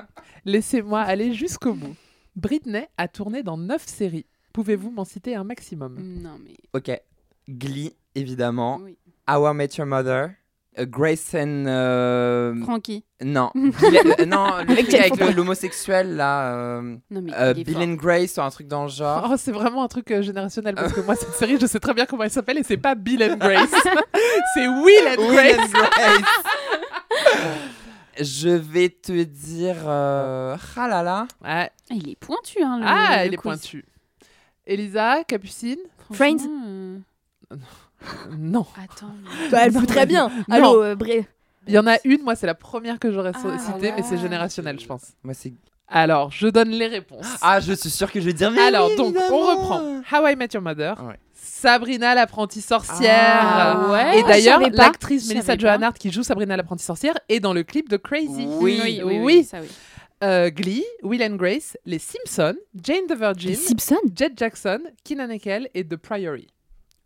Laissez-moi 0.45 1.01
aller 1.01 1.34
jusqu'au 1.34 1.73
bout. 1.73 1.95
Britney 2.36 2.86
a 2.97 3.08
tourné 3.08 3.43
dans 3.43 3.58
9 3.58 3.86
séries. 3.86 4.25
Pouvez-vous 4.53 4.91
m'en 4.91 5.05
citer 5.05 5.36
un 5.36 5.43
maximum? 5.43 5.97
Non, 5.99 6.38
mais. 6.43 6.55
Ok. 6.73 6.97
Glee, 7.49 7.93
évidemment. 8.15 8.79
How 9.29 9.51
I 9.51 9.55
Met 9.55 9.69
Your 9.77 9.88
Mother. 9.88 10.31
Euh, 10.79 10.85
Grace 10.85 11.33
and. 11.35 11.65
euh, 11.67 12.55
Frankie. 12.63 13.03
Non. 13.23 13.51
Bill- 13.55 14.13
euh, 14.19 14.25
non, 14.25 14.57
le 14.67 14.75
Jane 14.89 15.01
avec 15.11 15.35
l'homosexuel, 15.35 16.15
là. 16.15 16.53
euh, 16.55 16.81
Non, 17.09 17.21
mais 17.21 17.31
euh, 17.33 17.53
il 17.55 17.63
Bill 17.63 17.73
fort. 17.75 17.83
and 17.83 17.93
Grace, 17.93 18.38
ou 18.38 18.41
un 18.41 18.49
truc 18.49 18.67
dans 18.67 18.83
le 18.83 18.89
genre. 18.89 19.29
Oh, 19.31 19.35
c'est 19.38 19.51
vraiment 19.51 19.83
un 19.83 19.88
truc 19.88 20.11
euh, 20.11 20.21
générationnel 20.21 20.75
parce 20.75 20.93
que 20.93 21.01
moi, 21.01 21.15
cette 21.15 21.33
série, 21.33 21.57
je 21.59 21.65
sais 21.65 21.79
très 21.79 21.93
bien 21.93 22.05
comment 22.05 22.23
elle 22.23 22.31
s'appelle 22.31 22.57
et 22.57 22.63
c'est 22.63 22.77
pas 22.77 22.95
Bill 22.95 23.23
and 23.23 23.38
Grace. 23.38 23.69
c'est 24.53 24.67
Will 24.67 25.07
and 25.17 25.21
Will 25.21 25.33
Grace. 25.33 25.57
and 25.59 25.69
Grace. 25.71 26.25
Je 28.21 28.49
vais 28.49 28.89
te 28.89 29.23
dire. 29.23 29.75
euh, 29.88 30.55
Ah 30.77 30.88
là 30.88 31.03
là. 31.03 31.27
Ouais. 31.43 31.69
Il 31.91 32.09
est 32.09 32.15
pointu, 32.15 32.61
hein. 32.63 32.79
Le, 32.79 32.85
Ah, 32.88 33.17
le 33.17 33.21
elle 33.27 33.33
est 33.33 33.38
quiz. 33.38 33.41
pointue. 33.51 33.85
Elisa, 34.65 35.23
Capucine 35.25 35.77
Friends 36.11 36.38
euh, 36.47 36.97
Non. 38.38 38.65
Attends. 38.82 39.13
Bah, 39.52 39.60
elle 39.63 39.74
peut 39.74 39.86
très 39.86 40.06
bien. 40.06 40.30
Non. 40.48 40.56
Allô, 40.56 40.84
euh, 40.84 40.96
Bré. 40.96 41.28
Il 41.68 41.74
y 41.74 41.80
en 41.80 41.88
a 41.88 41.98
une, 42.04 42.22
moi, 42.22 42.36
c'est 42.36 42.46
la 42.46 42.54
première 42.54 43.00
que 43.00 43.12
j'aurais 43.12 43.32
Ah, 43.34 43.58
citée, 43.58 43.91
mais 43.96 44.04
c'est 44.04 44.18
générationnel, 44.18 44.80
je 44.80 44.86
pense. 44.86 45.13
Moi, 45.24 45.34
c'est. 45.34 45.54
Alors, 45.88 46.32
je 46.32 46.48
donne 46.48 46.70
les 46.70 46.88
réponses. 46.88 47.28
Ah, 47.41 47.60
je 47.60 47.74
suis 47.74 47.89
sûr 47.89 48.12
que 48.12 48.20
je 48.20 48.26
vais 48.26 48.34
dire. 48.34 48.52
mais 48.52 48.62
Alors, 48.62 48.89
oui, 48.89 48.96
donc, 48.96 49.15
on 49.32 49.38
reprend. 49.38 50.02
How 50.12 50.28
I 50.28 50.36
Met 50.36 50.50
Your 50.54 50.62
Mother. 50.62 50.96
Ouais. 51.04 51.20
Sabrina 51.34 52.15
l'apprentie 52.15 52.62
sorcière. 52.62 53.39
Ah, 53.41 53.89
ouais. 53.91 54.20
Et 54.20 54.24
d'ailleurs, 54.24 54.60
l'actrice 54.60 55.28
Melissa 55.28 55.58
Joan. 55.58 55.82
Hart 55.84 55.98
qui 55.98 56.12
joue 56.12 56.24
Sabrina 56.24 56.58
l'apprentie 56.58 56.84
sorcière 56.86 57.15
est 57.30 57.39
dans 57.39 57.54
le 57.54 57.63
clip 57.63 57.89
de 57.89 57.98
Crazy. 57.98 58.48
Oui, 58.60 58.80
oui, 58.84 59.02
oui, 59.04 59.20
oui. 59.20 59.44
ça 59.44 59.60
oui. 59.62 59.68
Euh, 60.24 60.50
Glee, 60.50 60.84
Will 61.04 61.22
and 61.24 61.36
Grace, 61.36 61.78
Les 61.86 62.00
Simpsons, 62.00 62.58
Jane 62.82 63.06
the 63.08 63.18
Virgin, 63.18 63.50
Les 63.50 63.56
Simpsons? 63.56 63.96
Jet 64.15 64.32
Jackson, 64.36 64.80
Keenan 65.04 65.30
et 65.30 65.39
Kel 65.39 65.70
et 65.74 65.84
The 65.86 65.98
Priory. 65.98 66.48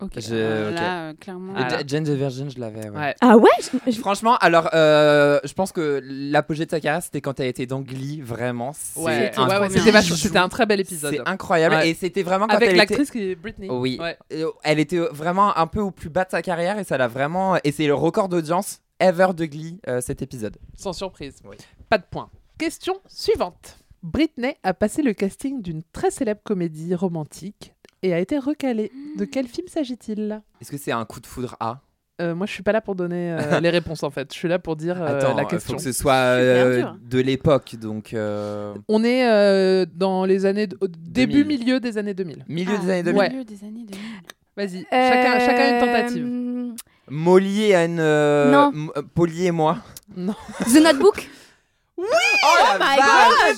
Ok. 0.01 0.11
Je- 0.17 0.33
euh, 0.33 0.69
ok. 0.71 0.75
Là, 0.75 1.09
euh, 1.09 1.13
clairement. 1.19 1.51
Et 1.53 1.55
Voilà. 1.59 1.69
Ja- 1.79 1.83
Jane 1.85 2.03
the 2.05 2.09
Virgin, 2.09 2.49
je 2.49 2.59
l'avais. 2.59 2.89
ouais. 2.89 2.97
Ouais. 2.97 3.15
Ah 3.19 3.35
ouais 3.37 3.49
je- 3.61 3.91
je- 3.91 3.99
Franchement, 3.99 4.37
alors, 4.37 4.69
euh, 4.73 5.39
je 5.43 5.51
pense 5.53 5.71
que 5.73 6.01
l'apogée 6.03 6.65
de 6.65 6.71
sa 6.71 6.79
carrière, 6.79 7.03
c'était 7.03 7.19
quand 7.21 7.39
elle 7.39 7.47
était 7.47 7.65
dans 7.65 7.81
Glee, 7.81 8.21
vraiment. 8.21 8.71
C'est 8.73 8.99
Ouais, 8.99 9.31
un 9.35 9.47
ouais, 9.49 9.59
ouais, 9.59 9.67
bijou. 9.67 9.79
c'était 9.79 9.91
vachement- 9.91 10.15
c'était 10.15 10.37
un 10.37 10.47
très 10.49 10.65
bel 10.65 10.79
épisode. 10.79 11.13
C'est 11.13 11.27
incroyable. 11.27 11.75
Ouais. 11.75 11.89
Et 11.89 11.93
c'était 11.95 12.23
vraiment 12.23 12.47
quand 12.47 12.55
Avec 12.55 12.69
elle 12.69 12.75
était... 12.75 12.85
l'actrice 12.87 13.11
qui 13.11 13.31
est 13.31 13.35
Britney. 13.35 13.67
Oui. 13.69 13.97
Ouais. 13.99 14.17
Euh, 14.33 14.49
Elle 14.63 14.79
était 14.79 14.99
vraiment 14.99 15.57
un 15.57 15.67
peu 15.67 15.81
au 15.81 15.91
plus 15.91 16.09
bas 16.09 16.23
de 16.23 16.29
sa 16.31 16.41
carrière 16.41 16.79
et 16.79 16.83
ça 16.85 16.97
l'a 16.97 17.07
vraiment. 17.07 17.57
Et 17.63 17.71
c'est 17.71 17.87
le 17.87 17.93
record 17.93 18.29
d'audience 18.29 18.79
ever 19.01 19.29
de 19.35 19.45
Glee, 19.45 19.79
euh, 19.87 19.99
cet 20.01 20.21
épisode. 20.21 20.57
Sans 20.77 20.93
surprise. 20.93 21.35
Oui. 21.45 21.55
Pas 21.89 21.97
de 21.97 22.03
point. 22.09 22.29
Question 22.57 22.95
suivante. 23.07 23.77
Britney 24.03 24.55
a 24.63 24.73
passé 24.73 25.01
le 25.01 25.11
casting 25.13 25.61
d'une 25.61 25.83
très 25.91 26.09
célèbre 26.11 26.41
comédie 26.43 26.95
romantique 26.95 27.73
et 28.03 28.13
a 28.13 28.19
été 28.19 28.37
recalée. 28.37 28.91
De 29.17 29.25
quel 29.25 29.47
film 29.47 29.67
s'agit-il 29.67 30.41
Est-ce 30.61 30.71
que 30.71 30.77
c'est 30.77 30.91
un 30.91 31.05
coup 31.05 31.19
de 31.19 31.25
foudre 31.27 31.55
A 31.59 31.81
Euh, 32.21 32.35
Moi, 32.35 32.45
je 32.47 32.51
suis 32.53 32.63
pas 32.63 32.71
là 32.71 32.81
pour 32.81 32.95
donner 32.95 33.31
euh, 33.33 33.59
les 33.61 33.69
réponses 33.69 34.03
en 34.03 34.09
fait. 34.09 34.31
Je 34.33 34.37
suis 34.37 34.47
là 34.47 34.59
pour 34.59 34.75
dire 34.75 35.01
euh, 35.01 35.17
Attends, 35.19 35.35
la 35.35 35.45
question. 35.45 35.71
faut 35.73 35.77
que 35.77 35.83
ce 35.83 35.91
soit 35.91 36.13
euh, 36.13 36.83
de 37.09 37.19
l'époque, 37.19 37.75
donc 37.75 38.13
euh, 38.13 38.73
On 38.87 39.03
est 39.03 39.27
euh, 39.29 39.85
dans 39.95 40.25
les 40.25 40.45
années 40.45 40.67
au 40.81 40.87
début 40.87 41.43
2000. 41.43 41.59
milieu 41.59 41.79
des 41.79 41.97
années 41.97 42.13
2000. 42.13 42.45
milieu 42.47 42.73
Ah, 42.77 42.81
des 42.83 42.89
années 42.91 43.03
2000. 43.03 43.19
Ouais. 43.19 43.29
milieu 43.29 43.43
des 43.45 43.63
années 43.63 43.85
2000. 43.87 43.97
Vas-y, 44.57 44.85
chacun, 44.91 45.39
chacun 45.39 45.73
une 45.73 45.79
tentative. 45.85 46.25
Euh, 46.27 46.71
Molly 47.11 47.61
et 47.63 47.75
Anne. 47.75 47.97
euh, 47.99 48.51
Non. 48.51 48.71
Polly 49.15 49.45
et 49.47 49.51
moi. 49.51 49.77
Non. 50.15 50.35
The 50.65 50.81
Notebook 50.83 51.27
Oh, 52.01 52.63
la 52.63 52.77
my 52.77 52.97
vache 52.97 53.07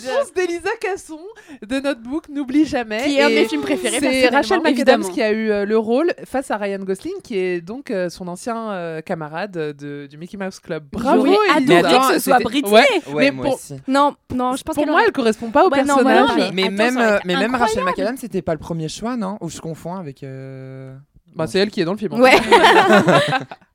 La 0.05 0.11
réponse 0.11 0.33
d'Elisa 0.33 0.69
Casson 0.79 1.19
de 1.61 1.79
Notebook, 1.79 2.29
n'oublie 2.29 2.65
jamais. 2.65 3.03
Qui 3.03 3.17
est 3.17 3.21
un 3.23 3.27
de 3.29 3.33
Et 3.33 3.41
mes 3.41 3.47
films 3.47 3.61
préférés, 3.61 3.99
C'est 3.99 4.27
Rachel 4.29 4.59
McAdams 4.59 4.73
évidemment. 4.73 5.09
qui 5.09 5.21
a 5.21 5.31
eu 5.31 5.51
euh, 5.51 5.65
le 5.65 5.77
rôle 5.77 6.11
face 6.25 6.49
à 6.51 6.57
Ryan 6.57 6.79
Gosling, 6.79 7.21
qui 7.23 7.37
est 7.37 7.61
donc 7.61 7.91
euh, 7.91 8.09
son 8.09 8.27
ancien 8.27 8.71
euh, 8.71 9.01
camarade 9.01 9.51
de, 9.51 10.07
du 10.07 10.17
Mickey 10.17 10.37
Mouse 10.37 10.59
Club. 10.59 10.85
Bravo, 10.91 11.25
J'aurais 11.25 11.37
adoré 11.57 11.77
attends, 11.95 12.07
que 12.09 12.13
ce 12.15 12.19
soit 12.19 12.39
Britney. 12.39 12.71
Ouais, 12.71 12.85
Ouais, 13.13 13.23
mais 13.25 13.31
moi 13.31 13.45
pour, 13.45 13.55
aussi. 13.55 13.75
Non, 13.87 14.15
non, 14.33 14.55
je 14.55 14.63
pense 14.63 14.75
pour 14.75 14.85
moi, 14.85 14.95
aurait- 14.95 15.03
elle 15.07 15.11
correspond 15.11 15.49
pas 15.51 15.65
au 15.65 15.69
Ouais, 15.69 15.83
non, 15.83 15.95
personnage. 15.95 16.51
Mais 16.53 16.63
Attends, 16.63 16.71
même, 16.71 17.19
mais 17.25 17.57
Rachel. 17.57 17.83
McAdams, 17.83 18.17
c'était 18.17 18.41
pas 18.41 18.53
le 18.53 18.59
premier 18.59 18.87
choix, 18.89 19.17
non? 19.17 19.37
Ou 19.41 19.49
je 19.49 19.59
confonds 19.59 19.95
avec. 19.95 20.23
euh, 20.23 20.95
Bah, 21.35 21.47
c'est 21.47 21.59
elle 21.59 21.69
qui 21.69 21.81
est 21.81 21.85
dans 21.85 21.93
le 21.93 21.97
film. 21.97 22.13
Ouais. 22.19 22.31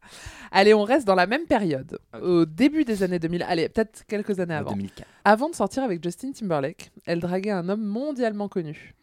Allez, 0.50 0.74
on 0.74 0.82
reste 0.84 1.06
dans 1.06 1.14
la 1.14 1.26
même 1.26 1.44
période. 1.46 1.98
Au 2.22 2.44
début 2.44 2.84
des 2.84 3.02
années 3.02 3.18
2000, 3.18 3.42
allez, 3.48 3.68
peut-être 3.68 4.04
quelques 4.06 4.38
années 4.40 4.54
avant. 4.54 4.70
2004. 4.72 5.06
Avant 5.24 5.48
de 5.50 5.54
sortir 5.54 5.82
avec 5.82 6.02
Justin 6.02 6.32
Timberlake, 6.32 6.90
elle 7.06 7.20
draguait 7.20 7.50
un 7.50 7.68
homme 7.68 7.82
mondialement 7.84 8.48
connu. 8.48 8.94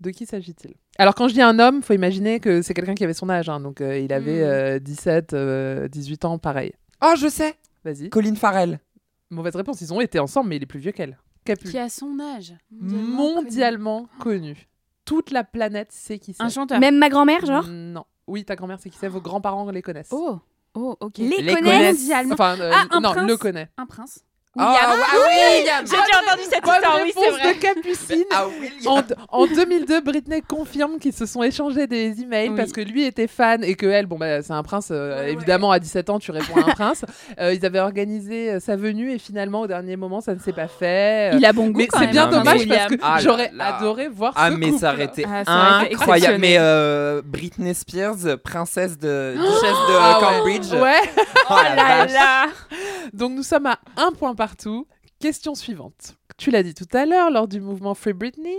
De 0.00 0.10
qui 0.10 0.26
s'agit-il? 0.26 0.74
Alors 0.98 1.14
quand 1.14 1.28
je 1.28 1.34
dis 1.34 1.42
un 1.42 1.58
homme, 1.58 1.82
faut 1.82 1.94
imaginer 1.94 2.38
que 2.40 2.62
c'est 2.62 2.74
quelqu'un 2.74 2.94
qui 2.94 3.04
avait 3.04 3.14
son 3.14 3.30
âge, 3.30 3.48
hein, 3.48 3.60
donc 3.60 3.80
euh, 3.80 3.98
il 3.98 4.12
avait 4.12 4.40
Mm. 4.40 4.44
euh, 4.44 4.78
17, 4.78 5.32
euh, 5.34 5.88
18 5.88 6.24
ans, 6.24 6.38
pareil. 6.38 6.72
Oh, 7.02 7.14
je 7.16 7.28
sais 7.28 7.54
Vas-y. 7.84 8.10
Colin 8.10 8.34
Farrell. 8.34 8.80
Mauvaise 9.30 9.56
réponse, 9.56 9.80
ils 9.80 9.92
ont 9.92 10.00
été 10.00 10.18
ensemble, 10.18 10.50
mais 10.50 10.56
il 10.56 10.62
est 10.62 10.66
plus 10.66 10.78
vieux 10.80 10.92
qu'elle. 10.92 11.18
Capu. 11.44 11.68
Qui 11.68 11.78
a 11.78 11.88
son 11.88 12.18
âge? 12.20 12.54
Mondialement 12.70 14.08
connu. 14.18 14.68
Toute 15.04 15.30
la 15.30 15.44
planète 15.44 15.92
sait 15.92 16.18
qui 16.18 16.32
c'est. 16.32 16.42
Un 16.42 16.48
chanteur. 16.48 16.80
Même 16.80 16.96
ma 16.98 17.08
grand-mère, 17.08 17.44
genre? 17.44 17.66
Non. 17.68 18.04
Oui, 18.26 18.44
ta 18.44 18.56
grand-mère 18.56 18.80
sait 18.80 18.88
qui 18.90 18.96
c'est, 18.98 19.08
vos 19.08 19.20
grands-parents 19.20 19.70
les 19.70 19.82
connaissent. 19.82 20.08
Oh, 20.12 20.38
oh, 20.74 20.96
ok. 21.00 21.18
Les, 21.18 21.54
connaissent. 21.54 21.98
Mondialement. 22.00 22.34
Enfin, 22.34 22.58
euh, 22.60 22.70
Ah, 22.74 22.86
un 22.90 23.00
non, 23.00 23.12
prince. 23.12 23.28
le 23.28 23.36
connaît. 23.36 23.68
Un 23.76 23.86
prince. 23.86 24.20
Ah, 24.56 24.76
ah, 24.78 24.94
William 25.28 25.84
J'ai 25.84 25.96
déjà 25.96 26.20
entendu 26.24 26.42
cette 26.48 26.62
Bonne 26.64 26.74
histoire, 26.76 26.98
oui, 27.02 27.12
c'est 27.12 27.30
vrai. 27.30 27.54
de 27.54 27.58
Capucine. 27.60 28.24
Ah, 28.32 28.46
En, 28.86 29.40
en 29.42 29.46
2002, 29.46 30.00
Britney 30.00 30.42
confirme 30.42 30.98
qu'ils 30.98 31.12
se 31.12 31.26
sont 31.26 31.42
échangés 31.42 31.86
des 31.88 32.20
emails 32.22 32.50
Oui. 32.50 32.56
parce 32.56 32.70
que 32.72 32.80
lui 32.80 33.04
était 33.04 33.26
fan 33.26 33.64
et 33.64 33.74
que 33.74 33.86
elle, 33.86 34.06
bon 34.06 34.16
bah 34.16 34.42
c'est 34.42 34.52
un 34.52 34.62
prince. 34.62 34.88
euh, 34.92 35.26
évidemment, 35.26 35.70
à 35.72 35.78
17 35.80 36.08
ans, 36.10 36.18
tu 36.20 36.30
réponds 36.30 36.56
à 36.56 36.70
un 36.70 36.74
prince. 36.74 37.04
Euh, 37.40 37.52
ils 37.52 37.64
avaient 37.66 37.80
organisé 37.80 38.50
euh, 38.52 38.60
sa 38.60 38.76
venue 38.76 39.12
et 39.12 39.18
finalement, 39.18 39.62
au 39.62 39.66
dernier 39.66 39.96
moment, 39.96 40.20
ça 40.20 40.34
ne 40.34 40.38
s'est 40.38 40.52
pas 40.52 40.68
fait. 40.68 41.34
Il 41.36 41.44
a 41.44 41.52
bon 41.52 41.68
goût 41.70 41.78
mais 41.80 41.88
c'est 41.98 42.06
bien 42.08 42.26
hein, 42.26 42.30
dommage 42.30 42.68
parce 42.68 42.86
que 42.86 42.94
Ah 43.02 43.18
j'aurais 43.20 43.50
adoré 43.58 44.08
voir 44.08 44.32
Ah, 44.36 44.50
ce 44.50 44.56
mais 44.56 44.66
couple. 44.68 44.78
ça 44.78 44.92
aurait 44.92 45.04
été 45.06 45.24
Ah, 45.46 45.80
incroyable. 45.90 46.38
Mais 46.38 46.56
euh, 46.58 47.22
Britney 47.24 47.74
Spears, 47.74 48.38
princesse 48.44 48.98
de 48.98 49.34
duchesse 49.36 49.62
de 49.88 49.96
Ah. 49.98 50.18
Cambridge. 50.20 50.72
Ouais. 50.72 51.00
Oh 51.50 51.54
la 51.62 51.74
là 51.74 52.06
là 52.06 52.46
Donc 53.12 53.32
nous 53.32 53.42
sommes 53.42 53.66
à 53.66 53.78
un 53.96 54.12
point 54.12 54.34
partout. 54.44 54.86
Question 55.20 55.54
suivante. 55.54 56.16
Tu 56.36 56.50
l'as 56.50 56.62
dit 56.62 56.74
tout 56.74 56.88
à 56.92 57.06
l'heure 57.06 57.30
lors 57.30 57.48
du 57.48 57.60
mouvement 57.62 57.94
Free 57.94 58.12
Britney. 58.12 58.56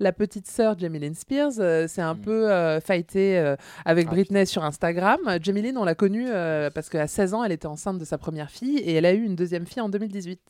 La 0.00 0.12
petite 0.12 0.46
sœur 0.46 0.78
Jamie 0.78 0.98
Lynn 0.98 1.14
Spears 1.14 1.58
euh, 1.58 1.86
s'est 1.88 2.00
un 2.00 2.14
Mm. 2.14 2.20
peu 2.22 2.50
euh, 2.50 2.80
fightée 2.80 3.38
euh, 3.38 3.54
avec 3.84 4.06
Ah, 4.08 4.12
Britney 4.12 4.46
sur 4.46 4.64
Instagram. 4.64 5.20
Jamie 5.42 5.60
Lynn, 5.60 5.76
on 5.76 5.84
l'a 5.84 5.94
connue 5.94 6.26
euh, 6.28 6.70
parce 6.70 6.88
qu'à 6.88 7.06
16 7.06 7.34
ans, 7.34 7.44
elle 7.44 7.52
était 7.52 7.66
enceinte 7.66 7.98
de 7.98 8.04
sa 8.06 8.16
première 8.16 8.50
fille 8.50 8.78
et 8.78 8.94
elle 8.94 9.04
a 9.04 9.12
eu 9.12 9.22
une 9.24 9.36
deuxième 9.36 9.66
fille 9.66 9.82
en 9.82 9.90
2018. 9.90 10.40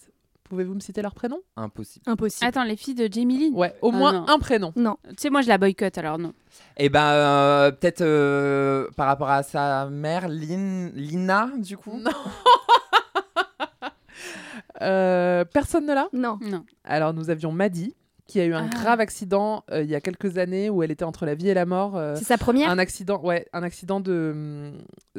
Pouvez-vous 0.44 0.74
me 0.74 0.80
citer 0.80 1.02
leur 1.02 1.14
prénom? 1.14 1.40
Impossible. 1.56 2.04
Impossible. 2.08 2.46
Attends, 2.46 2.62
les 2.62 2.76
filles 2.76 2.94
de 2.94 3.08
Jamie 3.12 3.38
Lynn? 3.38 3.54
Ouais, 3.56 3.74
au 3.82 3.90
Ah, 3.92 3.96
moins 3.96 4.12
non. 4.12 4.24
un 4.28 4.38
prénom. 4.38 4.72
Non. 4.76 4.96
Tu 5.08 5.14
sais, 5.18 5.30
moi, 5.30 5.42
je 5.42 5.48
la 5.48 5.58
boycotte, 5.58 5.98
alors 5.98 6.18
non. 6.18 6.32
Et 6.76 6.88
ben 6.88 7.04
euh, 7.04 7.70
peut-être 7.72 8.02
euh, 8.02 8.86
par 8.96 9.08
rapport 9.08 9.30
à 9.30 9.42
sa 9.42 9.86
mère, 9.90 10.28
Lin- 10.28 10.92
Lina, 10.94 11.50
du 11.58 11.76
coup? 11.76 11.98
Non. 11.98 12.12
Euh, 14.82 15.44
personne 15.44 15.86
ne 15.86 15.94
l'a 15.94 16.08
Non. 16.12 16.38
Non. 16.42 16.64
Alors 16.84 17.14
nous 17.14 17.30
avions 17.30 17.52
Maddy 17.52 17.94
qui 18.26 18.40
a 18.40 18.44
eu 18.44 18.54
un 18.54 18.66
Ah. 18.66 18.68
grave 18.82 18.98
accident 19.00 19.62
euh, 19.70 19.82
il 19.82 19.88
y 19.88 19.94
a 19.94 20.00
quelques 20.00 20.36
années 20.36 20.68
où 20.68 20.82
elle 20.82 20.90
était 20.90 21.04
entre 21.04 21.26
la 21.26 21.34
vie 21.36 21.48
et 21.48 21.54
la 21.54 21.64
mort. 21.64 21.96
euh, 21.96 22.16
C'est 22.16 22.24
sa 22.24 22.36
première 22.38 22.68
un 22.70 22.78
accident, 22.78 23.22
ouais, 23.22 23.46
un 23.52 23.62
accident 23.62 24.00
de 24.00 24.32
hum, 24.34 24.72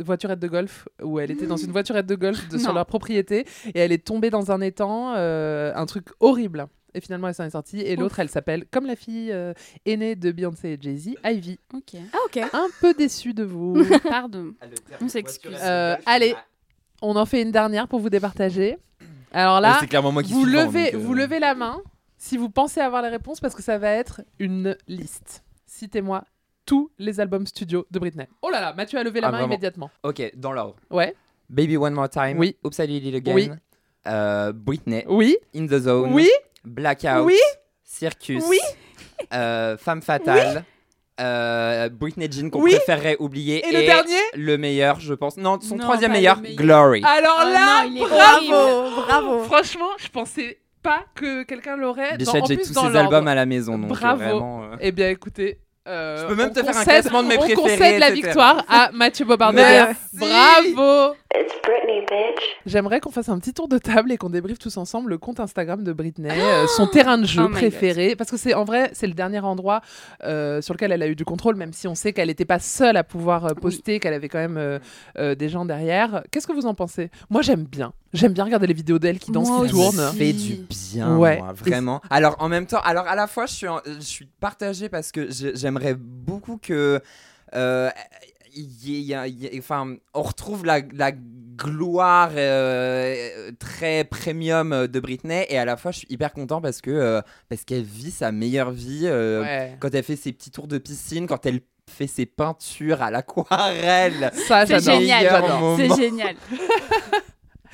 voiturette 0.04 0.40
de 0.40 0.48
golf 0.50 0.88
où 1.02 1.18
elle 1.20 1.32
était 1.32 1.48
dans 1.48 1.56
une 1.56 1.72
voiturette 1.72 2.06
de 2.06 2.16
golf 2.16 2.50
de- 2.50 2.58
sur 2.58 2.74
leur 2.74 2.86
propriété 2.86 3.46
et 3.74 3.80
elle 3.80 3.94
est 3.94 4.06
tombée 4.06 4.30
dans 4.30 4.52
un 4.52 4.60
étang, 4.62 5.14
euh, 5.16 5.72
un 5.76 5.86
truc 5.86 6.08
horrible. 6.20 6.68
Et 6.94 7.00
finalement, 7.02 7.28
elle 7.28 7.36
s'en 7.36 7.44
est 7.44 7.52
sortie. 7.52 7.80
Et 7.82 7.96
l'autre, 7.96 8.20
elle 8.20 8.30
s'appelle, 8.30 8.66
comme 8.72 8.88
la 8.88 8.96
fille 8.96 9.32
euh, 9.32 9.54
aînée 9.86 10.16
de 10.16 10.32
Beyoncé 10.32 10.70
et 10.70 10.78
Jay-Z, 10.82 11.12
Ivy. 11.24 11.60
Ok. 11.76 11.96
Ah, 12.12 12.18
ok. 12.26 12.38
Un 12.54 12.68
peu 12.82 12.94
déçue 12.96 13.34
de 13.36 13.44
vous. 13.44 13.76
Pardon. 14.10 14.54
On 15.02 15.08
s'excuse. 15.08 15.56
Euh, 15.62 15.96
allez, 16.08 16.34
on 17.04 17.16
en 17.16 17.26
fait 17.26 17.42
une 17.44 17.52
dernière 17.52 17.88
pour 17.88 18.00
vous 18.00 18.10
départager. 18.10 18.78
Alors 19.38 19.62
là, 19.62 19.78
c'est 19.80 19.88
clairement 19.88 20.12
moi 20.12 20.24
qui 20.24 20.34
vous 20.34 20.44
suis 20.44 20.52
devant, 20.52 20.66
levez, 20.66 20.92
donc, 20.92 20.94
euh, 21.02 21.06
vous 21.06 21.14
levez 21.14 21.40
la 21.40 21.54
main 21.54 21.82
si 22.18 22.38
vous 22.38 22.50
pensez 22.50 22.80
avoir 22.82 23.02
les 23.04 23.10
réponses 23.10 23.40
parce 23.40 23.54
que 23.54 23.62
ça 23.62 23.78
va 23.78 23.90
être 23.92 24.22
une 24.40 24.76
liste. 24.88 25.44
Citez-moi 25.66 26.24
tous 26.66 26.92
les 26.98 27.20
albums 27.20 27.46
studio 27.46 27.86
de 27.92 28.00
Britney. 28.00 28.26
Oh 28.42 28.50
là 28.50 28.60
là, 28.62 28.74
Mathieu 28.74 28.98
a 29.00 29.04
levé 29.04 29.22
la 29.22 29.28
Ah, 29.28 29.32
main 29.32 29.38
vraiment. 29.38 29.54
immédiatement. 29.54 29.92
Ok, 30.04 30.32
dans 30.36 30.52
l'ordre. 30.54 30.76
Ouais. 30.90 31.16
Baby 31.50 31.78
One 31.78 31.94
More 31.94 32.10
Time. 32.10 32.38
Oui. 32.40 32.58
Oops, 32.64 32.74
I 32.80 32.88
Did 32.88 33.06
It 33.06 33.16
Again. 33.16 33.34
Oui. 33.36 33.52
euh, 34.08 34.52
Britney. 34.54 35.06
Oui. 35.08 35.38
In 35.56 35.68
the 35.68 35.78
Zone. 35.80 36.14
Oui. 36.14 36.30
Blackout. 36.66 37.24
Oui. 37.26 37.38
Circus. 37.84 38.44
Oui. 38.50 38.60
euh, 39.34 39.78
Femme 39.78 40.02
Fatale. 40.02 40.66
Euh, 41.20 41.90
Britney 41.90 42.28
Jean 42.32 42.50
qu'on 42.50 42.62
Oui. 42.62 42.72
préférerait 42.76 43.18
oublier. 43.20 43.68
Et 43.68 43.72
le 43.72 43.86
dernier 43.86 44.20
Le 44.36 44.58
meilleur, 44.58 45.00
je 45.00 45.14
pense. 45.14 45.38
Non, 45.38 45.60
son 45.62 45.76
Non, 45.76 45.84
troisième 45.84 46.12
pas 46.12 46.18
meilleur, 46.18 46.36
le 46.38 46.42
meilleur. 46.44 46.58
Glory. 46.58 47.04
Alors 47.06 47.40
Oh 47.46 47.50
là, 47.50 47.84
non, 47.84 47.92
il 47.92 47.98
est 47.98 48.08
bravo. 48.08 49.02
Bravo. 49.08 49.44
Franchement, 49.44 49.90
je 49.98 50.08
pensais 50.10 50.60
pas 50.84 51.00
que 51.16 51.44
quelqu'un 51.44 51.76
l'aurait. 51.76 52.18
Bichette, 52.18 52.36
Dans- 52.36 52.42
en 52.42 52.46
j'ai 52.46 52.56
plus, 52.56 52.68
tous 52.68 52.74
dans 52.74 52.82
ces 52.88 52.90
l'ordre. 52.94 53.00
albums 53.16 53.28
à 53.28 53.36
la 53.36 53.46
maison. 53.46 53.78
Donc, 53.78 53.92
euh, 53.92 53.94
Bravo. 53.96 54.18
vraiment, 54.24 54.64
euh, 54.64 54.76
Eh 54.80 54.92
bien, 54.92 55.10
écoutez. 55.10 55.60
Euh, 55.88 56.22
Je 56.22 56.28
peux 56.28 56.36
même 56.36 56.50
on 56.50 56.54
te 56.54 56.60
faire 56.64 56.70
un 56.70 56.80
concède- 56.84 57.02
classement 57.02 57.24
de 57.24 57.28
mes 57.30 57.36
On 57.38 57.40
préférés, 57.40 57.62
concède 57.62 58.00
la 58.00 58.08
etc. 58.10 58.22
victoire 58.28 58.66
à 58.70 58.90
Mathieu. 58.94 59.26
Bravo. 59.26 61.16
It's 61.36 61.54
Britney, 61.64 62.02
bitch. 62.02 62.44
J'aimerais 62.66 63.00
qu'on 63.00 63.12
fasse 63.12 63.30
un 63.30 63.38
petit 63.40 63.54
tour 63.54 63.68
de 63.68 63.78
table 63.78 64.12
et 64.12 64.18
qu'on 64.18 64.30
débriefe 64.30 64.58
tous 64.60 64.76
ensemble 64.78 65.10
le 65.10 65.18
compte 65.18 65.40
Instagram 65.40 65.84
de 65.84 65.94
Britney, 65.94 66.30
euh, 66.32 66.66
son 66.68 66.88
terrain 66.88 67.18
de 67.18 67.26
jeu 67.26 67.44
Oh 67.46 67.50
my 67.50 67.54
préféré. 67.54 68.16
Parce 68.16 68.32
que 68.32 68.38
c'est 68.38 68.54
en 68.54 68.64
vrai, 68.64 68.90
c'est 68.94 69.08
le 69.08 69.14
dernier 69.14 69.40
endroit 69.40 69.82
euh, 70.24 70.62
sur 70.62 70.74
lequel 70.74 70.92
elle 70.92 71.04
a 71.04 71.08
eu 71.08 71.16
du 71.16 71.26
contrôle, 71.26 71.56
même 71.56 71.74
si 71.74 71.88
on 71.88 71.96
sait 71.96 72.14
qu'elle 72.14 72.28
n'était 72.30 72.46
pas 72.46 72.60
seule 72.60 72.98
à 72.98 73.04
pouvoir 73.04 73.46
euh, 73.46 73.54
poster, 73.54 74.00
qu'elle 74.00 74.14
avait 74.14 74.30
quand 74.30 74.40
même 74.40 74.58
euh, 74.58 74.80
euh, 75.20 75.36
des 75.36 75.50
gens 75.50 75.66
derrière. 75.66 76.24
Qu'est-ce 76.32 76.48
que 76.48 76.54
vous 76.54 76.66
en 76.66 76.74
pensez? 76.74 77.10
Moi, 77.30 77.42
j'aime 77.42 77.64
bien. 77.66 77.94
J'aime 78.14 78.34
bien 78.34 78.44
regarder 78.46 78.68
les 78.68 78.74
vidéos 78.74 79.00
d'elle 79.00 79.20
qui 79.20 79.32
dansent, 79.32 79.48
Moi 79.50 79.66
qui 79.66 79.72
tournent. 79.72 79.96
Ça 79.96 80.12
fait 80.14 80.34
du 80.34 80.56
bien, 80.70 81.18
Ouais. 81.18 81.38
moi, 81.38 81.54
vraiment. 81.54 82.02
Alors, 82.10 82.36
en 82.40 82.50
même 82.50 82.66
temps, 82.66 82.80
alors 82.82 83.08
à 83.08 83.16
la 83.16 83.28
fois, 83.28 83.46
je 83.46 83.54
suis, 83.54 83.68
en- 83.68 83.82
je 83.86 84.00
suis 84.00 84.26
partagée 84.40 84.90
parce 84.90 85.12
que 85.12 85.28
j'aimerais 85.30 85.96
beaucoup 85.96 86.58
que. 86.58 87.02
euh, 87.56 87.90
il 88.56 88.64
y 88.90 88.96
ait- 88.96 89.00
il 89.00 89.06
y 89.06 89.14
a- 89.14 89.28
il 89.28 89.44
y 89.44 89.48
a- 89.48 89.60
enfin, 89.60 89.96
on 90.14 90.22
retrouve 90.24 90.66
la, 90.66 90.80
la 90.94 91.12
gloire 91.12 92.32
euh, 92.36 93.52
très 93.60 94.04
premium 94.04 94.88
de 94.88 95.00
Britney 95.00 95.46
et 95.50 95.58
à 95.58 95.66
la 95.66 95.76
fois 95.78 95.92
je 95.92 96.00
suis 96.00 96.08
hyper 96.10 96.34
content 96.34 96.60
parce 96.62 96.82
que 96.82 96.90
euh, 96.92 97.22
parce 97.50 97.64
qu'elle 97.66 97.84
vit 97.84 98.12
sa 98.12 98.32
meilleure 98.32 98.72
vie 98.72 99.02
euh, 99.06 99.42
Ouais. 99.42 99.78
quand 99.80 99.94
elle 99.94 100.04
fait 100.04 100.16
ses 100.16 100.34
petits 100.34 100.52
tours 100.52 100.68
de 100.68 100.78
piscine 100.78 101.26
quand 101.28 101.46
elle 101.46 101.62
fait 101.90 102.08
ses 102.08 102.26
peintures 102.26 103.02
à 103.02 103.12
l'aquarelle 103.12 104.32
Ça, 104.48 104.66
C'est 104.66 104.80
génial. 104.84 105.44
C'est 105.78 105.96
génial. 105.96 106.36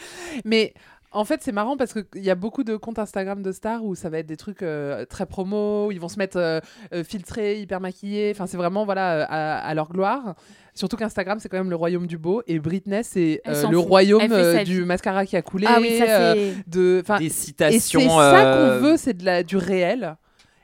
Mais 0.45 0.73
en 1.11 1.25
fait, 1.25 1.41
c'est 1.43 1.51
marrant 1.51 1.77
parce 1.77 1.93
qu'il 1.93 2.23
y 2.23 2.29
a 2.29 2.35
beaucoup 2.35 2.63
de 2.63 2.75
comptes 2.75 2.99
Instagram 2.99 3.43
de 3.43 3.51
stars 3.51 3.83
où 3.83 3.95
ça 3.95 4.09
va 4.09 4.19
être 4.19 4.25
des 4.25 4.37
trucs 4.37 4.63
euh, 4.63 5.05
très 5.05 5.25
promo, 5.25 5.87
où 5.87 5.91
ils 5.91 5.99
vont 5.99 6.09
se 6.09 6.17
mettre 6.17 6.37
euh, 6.37 6.59
euh, 6.93 7.03
filtrés, 7.03 7.59
hyper 7.59 7.79
maquillés. 7.79 8.31
Enfin, 8.33 8.47
c'est 8.47 8.57
vraiment 8.57 8.85
voilà, 8.85 9.23
à, 9.23 9.57
à 9.59 9.73
leur 9.73 9.89
gloire. 9.89 10.35
Surtout 10.75 10.97
qu'Instagram, 10.97 11.39
c'est 11.39 11.49
quand 11.49 11.57
même 11.57 11.69
le 11.69 11.75
royaume 11.75 12.07
du 12.07 12.17
beau. 12.17 12.41
Et 12.47 12.57
Britney, 12.57 13.03
c'est 13.03 13.41
euh, 13.47 13.69
le 13.69 13.77
fout. 13.77 13.87
royaume 13.87 14.27
du 14.65 14.85
mascara 14.85 15.25
qui 15.25 15.37
a 15.37 15.43
coulé. 15.43 15.67
Ah 15.69 15.77
oui, 15.79 15.99
ça 15.99 16.05
euh, 16.05 16.33
c'est. 16.35 16.69
de, 16.69 17.01
enfin, 17.03 17.19
des 17.19 17.27
et 17.27 17.29
citations 17.29 17.99
c'est 17.99 18.07
ça 18.07 18.57
qu'on 18.57 18.79
veut, 18.83 18.97
c'est 18.97 19.13
de 19.13 19.23
la, 19.23 19.43
du 19.43 19.57
réel. 19.57 20.15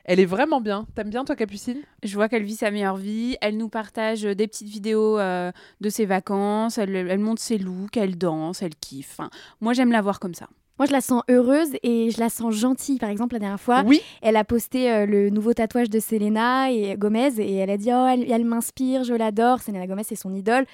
Elle 0.04 0.20
est 0.20 0.24
vraiment 0.26 0.60
bien. 0.60 0.86
T'aimes 0.94 1.10
bien, 1.10 1.24
toi, 1.24 1.36
Capucine? 1.36 1.78
Je 2.02 2.14
vois 2.14 2.28
qu'elle 2.28 2.42
vit 2.44 2.56
sa 2.56 2.70
meilleure 2.70 2.96
vie. 2.96 3.36
Elle 3.40 3.56
nous 3.56 3.68
partage 3.68 4.22
des 4.22 4.46
petites 4.46 4.68
vidéos 4.68 5.18
euh, 5.18 5.52
de 5.80 5.88
ses 5.88 6.06
vacances. 6.06 6.78
Elle, 6.78 6.94
elle 6.96 7.18
montre 7.18 7.42
ses 7.42 7.58
looks, 7.58 7.96
elle 7.96 8.16
danse, 8.18 8.62
elle 8.62 8.74
kiffe. 8.74 9.12
Enfin, 9.18 9.30
moi, 9.60 9.72
j'aime 9.72 9.92
la 9.92 10.00
voir 10.00 10.18
comme 10.20 10.34
ça. 10.34 10.48
Moi, 10.78 10.86
je 10.86 10.92
la 10.92 11.02
sens 11.02 11.22
heureuse 11.28 11.68
et 11.82 12.10
je 12.10 12.18
la 12.18 12.30
sens 12.30 12.54
gentille. 12.54 12.96
Par 12.98 13.10
exemple, 13.10 13.34
la 13.34 13.38
dernière 13.38 13.60
fois, 13.60 13.82
Oui. 13.84 14.00
elle 14.22 14.36
a 14.36 14.44
posté 14.44 14.90
euh, 14.90 15.04
le 15.04 15.28
nouveau 15.28 15.52
tatouage 15.52 15.90
de 15.90 16.00
Selena 16.00 16.72
et 16.72 16.96
Gomez 16.96 17.38
et 17.38 17.56
elle 17.56 17.68
a 17.68 17.76
dit 17.76 17.90
Oh, 17.92 18.06
elle, 18.10 18.32
elle 18.32 18.46
m'inspire, 18.46 19.04
je 19.04 19.12
l'adore. 19.12 19.60
Selena 19.60 19.86
Gomez, 19.86 20.04
c'est 20.04 20.16
son 20.16 20.32
idole. 20.34 20.64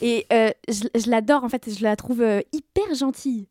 Et 0.00 0.26
euh, 0.32 0.50
je, 0.68 0.82
je 1.00 1.08
l'adore, 1.08 1.44
en 1.44 1.48
fait, 1.48 1.70
je 1.78 1.82
la 1.84 1.94
trouve 1.94 2.22
euh, 2.22 2.40
hyper 2.52 2.92
gentille. 2.96 3.46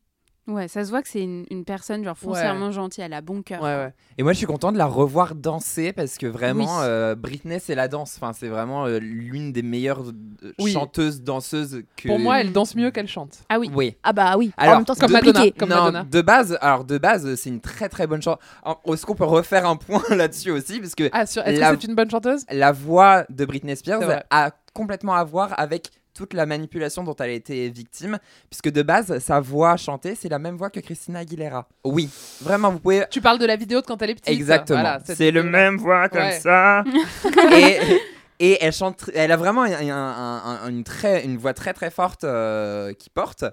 Ouais, 0.48 0.68
ça 0.68 0.84
se 0.84 0.90
voit 0.90 1.02
que 1.04 1.08
c'est 1.08 1.22
une, 1.22 1.46
une 1.52 1.64
personne 1.64 2.04
genre 2.04 2.18
foncièrement 2.18 2.72
gentille. 2.72 3.04
Elle 3.04 3.14
a 3.14 3.22
bon 3.22 3.44
cœur. 3.44 3.62
Ouais, 3.62 3.76
ouais. 3.76 3.94
Et 4.18 4.24
moi, 4.24 4.34
je 4.34 4.38
suis 4.40 4.48
content 4.48 4.72
de 4.72 4.78
la 4.78 4.88
revoir 4.88 5.36
danser 5.36 5.94
parce 5.94 6.18
que 6.18 6.26
vraiment, 6.26 6.80
Oui. 6.80 6.84
euh, 6.86 7.16
Britney, 7.16 7.60
c'est 7.60 7.76
la 7.76 7.88
danse. 7.88 8.16
Enfin, 8.18 8.34
c'est 8.34 8.48
vraiment 8.48 8.86
euh, 8.88 8.98
l'une 9.00 9.52
des 9.54 9.62
meilleures 9.62 10.02
euh, 10.10 10.52
Oui. 10.60 10.72
chanteuses, 10.74 11.22
danseuses 11.22 11.84
que. 11.96 12.08
Pour 12.08 12.18
moi, 12.20 12.42
elle 12.42 12.52
danse 12.52 12.76
mieux 12.76 12.90
qu'elle 12.90 13.08
chante. 13.08 13.44
Ah 13.50 13.60
oui. 13.60 13.70
Oui. 13.74 13.96
Ah 14.04 14.14
bah 14.14 14.36
oui, 14.36 14.52
en 14.58 14.64
Alors, 14.64 14.76
même 14.78 14.86
temps, 14.86 14.96
c'est 14.96 15.02
comme 15.02 15.12
compliqué. 15.12 15.32
Madonna. 15.34 15.52
Comme 15.60 15.70
non, 15.70 15.76
Madonna. 15.76 16.04
de 16.10 16.22
base, 16.22 16.58
alors 16.60 16.86
de 16.86 16.98
base, 16.98 17.36
c'est 17.36 17.50
une 17.50 17.62
très 17.62 17.88
très 17.88 18.08
bonne 18.08 18.22
chanteuse. 18.22 18.44
Est-ce 18.88 19.06
qu'on 19.06 19.16
peut 19.16 19.24
refaire 19.26 19.68
un 19.68 19.76
point 19.76 20.02
là-dessus 20.10 20.50
aussi? 20.52 20.80
Parce 20.80 20.96
que 20.96 21.08
Ah, 21.14 21.26
sur... 21.28 21.44
est-ce 21.46 21.60
La- 21.60 21.76
que 21.76 21.82
c'est 21.82 21.88
une 21.88 21.96
bonne 21.96 22.10
chanteuse? 22.10 22.46
La 22.52 22.72
voix 22.72 23.26
de 23.30 23.46
Britney 23.46 23.76
Spears 23.76 24.24
a 24.32 24.52
complètement 24.74 25.14
à 25.14 25.24
voir 25.24 25.54
avec 25.60 25.90
toute 26.14 26.34
la 26.34 26.46
manipulation 26.46 27.04
dont 27.04 27.16
elle 27.16 27.30
a 27.30 27.34
été 27.34 27.70
victime, 27.70 28.18
puisque 28.50 28.70
de 28.72 28.82
base, 28.82 29.18
sa 29.20 29.40
voix 29.40 29.78
chantée, 29.78 30.16
c'est 30.16 30.30
la 30.30 30.40
même 30.40 30.56
voix 30.58 30.70
que 30.70 30.80
Christina 30.80 31.20
Aguilera. 31.20 31.68
Oui, 31.84 32.10
vraiment, 32.42 32.72
vous 32.72 32.80
pouvez... 32.80 33.04
Tu 33.10 33.22
parles 33.22 33.40
de 33.40 33.46
la 33.46 33.56
vidéo 33.56 33.82
de 33.82 33.86
quand 33.86 34.02
elle 34.02 34.12
est 34.12 34.16
petite. 34.16 34.30
Exactement. 34.30 34.80
Voilà, 34.82 35.00
c'est 35.06 35.32
le 35.32 35.44
même 35.44 35.78
voix 35.78 36.10
comme 36.10 36.22
Ouais. 36.22 36.40
ça. 36.40 36.84
et, 37.58 37.78
et 38.40 38.58
elle 38.64 38.74
chante, 38.74 39.10
elle 39.14 39.32
a 39.32 39.38
vraiment 39.38 39.64
un- 39.64 39.72
un- 39.90 40.60
un- 40.64 40.70
une, 40.70 40.84
très, 40.84 41.24
une 41.26 41.38
voix 41.38 41.54
très 41.54 41.74
très 41.74 41.92
forte 41.92 42.24
euh, 42.24 42.94
qui 42.94 43.10
porte. 43.10 43.46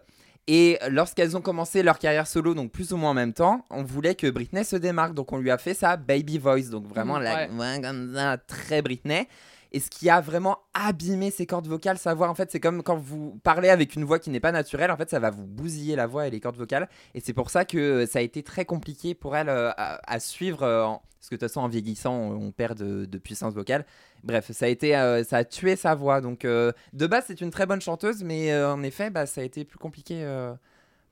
Et 0.50 0.78
lorsqu'elles 0.88 1.36
ont 1.36 1.42
commencé 1.42 1.82
leur 1.82 1.98
carrière 1.98 2.26
solo, 2.26 2.54
donc 2.54 2.72
plus 2.72 2.92
ou 2.94 2.96
moins 2.96 3.10
en 3.10 3.14
même 3.14 3.34
temps, 3.34 3.66
on 3.68 3.82
voulait 3.82 4.14
que 4.14 4.30
Britney 4.30 4.64
se 4.64 4.76
démarque. 4.76 5.12
Donc 5.12 5.30
on 5.32 5.36
lui 5.38 5.50
a 5.50 5.58
fait 5.58 5.74
sa 5.74 5.98
baby 5.98 6.38
voice, 6.38 6.70
donc 6.70 6.86
vraiment 6.88 7.16
Mhm, 7.18 7.22
la 7.22 7.34
ouais. 7.34 7.48
voix 7.48 7.78
comme 7.82 8.14
ça, 8.14 8.38
très 8.38 8.80
Britney. 8.80 9.28
Et 9.72 9.80
ce 9.80 9.90
qui 9.90 10.08
a 10.08 10.20
vraiment 10.20 10.58
abîmé 10.72 11.30
ses 11.30 11.44
cordes 11.44 11.66
vocales, 11.66 11.98
sa 11.98 12.14
voix, 12.14 12.28
en 12.30 12.34
fait, 12.34 12.50
c'est 12.50 12.60
comme 12.60 12.82
quand 12.82 12.96
vous 12.96 13.38
parlez 13.42 13.68
avec 13.68 13.96
une 13.96 14.04
voix 14.04 14.18
qui 14.18 14.30
n'est 14.30 14.40
pas 14.40 14.52
naturelle, 14.52 14.90
en 14.90 14.96
fait, 14.96 15.10
ça 15.10 15.18
va 15.18 15.30
vous 15.30 15.44
bousiller 15.46 15.94
la 15.94 16.06
voix 16.06 16.26
et 16.26 16.30
les 16.30 16.40
cordes 16.40 16.56
vocales. 16.56 16.88
Et 17.14 17.20
c'est 17.20 17.34
pour 17.34 17.50
ça 17.50 17.66
que 17.66 18.06
ça 18.06 18.20
a 18.20 18.22
été 18.22 18.42
très 18.42 18.64
compliqué 18.64 19.14
pour 19.14 19.36
elle 19.36 19.50
euh, 19.50 19.70
à, 19.76 20.00
à 20.10 20.20
suivre, 20.20 20.62
euh, 20.62 20.84
en- 20.84 21.02
parce 21.18 21.28
que 21.28 21.34
de 21.34 21.40
toute 21.40 21.48
façon, 21.48 21.60
en 21.60 21.68
vieillissant, 21.68 22.14
on, 22.14 22.46
on 22.46 22.50
perd 22.52 22.78
de, 22.78 23.04
de 23.04 23.18
puissance 23.18 23.52
vocale. 23.52 23.84
Bref, 24.24 24.50
ça 24.52 24.64
a, 24.64 24.68
été, 24.68 24.96
euh, 24.96 25.22
ça 25.22 25.38
a 25.38 25.44
tué 25.44 25.76
sa 25.76 25.94
voix. 25.94 26.20
Donc, 26.22 26.44
euh, 26.44 26.72
de 26.94 27.06
base, 27.06 27.24
c'est 27.26 27.40
une 27.40 27.50
très 27.50 27.66
bonne 27.66 27.80
chanteuse, 27.82 28.22
mais 28.24 28.52
euh, 28.52 28.72
en 28.72 28.82
effet, 28.82 29.10
bah, 29.10 29.26
ça 29.26 29.42
a 29.42 29.44
été 29.44 29.64
plus 29.64 29.78
compliqué 29.78 30.22
euh, 30.22 30.54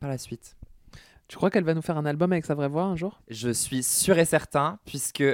par 0.01 0.09
la 0.09 0.17
suite. 0.17 0.57
Tu 1.29 1.37
crois 1.37 1.51
qu'elle 1.51 1.65
va 1.65 1.75
nous 1.75 1.83
faire 1.83 1.99
un 1.99 2.07
album 2.07 2.33
avec 2.33 2.47
sa 2.47 2.55
vraie 2.55 2.69
voix 2.69 2.85
un 2.85 2.97
jour? 2.97 3.21
Je 3.29 3.51
suis 3.51 3.83
sûr 3.83 4.17
et 4.19 4.25
certain, 4.25 4.79
puisque. 4.87 5.25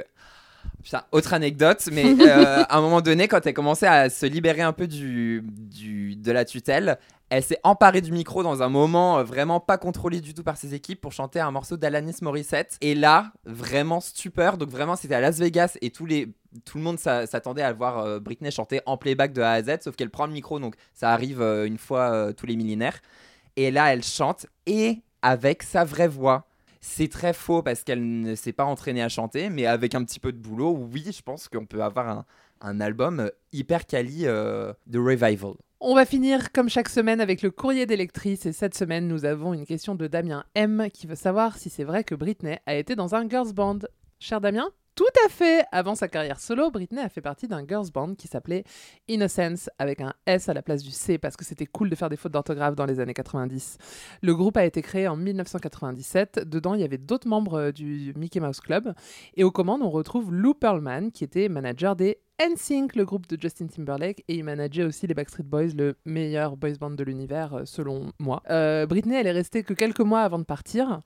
Putain, 0.82 1.04
autre 1.12 1.32
anecdote, 1.34 1.88
mais 1.92 2.04
euh, 2.20 2.64
à 2.68 2.76
un 2.76 2.80
moment 2.80 3.00
donné, 3.00 3.28
quand 3.28 3.46
elle 3.46 3.54
commençait 3.54 3.86
à 3.86 4.10
se 4.10 4.26
libérer 4.26 4.62
un 4.62 4.72
peu 4.72 4.86
du, 4.86 5.42
du, 5.46 6.16
de 6.16 6.32
la 6.32 6.44
tutelle, 6.44 6.98
elle 7.30 7.42
s'est 7.42 7.60
emparée 7.62 8.00
du 8.02 8.12
micro 8.12 8.42
dans 8.42 8.62
un 8.62 8.68
moment 8.68 9.18
euh, 9.18 9.22
vraiment 9.24 9.60
pas 9.60 9.78
contrôlé 9.78 10.20
du 10.20 10.34
tout 10.34 10.42
par 10.42 10.56
ses 10.56 10.74
équipes 10.74 11.00
pour 11.00 11.12
chanter 11.12 11.40
un 11.40 11.50
morceau 11.50 11.76
d'Alanis 11.76 12.16
Morissette. 12.20 12.76
Et 12.80 12.94
là, 12.94 13.32
vraiment 13.44 14.00
stupeur. 14.00 14.58
Donc 14.58 14.68
vraiment, 14.70 14.96
c'était 14.96 15.14
à 15.14 15.20
Las 15.20 15.38
Vegas 15.38 15.76
et 15.80 15.90
tous 15.90 16.04
les, 16.04 16.34
tout 16.64 16.78
le 16.78 16.84
monde 16.84 16.98
s'a- 16.98 17.26
s'attendait 17.26 17.62
à 17.62 17.72
voir 17.72 17.98
euh, 17.98 18.20
Britney 18.20 18.50
chanter 18.50 18.80
en 18.84 18.96
playback 18.96 19.32
de 19.32 19.40
A 19.40 19.52
à 19.52 19.62
Z, 19.62 19.78
sauf 19.82 19.96
qu'elle 19.96 20.10
prend 20.10 20.26
le 20.26 20.32
micro, 20.32 20.58
donc 20.58 20.74
ça 20.92 21.10
arrive 21.12 21.40
une 21.40 21.78
fois 21.78 22.32
tous 22.34 22.46
les 22.46 22.56
millénaires. 22.56 22.98
Et 23.56 23.70
là, 23.70 23.92
elle 23.92 24.02
chante 24.02 24.46
et 24.66 25.00
avec 25.22 25.62
sa 25.62 25.84
vraie 25.84 26.08
voix. 26.08 26.46
C'est 26.84 27.08
très 27.08 27.32
faux 27.32 27.62
parce 27.62 27.84
qu'elle 27.84 28.20
ne 28.20 28.34
s'est 28.34 28.52
pas 28.52 28.64
entraînée 28.64 29.02
à 29.02 29.08
chanter, 29.08 29.50
mais 29.50 29.66
avec 29.66 29.94
un 29.94 30.04
petit 30.04 30.18
peu 30.18 30.32
de 30.32 30.36
boulot, 30.36 30.76
oui, 30.92 31.04
je 31.16 31.22
pense 31.22 31.48
qu'on 31.48 31.64
peut 31.64 31.82
avoir 31.82 32.24
un, 32.60 32.80
album 32.80 33.20
euh, 33.20 33.28
hyper 33.52 33.86
quali 33.86 34.26
euh, 34.26 34.72
de 34.88 34.98
revival. 34.98 35.54
On 35.78 35.94
va 35.94 36.04
finir 36.04 36.50
comme 36.50 36.68
chaque 36.68 36.88
semaine 36.88 37.20
avec 37.20 37.40
le 37.42 37.52
courrier 37.52 37.86
des 37.86 37.96
lectrices 37.96 38.46
et 38.46 38.52
cette 38.52 38.76
semaine 38.76 39.06
nous 39.06 39.24
avons 39.24 39.54
une 39.54 39.64
question 39.64 39.94
de 39.94 40.08
Damien 40.08 40.44
M 40.56 40.88
qui 40.92 41.06
veut 41.06 41.14
savoir 41.14 41.56
si 41.56 41.70
c'est 41.70 41.84
vrai 41.84 42.02
que 42.02 42.16
Britney 42.16 42.58
a 42.66 42.74
été 42.74 42.96
dans 42.96 43.14
un 43.14 43.28
girls 43.28 43.52
band. 43.52 43.78
Cher 44.18 44.40
Damien? 44.40 44.68
Tout 44.94 45.04
à 45.24 45.28
fait 45.28 45.64
Avant 45.72 45.94
sa 45.94 46.08
carrière 46.08 46.38
solo, 46.38 46.70
Britney 46.70 47.00
a 47.00 47.08
fait 47.08 47.20
partie 47.20 47.48
d'un 47.48 47.66
girls 47.66 47.90
band 47.92 48.14
qui 48.14 48.28
s'appelait 48.28 48.64
Innocence 49.08 49.70
avec 49.78 50.00
un 50.00 50.12
S 50.26 50.48
à 50.48 50.54
la 50.54 50.62
place 50.62 50.82
du 50.82 50.90
C 50.90 51.18
parce 51.18 51.36
que 51.36 51.44
c'était 51.44 51.66
cool 51.66 51.88
de 51.88 51.94
faire 51.94 52.10
des 52.10 52.16
fautes 52.16 52.32
d'orthographe 52.32 52.74
dans 52.74 52.84
les 52.84 53.00
années 53.00 53.14
90. 53.14 53.78
Le 54.20 54.34
groupe 54.34 54.56
a 54.56 54.64
été 54.64 54.82
créé 54.82 55.08
en 55.08 55.16
1997. 55.16 56.40
Dedans, 56.46 56.74
il 56.74 56.80
y 56.80 56.84
avait 56.84 56.98
d'autres 56.98 57.28
membres 57.28 57.54
euh, 57.54 57.72
du 57.72 58.12
Mickey 58.16 58.40
Mouse 58.40 58.60
Club. 58.60 58.92
Et 59.34 59.44
aux 59.44 59.50
commandes, 59.50 59.82
on 59.82 59.90
retrouve 59.90 60.32
Lou 60.32 60.54
Pearlman 60.54 61.10
qui 61.10 61.24
était 61.24 61.48
manager 61.48 61.96
des 61.96 62.18
NSYNC, 62.40 62.96
le 62.96 63.04
groupe 63.04 63.26
de 63.28 63.40
Justin 63.40 63.66
Timberlake, 63.66 64.24
et 64.28 64.34
il 64.34 64.44
manageait 64.44 64.84
aussi 64.84 65.06
les 65.06 65.14
Backstreet 65.14 65.44
Boys, 65.44 65.74
le 65.76 65.96
meilleur 66.04 66.56
boys 66.56 66.74
band 66.80 66.90
de 66.90 67.04
l'univers, 67.04 67.54
euh, 67.54 67.62
selon 67.64 68.12
moi. 68.18 68.42
Euh, 68.50 68.86
Britney, 68.86 69.16
elle 69.16 69.26
est 69.26 69.32
restée 69.32 69.62
que 69.62 69.74
quelques 69.74 70.00
mois 70.00 70.22
avant 70.22 70.38
de 70.38 70.44
partir. 70.44 71.00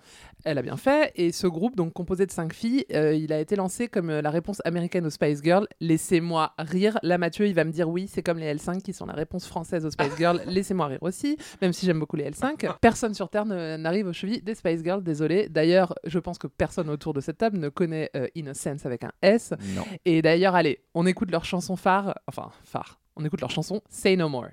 Elle 0.44 0.58
a 0.58 0.62
bien 0.62 0.76
fait, 0.76 1.12
et 1.16 1.32
ce 1.32 1.46
groupe, 1.46 1.76
donc 1.76 1.92
composé 1.92 2.26
de 2.26 2.30
cinq 2.30 2.52
filles, 2.52 2.84
euh, 2.92 3.14
il 3.14 3.32
a 3.32 3.40
été 3.40 3.56
lancé 3.56 3.88
comme 3.88 4.10
la 4.10 4.30
réponse 4.30 4.62
américaine 4.64 5.06
aux 5.06 5.10
Spice 5.10 5.42
Girls. 5.42 5.66
Laissez-moi 5.80 6.52
rire. 6.58 6.98
Là, 7.02 7.18
Mathieu, 7.18 7.46
il 7.46 7.54
va 7.54 7.64
me 7.64 7.72
dire 7.72 7.88
oui, 7.88 8.08
c'est 8.08 8.22
comme 8.22 8.38
les 8.38 8.54
L5 8.54 8.82
qui 8.82 8.92
sont 8.92 9.06
la 9.06 9.14
réponse 9.14 9.46
française 9.46 9.84
aux 9.84 9.90
Spice 9.90 10.14
Girls. 10.18 10.40
Laissez-moi 10.46 10.86
rire 10.86 11.02
aussi, 11.02 11.36
même 11.60 11.72
si 11.72 11.86
j'aime 11.86 11.98
beaucoup 11.98 12.16
les 12.16 12.30
L5. 12.30 12.78
Personne 12.80 13.14
sur 13.14 13.28
Terre 13.28 13.44
n'arrive 13.44 14.06
aux 14.06 14.12
chevilles 14.12 14.42
des 14.42 14.54
Spice 14.54 14.82
Girls, 14.82 15.02
désolé. 15.02 15.48
D'ailleurs, 15.48 15.94
je 16.04 16.18
pense 16.18 16.38
que 16.38 16.46
personne 16.46 16.88
autour 16.88 17.12
de 17.12 17.20
cette 17.20 17.38
table 17.38 17.58
ne 17.58 17.68
connaît 17.68 18.10
euh, 18.16 18.26
Innocence 18.34 18.86
avec 18.86 19.04
un 19.04 19.12
S. 19.22 19.52
Non. 19.74 19.84
Et 20.04 20.22
d'ailleurs, 20.22 20.54
allez, 20.54 20.80
on 20.94 21.06
écoute 21.06 21.25
leur 21.30 21.44
chanson 21.44 21.76
phare, 21.76 22.14
enfin 22.26 22.50
phare, 22.64 22.98
on 23.16 23.24
écoute 23.24 23.40
leur 23.40 23.50
chanson 23.50 23.80
Say 23.88 24.16
No 24.16 24.28
More. 24.28 24.48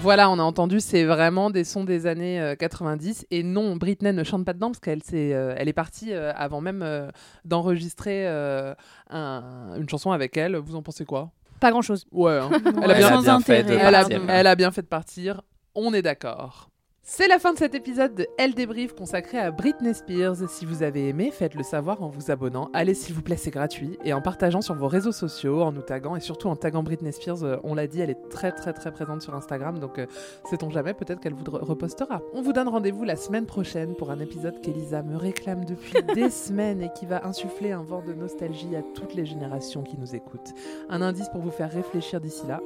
Voilà, 0.00 0.30
on 0.30 0.38
a 0.38 0.42
entendu, 0.42 0.78
c'est 0.80 1.04
vraiment 1.04 1.50
des 1.50 1.64
sons 1.64 1.82
des 1.84 2.06
années 2.06 2.40
euh, 2.40 2.54
90. 2.54 3.26
Et 3.32 3.42
non, 3.42 3.74
Britney 3.76 4.12
ne 4.12 4.22
chante 4.22 4.44
pas 4.44 4.52
dedans 4.52 4.68
parce 4.68 4.78
qu'elle 4.78 5.02
s'est, 5.02 5.34
euh, 5.34 5.54
elle 5.56 5.68
est 5.68 5.72
partie 5.72 6.12
euh, 6.14 6.32
avant 6.36 6.60
même 6.60 6.82
euh, 6.82 7.10
d'enregistrer 7.44 8.26
euh, 8.28 8.74
un- 9.10 9.74
une 9.76 9.88
chanson 9.88 10.12
avec 10.12 10.36
elle. 10.36 10.56
Vous 10.56 10.76
en 10.76 10.82
pensez 10.82 11.04
quoi? 11.04 11.32
Pas 11.60 11.70
grand-chose. 11.72 12.06
Ouais, 12.12 12.38
hein. 12.38 12.48
Ouais, 12.64 12.84
elle, 12.84 12.90
a 12.92 12.94
bien, 12.94 13.08
sans 13.08 13.22
bien 13.22 13.40
fait 13.40 13.64
de 13.64 13.72
intérêt. 13.72 13.84
elle, 13.88 13.94
a, 13.96 14.00
partir. 14.00 14.22
elle 14.28 14.46
a 14.46 14.54
bien 14.54 14.70
fait 14.70 14.82
de 14.82 14.86
partir. 14.86 15.42
On 15.80 15.94
est 15.94 16.02
d'accord. 16.02 16.70
C'est 17.10 17.28
la 17.28 17.38
fin 17.38 17.54
de 17.54 17.58
cet 17.58 17.74
épisode 17.74 18.14
de 18.16 18.26
Elle 18.36 18.52
débrief 18.54 18.94
consacré 18.94 19.38
à 19.38 19.50
Britney 19.50 19.94
Spears. 19.94 20.36
Si 20.50 20.66
vous 20.66 20.82
avez 20.82 21.08
aimé, 21.08 21.30
faites-le 21.30 21.62
savoir 21.62 22.02
en 22.02 22.08
vous 22.08 22.30
abonnant. 22.30 22.68
Allez 22.74 22.92
s'il 22.92 23.14
vous 23.14 23.22
plaît, 23.22 23.38
c'est 23.38 23.50
gratuit. 23.52 23.96
Et 24.04 24.12
en 24.12 24.20
partageant 24.20 24.60
sur 24.60 24.74
vos 24.74 24.88
réseaux 24.88 25.12
sociaux, 25.12 25.62
en 25.62 25.72
nous 25.72 25.80
taguant 25.80 26.16
et 26.16 26.20
surtout 26.20 26.48
en 26.48 26.56
taguant 26.56 26.82
Britney 26.82 27.12
Spears. 27.12 27.44
Euh, 27.44 27.56
On 27.62 27.74
l'a 27.74 27.86
dit, 27.86 28.00
elle 28.00 28.10
est 28.10 28.28
très 28.28 28.52
très 28.52 28.74
très 28.74 28.90
présente 28.92 29.22
sur 29.22 29.34
Instagram. 29.34 29.78
Donc 29.78 29.98
euh, 29.98 30.06
sait-on 30.50 30.68
jamais, 30.68 30.92
peut-être 30.92 31.20
qu'elle 31.20 31.32
vous 31.32 31.44
re- 31.44 31.64
repostera. 31.64 32.20
On 32.34 32.42
vous 32.42 32.52
donne 32.52 32.68
rendez-vous 32.68 33.04
la 33.04 33.16
semaine 33.16 33.46
prochaine 33.46 33.94
pour 33.94 34.10
un 34.10 34.18
épisode 34.20 34.60
qu'Elisa 34.60 35.02
me 35.02 35.16
réclame 35.16 35.64
depuis 35.64 35.94
des 36.14 36.28
semaines 36.28 36.82
et 36.82 36.90
qui 36.98 37.06
va 37.06 37.24
insuffler 37.26 37.70
un 37.72 37.82
vent 37.84 38.02
de 38.02 38.12
nostalgie 38.12 38.74
à 38.76 38.82
toutes 38.94 39.14
les 39.14 39.24
générations 39.24 39.82
qui 39.82 39.96
nous 39.96 40.14
écoutent. 40.14 40.52
Un 40.90 41.00
indice 41.00 41.30
pour 41.30 41.40
vous 41.40 41.52
faire 41.52 41.70
réfléchir 41.72 42.20
d'ici 42.20 42.46
là. 42.46 42.60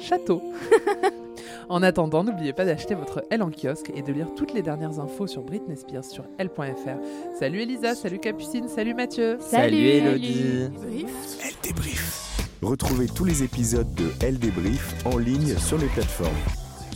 Château. 0.00 0.42
En 1.70 1.84
attendant, 1.84 2.24
n'oubliez 2.24 2.52
pas 2.52 2.64
d'acheter 2.64 2.96
votre 2.96 3.22
L 3.30 3.44
en 3.44 3.50
kiosque 3.52 3.92
et 3.94 4.02
de 4.02 4.12
lire 4.12 4.26
toutes 4.34 4.52
les 4.52 4.60
dernières 4.60 4.98
infos 4.98 5.28
sur 5.28 5.42
Britney 5.42 5.76
Spears 5.76 6.04
sur 6.04 6.24
L.fr. 6.38 6.98
Salut 7.38 7.60
Elisa, 7.60 7.94
salut 7.94 8.18
Capucine, 8.18 8.66
salut 8.68 8.92
Mathieu. 8.92 9.38
Salut 9.40 9.76
Elodie. 9.76 10.68
Elle 11.44 11.54
débrief. 11.62 12.40
Retrouvez 12.60 13.06
tous 13.06 13.24
les 13.24 13.44
épisodes 13.44 13.94
de 13.94 14.10
Elle 14.20 14.40
débrief 14.40 14.96
en 15.04 15.16
ligne 15.16 15.56
sur 15.58 15.78
les 15.78 15.86
plateformes. 15.86 16.34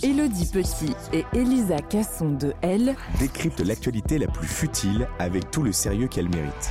Elodie 0.02 0.50
Petit 0.52 0.92
et 1.12 1.24
Elisa 1.38 1.76
Casson 1.78 2.32
de 2.32 2.52
Elle. 2.60 2.96
Décrypte 3.20 3.60
l'actualité 3.60 4.18
la 4.18 4.26
plus 4.26 4.48
futile 4.48 5.08
avec 5.20 5.52
tout 5.52 5.62
le 5.62 5.70
sérieux 5.70 6.08
qu'elle 6.08 6.28
mérite. 6.28 6.70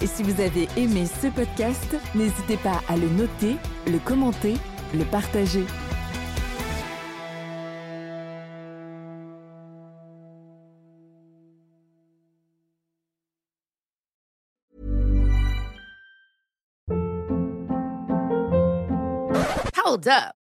Et 0.00 0.06
si 0.06 0.22
vous 0.22 0.40
avez 0.40 0.68
aimé 0.78 1.04
ce 1.20 1.28
podcast, 1.28 1.96
n'hésitez 2.14 2.56
pas 2.56 2.80
à 2.88 2.96
le 2.96 3.08
noter, 3.10 3.56
le 3.86 3.98
commenter, 3.98 4.54
le 4.94 5.04
partager. 5.04 5.66
Hold 19.74 20.08
up. 20.08 20.41